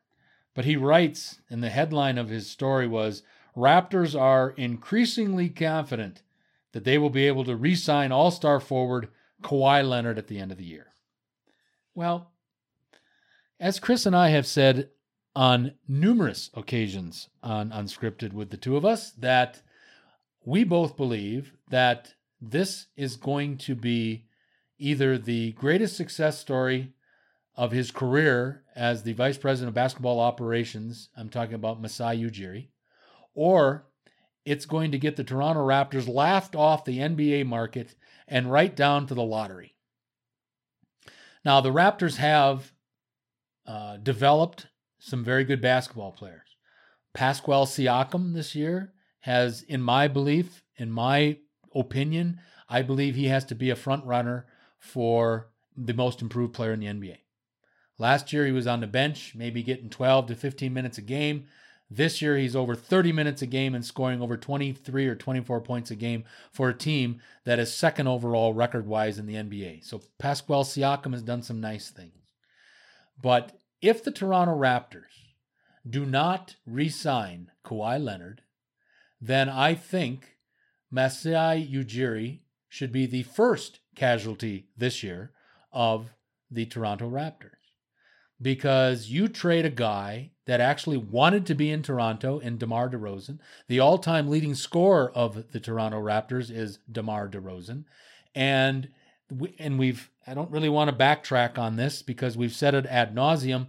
But 0.56 0.66
he 0.66 0.76
writes, 0.76 1.40
and 1.50 1.62
the 1.62 1.70
headline 1.70 2.18
of 2.18 2.30
his 2.30 2.50
story 2.50 2.88
was 2.88 3.24
Raptors 3.56 4.20
are 4.20 4.52
increasingly 4.52 5.50
confident 5.50 6.22
that 6.74 6.84
they 6.84 6.98
will 6.98 7.10
be 7.10 7.26
able 7.26 7.44
to 7.46 7.56
re 7.56 7.76
sign 7.76 8.12
all 8.12 8.30
star 8.30 8.60
forward 8.60 9.10
Kawhi 9.42 9.88
Leonard 9.88 10.18
at 10.20 10.28
the 10.28 10.40
end 10.40 10.52
of 10.52 10.58
the 10.58 10.64
year. 10.64 10.94
Well, 11.96 12.32
as 13.60 13.80
Chris 13.80 14.06
and 14.06 14.16
I 14.16 14.30
have 14.30 14.46
said 14.46 14.90
on 15.36 15.74
numerous 15.88 16.52
occasions 16.54 17.30
on 17.42 17.72
Unscripted 17.72 18.34
with 18.34 18.52
the 18.52 18.58
two 18.58 18.78
of 18.78 18.86
us, 18.86 19.12
that 19.14 19.62
we 20.46 20.64
both 20.64 20.96
believe 20.96 21.54
that 21.70 22.14
this 22.40 22.88
is 22.96 23.16
going 23.16 23.58
to 23.58 23.74
be 23.74 24.27
either 24.78 25.18
the 25.18 25.54
greatest 25.54 25.98
success 25.98 26.38
story 26.40 26.94
of 27.56 27.72
his 27.72 27.92
career 27.92 28.64
as 28.76 29.04
the 29.04 29.14
vice 29.14 29.38
president 29.38 29.70
of 29.70 29.76
basketball 29.76 30.20
operations. 30.20 31.10
I'm 31.18 31.30
talking 31.30 31.56
about 31.56 31.82
Masai 31.82 32.18
Ujiri, 32.18 32.68
or 33.34 33.88
it's 34.46 34.66
going 34.66 34.92
to 34.92 35.00
get 35.00 35.16
the 35.16 35.24
Toronto 35.24 35.66
Raptors 35.66 36.08
laughed 36.08 36.56
off 36.56 36.86
the 36.86 37.00
NBA 37.00 37.46
market 37.46 37.96
and 38.28 38.52
right 38.52 38.76
down 38.76 39.08
to 39.08 39.14
the 39.14 39.24
lottery. 39.24 39.76
Now, 41.44 41.62
the 41.62 41.72
Raptors 41.72 42.18
have 42.18 42.72
uh, 43.66 43.98
developed 43.98 44.68
some 45.00 45.24
very 45.24 45.44
good 45.44 45.62
basketball 45.62 46.12
players. 46.12 46.56
Pascal 47.14 47.66
Siakam 47.66 48.34
this 48.34 48.54
year 48.54 48.94
has, 49.22 49.64
in 49.64 49.82
my 49.82 50.08
belief, 50.08 50.64
in 50.76 50.92
my 50.92 51.38
opinion, 51.74 52.40
I 52.70 52.82
believe 52.84 53.16
he 53.16 53.28
has 53.28 53.46
to 53.46 53.56
be 53.56 53.70
a 53.70 53.76
front 53.76 54.06
runner 54.06 54.46
for 54.80 55.50
the 55.76 55.94
most 55.94 56.22
improved 56.22 56.54
player 56.54 56.74
in 56.74 56.80
the 56.80 56.88
NBA. 56.88 57.18
Last 58.00 58.32
year 58.32 58.46
he 58.46 58.52
was 58.52 58.68
on 58.68 58.82
the 58.82 58.88
bench, 58.88 59.34
maybe 59.36 59.64
getting 59.64 59.90
12 59.90 60.28
to 60.28 60.36
15 60.36 60.74
minutes 60.74 60.98
a 60.98 61.02
game. 61.02 61.46
This 61.90 62.22
year 62.22 62.38
he's 62.38 62.56
over 62.56 62.76
30 62.76 63.12
minutes 63.12 63.42
a 63.42 63.48
game 63.48 63.74
and 63.74 63.86
scoring 63.86 64.22
over 64.22 64.38
23 64.38 65.08
or 65.08 65.16
24 65.16 65.62
points 65.62 65.90
a 65.90 65.96
game 65.96 66.26
for 66.52 66.70
a 66.70 66.74
team 66.74 67.22
that 67.46 67.60
is 67.60 67.74
second 67.74 68.08
overall 68.08 68.54
record 68.54 68.86
wise 68.86 69.18
in 69.18 69.26
the 69.26 69.36
NBA. 69.36 69.84
So 69.86 70.02
Pascal 70.20 70.64
Siakam 70.64 71.14
has 71.14 71.24
done 71.24 71.42
some 71.42 71.62
nice 71.62 71.90
things. 71.90 72.34
But 73.22 73.60
if 73.82 74.04
the 74.04 74.12
Toronto 74.12 74.56
Raptors 74.56 75.28
do 75.90 76.06
not 76.06 76.56
re 76.66 76.90
sign 76.90 77.52
Kawhi 77.64 78.04
Leonard, 78.04 78.42
then 79.22 79.50
I 79.50 79.74
think 79.74 80.38
Masai 80.92 81.68
Ujiri 81.72 82.40
should 82.70 82.92
be 82.92 83.06
the 83.06 83.24
first 83.24 83.80
casualty 83.96 84.68
this 84.78 85.04
year 85.04 85.32
of 85.72 86.12
the 86.50 86.66
Toronto 86.66 87.10
Raptors. 87.10 87.52
Because 88.42 89.10
you 89.10 89.28
trade 89.28 89.66
a 89.66 89.72
guy 89.72 90.32
that 90.46 90.62
actually 90.62 90.98
wanted 90.98 91.46
to 91.48 91.56
be 91.56 91.72
in 91.72 91.82
Toronto 91.82 92.40
in 92.40 92.58
DeMar 92.58 92.90
DeRozan. 92.90 93.40
The 93.68 93.80
all 93.80 93.98
time 93.98 94.30
leading 94.30 94.56
scorer 94.56 95.12
of 95.12 95.52
the 95.52 95.60
Toronto 95.60 96.02
Raptors 96.02 96.50
is 96.50 96.80
DeMar 96.92 97.30
DeRozan. 97.30 97.86
And 98.36 98.90
we, 99.30 99.56
and 99.60 99.78
we've 99.78 100.10
I 100.26 100.34
don't 100.34 100.52
really 100.52 100.70
want 100.70 100.90
to 100.90 100.96
backtrack 100.96 101.58
on 101.58 101.76
this 101.76 102.02
because 102.02 102.38
we've 102.38 102.56
said 102.56 102.76
it 102.76 102.86
ad 102.86 103.16
nauseum. 103.16 103.68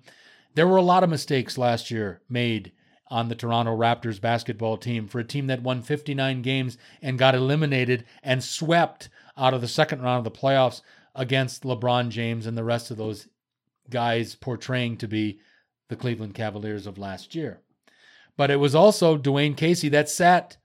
There 0.54 0.68
were 0.68 0.76
a 0.76 0.82
lot 0.82 1.04
of 1.04 1.10
mistakes 1.10 1.56
last 1.56 1.90
year 1.90 2.20
made 2.28 2.72
on 3.10 3.28
the 3.28 3.34
Toronto 3.34 3.76
Raptors 3.76 4.20
basketball 4.20 4.76
team 4.76 5.06
for 5.08 5.18
a 5.18 5.24
team 5.24 5.46
that 5.46 5.62
won 5.62 5.82
59 5.82 6.42
games 6.42 6.78
and 7.00 7.18
got 7.18 7.34
eliminated 7.34 8.04
and 8.22 8.42
swept 8.42 9.08
out 9.36 9.54
of 9.54 9.60
the 9.60 9.68
second 9.68 10.02
round 10.02 10.18
of 10.18 10.32
the 10.32 10.38
playoffs 10.38 10.82
against 11.14 11.62
LeBron 11.62 12.10
James 12.10 12.46
and 12.46 12.56
the 12.56 12.64
rest 12.64 12.90
of 12.90 12.96
those 12.96 13.28
guys 13.90 14.34
portraying 14.34 14.96
to 14.98 15.08
be 15.08 15.40
the 15.88 15.96
Cleveland 15.96 16.34
Cavaliers 16.34 16.86
of 16.86 16.98
last 16.98 17.34
year. 17.34 17.60
But 18.36 18.50
it 18.50 18.56
was 18.56 18.74
also 18.74 19.18
Dwane 19.18 19.56
Casey 19.56 19.88
that 19.88 20.08
sat 20.08 20.58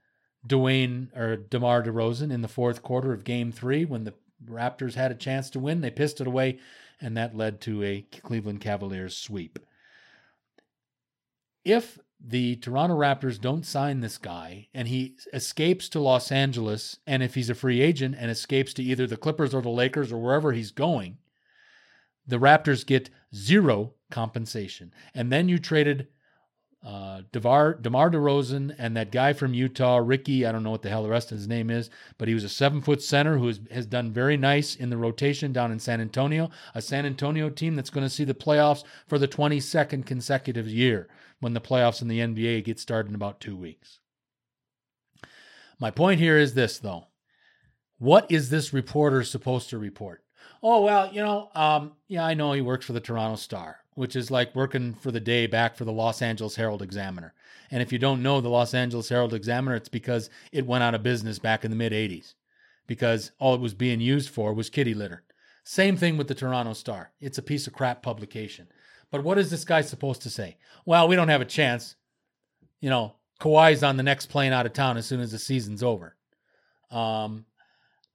Dwayne 0.46 1.14
or 1.16 1.36
DeMar 1.36 1.82
DeRozan 1.82 2.30
in 2.30 2.42
the 2.42 2.48
fourth 2.48 2.82
quarter 2.82 3.12
of 3.12 3.24
game 3.24 3.50
three 3.50 3.84
when 3.84 4.04
the 4.04 4.14
Raptors 4.44 4.94
had 4.94 5.10
a 5.10 5.16
chance 5.16 5.50
to 5.50 5.58
win. 5.58 5.80
They 5.80 5.90
pissed 5.90 6.20
it 6.20 6.26
away, 6.26 6.58
and 7.00 7.16
that 7.16 7.36
led 7.36 7.60
to 7.62 7.82
a 7.82 8.02
Cleveland 8.22 8.60
Cavaliers 8.60 9.16
sweep. 9.16 9.58
If 11.64 11.98
the 12.26 12.56
Toronto 12.56 12.96
Raptors 12.96 13.38
don't 13.38 13.66
sign 13.66 14.00
this 14.00 14.16
guy 14.16 14.68
and 14.72 14.88
he 14.88 15.16
escapes 15.34 15.90
to 15.90 16.00
Los 16.00 16.32
Angeles, 16.32 16.98
and 17.06 17.22
if 17.22 17.34
he's 17.34 17.50
a 17.50 17.54
free 17.54 17.82
agent 17.82 18.16
and 18.18 18.30
escapes 18.30 18.72
to 18.74 18.82
either 18.82 19.06
the 19.06 19.18
Clippers 19.18 19.52
or 19.52 19.60
the 19.60 19.68
Lakers 19.68 20.10
or 20.10 20.18
wherever 20.18 20.52
he's 20.52 20.70
going, 20.70 21.18
the 22.26 22.38
Raptors 22.38 22.86
get 22.86 23.10
zero 23.34 23.92
compensation. 24.10 24.92
And 25.14 25.30
then 25.30 25.50
you 25.50 25.58
traded 25.58 26.08
uh, 26.82 27.22
DeVar, 27.32 27.82
DeMar 27.82 28.10
DeRozan 28.10 28.74
and 28.78 28.96
that 28.96 29.12
guy 29.12 29.34
from 29.34 29.52
Utah, 29.52 29.96
Ricky, 29.96 30.46
I 30.46 30.52
don't 30.52 30.62
know 30.62 30.70
what 30.70 30.82
the 30.82 30.88
hell 30.88 31.02
the 31.02 31.10
rest 31.10 31.30
of 31.30 31.36
his 31.36 31.48
name 31.48 31.68
is, 31.68 31.90
but 32.16 32.28
he 32.28 32.34
was 32.34 32.44
a 32.44 32.48
seven 32.48 32.80
foot 32.80 33.02
center 33.02 33.36
who 33.36 33.48
has, 33.48 33.60
has 33.70 33.86
done 33.86 34.12
very 34.12 34.38
nice 34.38 34.76
in 34.76 34.88
the 34.88 34.96
rotation 34.96 35.52
down 35.52 35.72
in 35.72 35.78
San 35.78 36.00
Antonio, 36.00 36.50
a 36.74 36.80
San 36.80 37.04
Antonio 37.04 37.50
team 37.50 37.74
that's 37.74 37.90
going 37.90 38.06
to 38.06 38.10
see 38.10 38.24
the 38.24 38.34
playoffs 38.34 38.84
for 39.06 39.18
the 39.18 39.28
22nd 39.28 40.06
consecutive 40.06 40.68
year 40.68 41.08
when 41.40 41.54
the 41.54 41.60
playoffs 41.60 42.02
in 42.02 42.08
the 42.08 42.20
NBA 42.20 42.64
get 42.64 42.78
started 42.80 43.08
in 43.10 43.14
about 43.14 43.40
two 43.40 43.56
weeks. 43.56 44.00
My 45.78 45.90
point 45.90 46.20
here 46.20 46.38
is 46.38 46.54
this, 46.54 46.78
though. 46.78 47.08
What 47.98 48.30
is 48.30 48.50
this 48.50 48.72
reporter 48.72 49.22
supposed 49.22 49.70
to 49.70 49.78
report? 49.78 50.22
Oh, 50.62 50.82
well, 50.82 51.12
you 51.12 51.22
know, 51.22 51.50
um, 51.54 51.92
yeah, 52.08 52.24
I 52.24 52.34
know 52.34 52.52
he 52.52 52.60
works 52.60 52.86
for 52.86 52.92
the 52.92 53.00
Toronto 53.00 53.36
Star, 53.36 53.78
which 53.94 54.16
is 54.16 54.30
like 54.30 54.54
working 54.54 54.94
for 54.94 55.10
the 55.10 55.20
day 55.20 55.46
back 55.46 55.76
for 55.76 55.84
the 55.84 55.92
Los 55.92 56.22
Angeles 56.22 56.56
Herald 56.56 56.82
Examiner. 56.82 57.34
And 57.70 57.82
if 57.82 57.92
you 57.92 57.98
don't 57.98 58.22
know 58.22 58.40
the 58.40 58.48
Los 58.48 58.74
Angeles 58.74 59.08
Herald 59.08 59.34
Examiner, 59.34 59.74
it's 59.76 59.88
because 59.88 60.30
it 60.52 60.66
went 60.66 60.84
out 60.84 60.94
of 60.94 61.02
business 61.02 61.38
back 61.38 61.64
in 61.64 61.70
the 61.70 61.76
mid 61.76 61.92
80s. 61.92 62.34
because 62.86 63.32
all 63.38 63.54
it 63.54 63.60
was 63.60 63.74
being 63.74 64.00
used 64.00 64.28
for 64.30 64.52
was 64.52 64.70
kitty 64.70 64.94
litter. 64.94 65.22
Same 65.64 65.96
thing 65.96 66.16
with 66.18 66.28
the 66.28 66.34
Toronto 66.34 66.74
Star. 66.74 67.12
It's 67.20 67.38
a 67.38 67.42
piece 67.42 67.66
of 67.66 67.72
crap 67.72 68.02
publication. 68.02 68.68
But 69.14 69.22
what 69.22 69.38
is 69.38 69.48
this 69.48 69.64
guy 69.64 69.82
supposed 69.82 70.22
to 70.22 70.28
say? 70.28 70.56
Well, 70.84 71.06
we 71.06 71.14
don't 71.14 71.28
have 71.28 71.40
a 71.40 71.44
chance. 71.44 71.94
You 72.80 72.90
know, 72.90 73.14
Kawhi's 73.40 73.84
on 73.84 73.96
the 73.96 74.02
next 74.02 74.26
plane 74.26 74.52
out 74.52 74.66
of 74.66 74.72
town 74.72 74.96
as 74.96 75.06
soon 75.06 75.20
as 75.20 75.30
the 75.30 75.38
season's 75.38 75.84
over. 75.84 76.16
Um, 76.90 77.46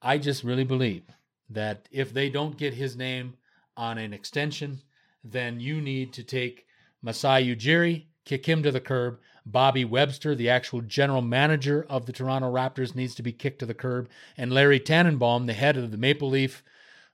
I 0.02 0.18
just 0.18 0.44
really 0.44 0.66
believe 0.66 1.04
that 1.52 1.88
if 1.90 2.14
they 2.14 2.30
don't 2.30 2.58
get 2.58 2.74
his 2.74 2.98
name 2.98 3.36
on 3.78 3.98
an 3.98 4.12
extension, 4.12 4.82
then 5.24 5.62
you 5.62 5.80
need 5.80 6.12
to 6.12 6.24
take 6.26 6.66
Masai 7.02 7.56
Ujiri, 7.56 8.08
kick 8.26 8.46
him 8.46 8.62
to 8.64 8.70
the 8.70 8.82
curb. 8.82 9.20
Bobby 9.46 9.86
Webster, 9.86 10.36
the 10.36 10.50
actual 10.50 10.82
general 10.82 11.22
manager 11.22 11.86
of 11.88 12.08
the 12.08 12.12
Toronto 12.12 12.52
Raptors, 12.52 12.94
needs 12.94 13.16
to 13.16 13.24
be 13.24 13.32
kicked 13.32 13.60
to 13.60 13.66
the 13.66 13.74
curb. 13.74 14.10
And 14.36 14.52
Larry 14.52 14.82
Tannenbaum, 14.82 15.46
the 15.46 15.54
head 15.54 15.78
of 15.78 15.92
the 15.92 15.98
Maple 15.98 16.30
Leaf 16.30 16.62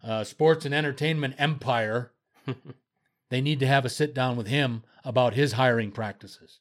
uh, 0.03 0.23
sports 0.23 0.65
and 0.65 0.73
entertainment 0.73 1.35
empire, 1.37 2.13
they 3.29 3.41
need 3.41 3.59
to 3.59 3.67
have 3.67 3.85
a 3.85 3.89
sit 3.89 4.13
down 4.13 4.37
with 4.37 4.47
him 4.47 4.83
about 5.03 5.33
his 5.33 5.53
hiring 5.53 5.91
practices. 5.91 6.59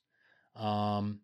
Um, 0.57 1.21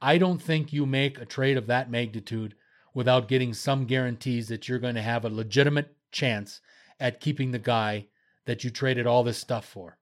I 0.00 0.18
don't 0.18 0.42
think 0.42 0.72
you 0.72 0.86
make 0.86 1.18
a 1.18 1.26
trade 1.26 1.56
of 1.56 1.66
that 1.68 1.90
magnitude 1.90 2.54
without 2.94 3.28
getting 3.28 3.54
some 3.54 3.86
guarantees 3.86 4.48
that 4.48 4.68
you're 4.68 4.78
going 4.78 4.96
to 4.96 5.02
have 5.02 5.24
a 5.24 5.30
legitimate 5.30 5.96
chance 6.10 6.60
at 7.00 7.20
keeping 7.20 7.50
the 7.50 7.58
guy 7.58 8.06
that 8.44 8.64
you 8.64 8.70
traded 8.70 9.06
all 9.06 9.22
this 9.22 9.38
stuff 9.38 9.64
for. 9.64 9.98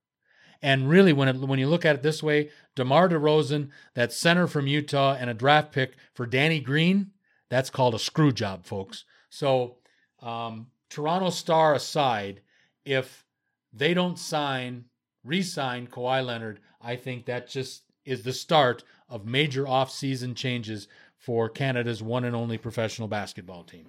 And 0.63 0.91
really, 0.91 1.13
when 1.13 1.29
it, 1.29 1.37
when 1.37 1.59
you 1.59 1.69
look 1.69 1.85
at 1.85 1.97
it 1.97 2.03
this 2.03 2.23
way, 2.23 2.51
DeMar 2.75 3.09
DeRozan, 3.09 3.71
that 3.95 4.13
center 4.13 4.47
from 4.47 4.67
Utah, 4.67 5.17
and 5.19 5.31
a 5.31 5.35
draft 5.35 5.73
pick 5.73 5.95
for 6.13 6.27
Danny 6.27 6.61
Green, 6.61 7.13
that's 7.49 7.71
called 7.71 7.95
a 7.95 7.99
screw 7.99 8.33
job, 8.33 8.67
folks. 8.67 9.05
So, 9.31 9.77
um, 10.21 10.67
Toronto 10.91 11.31
Star 11.31 11.75
aside, 11.75 12.43
if 12.85 13.25
they 13.73 13.95
don't 13.95 14.19
sign, 14.19 14.85
re-sign 15.25 15.87
Kawhi 15.87 16.25
Leonard, 16.25 16.61
I 16.81 16.97
think 16.97 17.27
that 17.27 17.49
just 17.49 17.83
is 18.05 18.23
the 18.23 18.33
start 18.33 18.85
of 19.09 19.27
major 19.27 19.69
off-season 19.69 20.35
changes 20.35 20.89
for 21.19 21.49
Canada's 21.49 22.03
one 22.03 22.25
and 22.25 22.35
only 22.35 22.59
professional 22.59 23.09
basketball 23.09 23.65
team. 23.65 23.87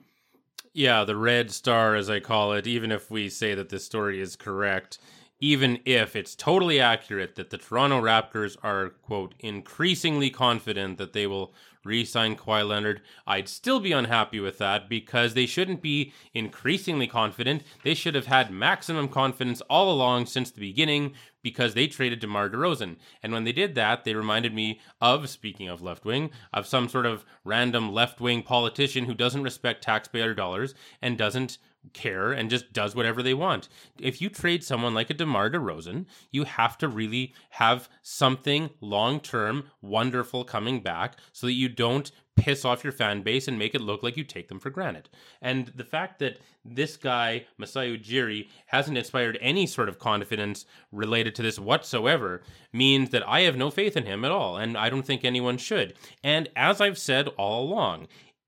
Yeah, 0.73 1.03
the 1.03 1.15
red 1.15 1.51
star, 1.51 1.95
as 1.95 2.09
I 2.09 2.19
call 2.19 2.53
it, 2.53 2.67
even 2.67 2.91
if 2.91 3.11
we 3.11 3.29
say 3.29 3.55
that 3.55 3.69
this 3.69 3.85
story 3.85 4.21
is 4.21 4.35
correct, 4.35 4.99
even 5.41 5.79
if 5.85 6.15
it's 6.15 6.35
totally 6.35 6.79
accurate 6.79 7.35
that 7.35 7.49
the 7.49 7.57
Toronto 7.57 7.99
Raptors 7.99 8.55
are, 8.61 8.89
quote, 8.89 9.33
increasingly 9.39 10.29
confident 10.29 10.99
that 10.99 11.13
they 11.13 11.25
will 11.25 11.51
re 11.83 12.05
sign 12.05 12.35
Kawhi 12.35 12.67
Leonard, 12.67 13.01
I'd 13.25 13.49
still 13.49 13.79
be 13.79 13.91
unhappy 13.91 14.39
with 14.39 14.59
that 14.59 14.87
because 14.87 15.33
they 15.33 15.47
shouldn't 15.47 15.81
be 15.81 16.13
increasingly 16.35 17.07
confident. 17.07 17.63
They 17.83 17.95
should 17.95 18.13
have 18.13 18.27
had 18.27 18.51
maximum 18.51 19.07
confidence 19.07 19.61
all 19.61 19.91
along 19.91 20.27
since 20.27 20.51
the 20.51 20.61
beginning 20.61 21.13
because 21.41 21.73
they 21.73 21.87
traded 21.87 22.19
DeMar 22.19 22.51
DeRozan. 22.51 22.97
And 23.23 23.33
when 23.33 23.43
they 23.43 23.51
did 23.51 23.73
that, 23.73 24.03
they 24.03 24.13
reminded 24.13 24.53
me 24.53 24.79
of, 25.01 25.27
speaking 25.27 25.67
of 25.67 25.81
left 25.81 26.05
wing, 26.05 26.29
of 26.53 26.67
some 26.67 26.87
sort 26.87 27.07
of 27.07 27.25
random 27.43 27.91
left 27.91 28.21
wing 28.21 28.43
politician 28.43 29.05
who 29.05 29.15
doesn't 29.15 29.41
respect 29.41 29.83
taxpayer 29.83 30.35
dollars 30.35 30.75
and 31.01 31.17
doesn't 31.17 31.57
care 31.93 32.31
and 32.31 32.49
just 32.49 32.73
does 32.73 32.95
whatever 32.95 33.21
they 33.23 33.33
want. 33.33 33.67
If 33.99 34.21
you 34.21 34.29
trade 34.29 34.63
someone 34.63 34.93
like 34.93 35.09
a 35.09 35.13
DeMar 35.13 35.49
DeRozan, 35.49 36.05
you 36.31 36.43
have 36.43 36.77
to 36.79 36.87
really 36.87 37.33
have 37.51 37.89
something 38.01 38.69
long 38.79 39.19
term 39.19 39.65
wonderful 39.81 40.43
coming 40.43 40.81
back 40.81 41.17
so 41.31 41.47
that 41.47 41.53
you 41.53 41.69
don't 41.69 42.11
piss 42.37 42.65
off 42.65 42.83
your 42.83 42.93
fan 42.93 43.21
base 43.21 43.47
and 43.47 43.59
make 43.59 43.75
it 43.75 43.81
look 43.81 44.01
like 44.03 44.17
you 44.17 44.23
take 44.23 44.47
them 44.47 44.59
for 44.59 44.69
granted. 44.69 45.09
And 45.41 45.67
the 45.75 45.83
fact 45.83 46.19
that 46.19 46.39
this 46.63 46.97
guy, 46.97 47.45
Masai 47.57 47.97
Ujiri, 47.97 48.47
hasn't 48.67 48.97
inspired 48.97 49.37
any 49.41 49.67
sort 49.67 49.89
of 49.89 49.99
confidence 49.99 50.65
related 50.91 51.35
to 51.35 51.41
this 51.41 51.59
whatsoever 51.59 52.41
means 52.71 53.09
that 53.09 53.27
I 53.27 53.41
have 53.41 53.57
no 53.57 53.69
faith 53.69 53.97
in 53.97 54.05
him 54.05 54.23
at 54.25 54.31
all. 54.31 54.57
And 54.57 54.77
I 54.77 54.89
don't 54.89 55.05
think 55.05 55.23
anyone 55.23 55.57
should. 55.57 55.93
And 56.23 56.49
as 56.55 56.79
I've 56.79 56.97
said 56.97 57.27
all 57.37 57.63
along, 57.63 58.07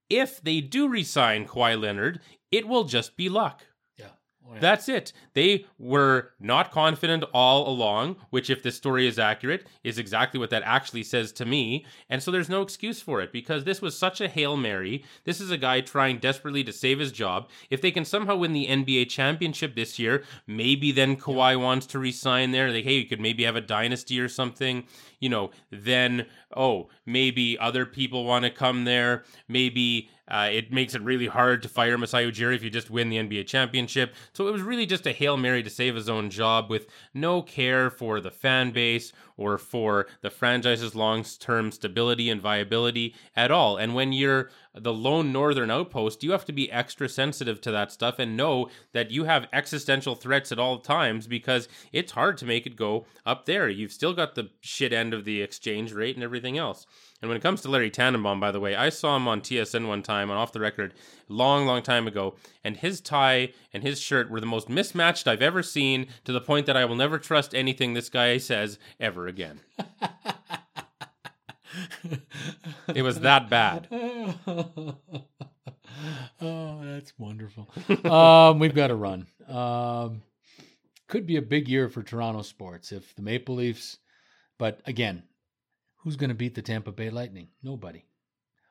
if 0.09 0.41
they 0.41 0.61
do 0.61 0.87
resign 0.87 1.47
Kawhi 1.47 1.79
Leonard, 1.79 2.19
it 2.53 2.67
will 2.67 2.83
just 2.83 3.17
be 3.17 3.29
luck. 3.29 3.65
Yeah. 3.97 4.05
Oh, 4.47 4.53
yeah. 4.53 4.59
That's 4.59 4.87
it. 4.87 5.11
They 5.33 5.65
were 5.79 6.33
not 6.39 6.71
confident 6.71 7.23
all 7.33 7.67
along, 7.67 8.17
which, 8.29 8.51
if 8.51 8.61
this 8.61 8.75
story 8.75 9.07
is 9.07 9.17
accurate, 9.17 9.65
is 9.83 9.97
exactly 9.97 10.39
what 10.39 10.51
that 10.51 10.61
actually 10.63 11.03
says 11.03 11.31
to 11.33 11.45
me. 11.45 11.85
And 12.09 12.21
so 12.21 12.29
there's 12.29 12.49
no 12.49 12.61
excuse 12.61 13.01
for 13.01 13.21
it 13.21 13.31
because 13.31 13.63
this 13.63 13.81
was 13.81 13.97
such 13.97 14.21
a 14.21 14.27
Hail 14.27 14.55
Mary. 14.55 15.03
This 15.23 15.41
is 15.41 15.49
a 15.49 15.57
guy 15.57 15.81
trying 15.81 16.19
desperately 16.19 16.63
to 16.65 16.71
save 16.71 16.99
his 16.99 17.11
job. 17.11 17.49
If 17.71 17.81
they 17.81 17.89
can 17.89 18.05
somehow 18.05 18.35
win 18.35 18.53
the 18.53 18.67
NBA 18.67 19.09
championship 19.09 19.75
this 19.75 19.97
year, 19.97 20.23
maybe 20.45 20.91
then 20.91 21.15
Kawhi 21.15 21.59
wants 21.59 21.87
to 21.87 21.99
resign 21.99 22.51
there. 22.51 22.69
Like, 22.69 22.83
hey, 22.83 22.97
you 22.97 23.07
could 23.07 23.21
maybe 23.21 23.45
have 23.45 23.55
a 23.55 23.61
dynasty 23.61 24.19
or 24.19 24.29
something. 24.29 24.83
You 25.19 25.29
know, 25.29 25.51
then, 25.71 26.27
oh, 26.55 26.89
maybe 27.05 27.57
other 27.57 27.85
people 27.85 28.25
want 28.25 28.43
to 28.43 28.51
come 28.51 28.83
there. 28.83 29.23
Maybe 29.47 30.09
uh, 30.27 30.49
it 30.51 30.71
makes 30.71 30.95
it 30.95 31.01
really 31.01 31.27
hard 31.27 31.61
to 31.61 31.69
fire 31.69 31.97
Masai 31.97 32.29
Ujiri 32.31 32.55
if 32.55 32.63
you 32.63 32.69
just 32.69 32.89
win 32.89 33.09
the 33.09 33.17
NBA 33.17 33.47
championship. 33.47 34.13
So 34.33 34.47
it 34.47 34.51
was 34.51 34.61
really 34.61 34.85
just 34.85 35.05
a 35.05 35.11
Hail 35.11 35.37
Mary 35.37 35.63
to 35.63 35.69
save 35.69 35.95
his 35.95 36.09
own 36.09 36.29
job 36.29 36.69
with 36.69 36.87
no 37.13 37.41
care 37.41 37.89
for 37.89 38.21
the 38.21 38.31
fan 38.31 38.71
base 38.71 39.11
or 39.37 39.57
for 39.57 40.07
the 40.21 40.29
franchise's 40.29 40.95
long 40.95 41.23
term 41.23 41.71
stability 41.71 42.29
and 42.29 42.41
viability 42.41 43.15
at 43.35 43.51
all. 43.51 43.77
And 43.77 43.95
when 43.95 44.13
you're 44.13 44.49
the 44.75 44.93
lone 44.93 45.31
northern 45.31 45.69
outpost, 45.69 46.23
you 46.23 46.31
have 46.31 46.45
to 46.45 46.51
be 46.51 46.71
extra 46.71 47.07
sensitive 47.07 47.61
to 47.61 47.71
that 47.71 47.91
stuff 47.91 48.19
and 48.19 48.35
know 48.35 48.69
that 48.91 49.11
you 49.11 49.25
have 49.25 49.47
existential 49.53 50.15
threats 50.15 50.51
at 50.51 50.59
all 50.59 50.79
times 50.79 51.27
because 51.27 51.67
it's 51.91 52.13
hard 52.13 52.37
to 52.37 52.45
make 52.45 52.65
it 52.65 52.75
go 52.75 53.05
up 53.25 53.45
there. 53.45 53.69
You've 53.69 53.91
still 53.91 54.13
got 54.13 54.35
the 54.35 54.49
shit 54.61 54.93
end 54.93 55.13
of 55.13 55.25
the 55.25 55.41
exchange 55.41 55.93
rate 55.93 56.15
and 56.15 56.23
everything 56.23 56.57
else. 56.57 56.85
And 57.21 57.29
when 57.29 57.37
it 57.37 57.43
comes 57.43 57.61
to 57.61 57.69
Larry 57.69 57.89
Tannenbaum, 57.89 58.41
by 58.41 58.51
the 58.51 58.59
way, 58.59 58.75
I 58.75 58.89
saw 58.89 59.15
him 59.15 59.29
on 59.29 59.39
TSN 59.39 59.87
one 59.87 60.03
time 60.03 60.29
on 60.29 60.35
Off 60.35 60.51
the 60.51 60.59
Record, 60.59 60.93
long, 61.33 61.65
long 61.65 61.81
time 61.81 62.07
ago, 62.07 62.35
and 62.63 62.77
his 62.77 63.01
tie 63.01 63.51
and 63.73 63.83
his 63.83 63.99
shirt 63.99 64.29
were 64.29 64.39
the 64.39 64.45
most 64.45 64.69
mismatched 64.69 65.27
I've 65.27 65.41
ever 65.41 65.63
seen 65.63 66.07
to 66.25 66.31
the 66.31 66.39
point 66.41 66.65
that 66.67 66.77
I 66.77 66.85
will 66.85 66.95
never 66.95 67.19
trust 67.19 67.53
anything 67.53 67.93
this 67.93 68.09
guy 68.09 68.37
says 68.37 68.79
ever 68.99 69.27
again. 69.27 69.59
it 72.93 73.01
was 73.01 73.19
that 73.21 73.49
bad. 73.49 73.87
oh, 73.91 74.95
that's 76.39 77.13
wonderful. 77.17 77.69
um, 78.09 78.59
we've 78.59 78.75
got 78.75 78.87
to 78.87 78.95
run. 78.95 79.27
Um, 79.47 80.21
could 81.07 81.25
be 81.25 81.35
a 81.37 81.41
big 81.41 81.67
year 81.67 81.89
for 81.89 82.03
Toronto 82.03 82.41
sports 82.41 82.91
if 82.91 83.15
the 83.15 83.21
Maple 83.21 83.55
Leafs, 83.55 83.97
but 84.57 84.81
again, 84.85 85.23
Who's 86.03 86.17
going 86.17 86.29
to 86.29 86.35
beat 86.35 86.53
the 86.53 86.61
Tampa 86.61 86.91
Bay 86.91 87.09
Lightning? 87.09 87.47
Nobody. 87.63 88.03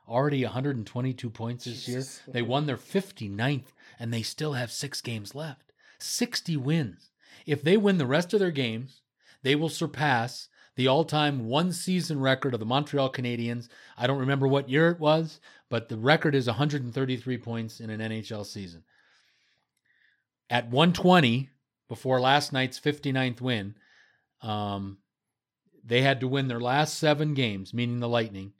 Already 0.09 0.45
122 0.45 1.31
points 1.31 1.65
this 1.65 1.85
Jesus. 1.85 2.21
year. 2.27 2.33
They 2.35 2.43
won 2.43 2.67
their 2.67 2.77
59th, 2.77 3.73
and 3.99 4.12
they 4.12 4.23
still 4.23 4.55
have 4.55 4.71
six 4.71 5.01
games 5.01 5.35
left. 5.35 5.73
60 5.99 6.57
wins. 6.57 7.11
If 7.47 7.62
they 7.62 7.77
win 7.77 7.99
the 7.99 8.07
rest 8.07 8.35
of 8.35 8.41
their 8.41 8.51
games, 8.51 9.03
they 9.43 9.55
will 9.55 9.69
surpass 9.69 10.49
the 10.77 10.88
all 10.88 11.05
time 11.05 11.47
one 11.47 11.73
season 11.73 12.21
record 12.21 12.55
of 12.55 12.61
the 12.61 12.67
Montreal 12.67 13.12
Canadiens. 13.12 13.69
I 13.97 14.07
don't 14.07 14.19
remember 14.19 14.49
what 14.49 14.69
year 14.69 14.91
it 14.91 15.01
was, 15.01 15.41
but 15.69 15.88
the 15.88 15.97
record 15.97 16.35
is 16.35 16.47
133 16.47 17.38
points 17.38 17.81
in 17.81 17.91
an 17.91 18.01
NHL 18.01 18.47
season. 18.47 18.85
At 20.51 20.69
120, 20.71 21.51
before 21.88 22.21
last 22.21 22.53
night's 22.53 22.81
59th 22.81 23.41
win, 23.41 23.75
um, 24.41 24.99
they 25.85 26.03
had 26.03 26.21
to 26.21 26.29
win 26.29 26.49
their 26.49 26.61
last 26.61 26.99
seven 26.99 27.35
games, 27.35 27.75
meaning 27.75 28.01
the 28.01 28.09
Lightning, 28.09 28.53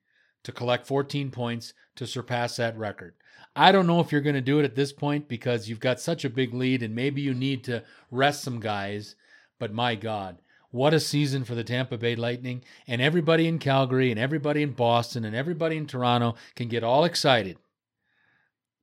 to 0.45 0.53
collect 0.53 0.87
14 0.87 1.31
points 1.31 1.73
to 1.97 2.07
surpass 2.07 2.57
that 2.57 2.77
record. 2.77 3.15
I 3.55 3.71
don't 3.71 3.87
know 3.87 4.01
if 4.01 4.11
you're 4.11 4.21
going 4.21 4.35
to 4.35 4.41
do 4.41 4.59
it 4.59 4.65
at 4.65 4.75
this 4.75 4.93
point 4.93 5.29
because 5.29 5.69
you've 5.69 5.81
got 5.81 6.01
such 6.01 6.25
a 6.25 6.31
big 6.31 6.55
lead 6.55 6.83
and 6.83 6.95
maybe 6.95 7.21
you 7.21 7.35
need 7.35 7.65
to 7.65 7.85
rest 8.11 8.43
some 8.43 8.61
guys. 8.61 9.15
But 9.59 9.73
my 9.73 9.95
God, 9.95 10.39
what 10.71 10.95
a 10.95 11.01
season 11.01 11.45
for 11.45 11.55
the 11.55 11.65
Tampa 11.65 11.99
Bay 11.99 12.17
Lightning. 12.17 12.65
And 12.87 13.03
everybody 13.03 13.47
in 13.47 13.59
Calgary 13.59 14.11
and 14.11 14.19
everybody 14.19 14.63
in 14.63 14.73
Boston 14.73 15.25
and 15.25 15.37
everybody 15.37 15.77
in 15.77 15.87
Toronto 15.87 16.35
can 16.57 16.69
get 16.69 16.83
all 16.83 17.05
excited. 17.05 17.59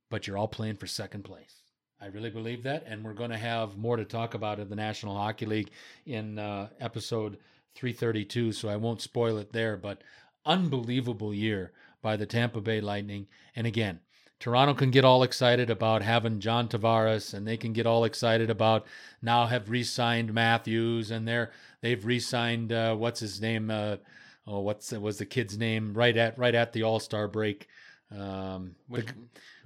But 0.08 0.26
you're 0.26 0.38
all 0.38 0.48
playing 0.48 0.76
for 0.76 0.86
second 0.86 1.24
place. 1.24 1.62
I 2.00 2.06
really 2.06 2.30
believe 2.30 2.62
that. 2.62 2.84
And 2.86 3.04
we're 3.04 3.12
going 3.12 3.30
to 3.30 3.36
have 3.36 3.76
more 3.76 3.96
to 3.96 4.04
talk 4.04 4.34
about 4.34 4.60
in 4.60 4.70
the 4.70 4.76
National 4.76 5.16
Hockey 5.16 5.46
League 5.46 5.70
in 6.06 6.38
uh, 6.38 6.68
episode 6.80 7.38
332, 7.74 8.52
so 8.52 8.68
I 8.68 8.76
won't 8.76 9.02
spoil 9.02 9.38
it 9.38 9.52
there. 9.52 9.76
But 9.76 10.02
unbelievable 10.46 11.32
year 11.34 11.72
by 12.02 12.16
the 12.16 12.26
Tampa 12.26 12.60
Bay 12.60 12.80
Lightning. 12.80 13.26
And 13.56 13.66
again, 13.66 14.00
Toronto 14.38 14.72
can 14.74 14.90
get 14.90 15.04
all 15.04 15.22
excited 15.22 15.68
about 15.68 16.00
having 16.02 16.40
John 16.40 16.66
Tavares, 16.68 17.34
and 17.34 17.46
they 17.46 17.56
can 17.58 17.72
get 17.74 17.86
all 17.86 18.04
excited 18.04 18.48
about 18.48 18.86
now 19.20 19.46
have 19.46 19.68
re-signed 19.68 20.32
Matthews, 20.32 21.10
and 21.10 21.28
they're 21.28 21.50
they've 21.82 22.02
re-signed 22.04 22.72
uh, 22.72 22.94
what's 22.96 23.20
his 23.20 23.40
name? 23.40 23.70
Uh, 23.70 23.96
oh, 24.46 24.60
what's 24.60 24.92
was 24.92 25.18
the 25.18 25.26
kid's 25.26 25.58
name? 25.58 25.92
Right 25.92 26.16
at 26.16 26.38
right 26.38 26.54
at 26.54 26.72
the 26.72 26.84
All 26.84 27.00
Star 27.00 27.28
break, 27.28 27.68
Um, 28.10 28.76
Which- 28.88 29.06
the- 29.06 29.14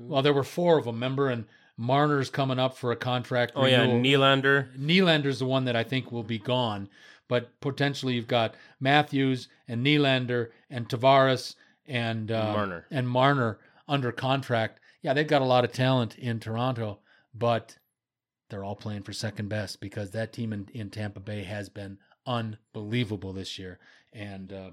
well, 0.01 0.22
there 0.22 0.33
were 0.33 0.43
four 0.43 0.77
of 0.79 0.87
them, 0.87 0.97
remember? 0.97 1.31
And 1.31 1.45
Marner's 1.79 2.29
coming 2.31 2.59
up 2.59 2.77
for 2.77 2.91
a 2.91 2.97
contract. 2.97 3.53
oh 3.55 3.66
yeah, 3.66 3.83
renewal. 3.83 4.01
Nylander. 4.01 4.77
Nylander's 4.77 5.39
the 5.39 5.45
one 5.47 5.66
that 5.66 5.77
I 5.77 5.85
think 5.85 6.11
will 6.11 6.22
be 6.25 6.39
gone, 6.41 6.89
but 7.29 7.59
potentially 7.61 8.14
you've 8.14 8.29
got 8.29 8.55
Matthews 8.81 9.49
and 9.68 9.85
Nylander 9.85 10.51
and 10.70 10.89
Tavares 10.89 11.55
and 11.87 12.31
uh, 12.31 12.53
Marner. 12.53 12.87
and 12.91 13.09
Marner 13.09 13.59
under 13.89 14.12
contract. 14.12 14.81
Yeah, 15.03 15.12
they've 15.12 15.27
got 15.27 15.43
a 15.43 15.47
lot 15.47 15.64
of 15.64 15.72
talent 15.72 16.18
in 16.18 16.41
Toronto, 16.41 17.01
but 17.35 17.77
they're 18.49 18.64
all 18.64 18.77
playing 18.77 19.03
for 19.03 19.12
second 19.12 19.49
best 19.49 19.81
because 19.81 20.11
that 20.11 20.33
team 20.33 20.53
in, 20.53 20.68
in 20.72 20.91
Tampa 20.91 21.20
Bay 21.20 21.45
has 21.45 21.68
been 21.68 21.99
unbelievable 22.27 23.33
this 23.33 23.59
year, 23.59 23.79
and 24.12 24.53
uh, 24.53 24.70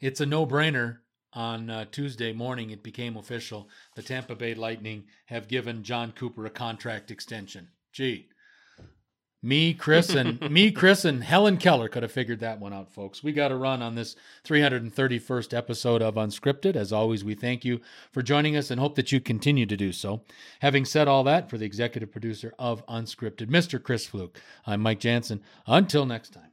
it's 0.00 0.20
a 0.20 0.26
no-brainer. 0.26 0.98
On 1.32 1.70
uh, 1.70 1.84
Tuesday 1.92 2.32
morning, 2.32 2.70
it 2.70 2.82
became 2.82 3.16
official. 3.16 3.68
The 3.94 4.02
Tampa 4.02 4.34
Bay 4.34 4.52
Lightning 4.52 5.04
have 5.26 5.46
given 5.46 5.84
John 5.84 6.10
Cooper 6.10 6.44
a 6.44 6.50
contract 6.50 7.12
extension. 7.12 7.68
Gee, 7.92 8.26
me, 9.42 9.72
Chris, 9.74 10.10
and 10.10 10.40
me, 10.50 10.70
Chris, 10.70 11.04
and 11.04 11.24
Helen 11.24 11.56
Keller 11.56 11.88
could 11.88 12.02
have 12.02 12.12
figured 12.12 12.40
that 12.40 12.60
one 12.60 12.72
out, 12.72 12.92
folks. 12.92 13.22
We 13.22 13.32
got 13.32 13.48
to 13.48 13.56
run 13.56 13.82
on 13.82 13.94
this 13.94 14.16
331st 14.44 15.56
episode 15.56 16.02
of 16.02 16.14
Unscripted. 16.14 16.76
As 16.76 16.92
always, 16.92 17.24
we 17.24 17.34
thank 17.34 17.64
you 17.64 17.80
for 18.12 18.22
joining 18.22 18.56
us 18.56 18.70
and 18.70 18.80
hope 18.80 18.96
that 18.96 19.12
you 19.12 19.20
continue 19.20 19.66
to 19.66 19.76
do 19.76 19.92
so. 19.92 20.22
Having 20.60 20.84
said 20.86 21.08
all 21.08 21.24
that, 21.24 21.48
for 21.48 21.58
the 21.58 21.66
executive 21.66 22.12
producer 22.12 22.52
of 22.58 22.86
Unscripted, 22.86 23.48
Mr. 23.48 23.82
Chris 23.82 24.06
Fluke, 24.06 24.38
I'm 24.66 24.80
Mike 24.80 25.00
Jansen. 25.00 25.42
Until 25.66 26.06
next 26.06 26.34
time. 26.34 26.44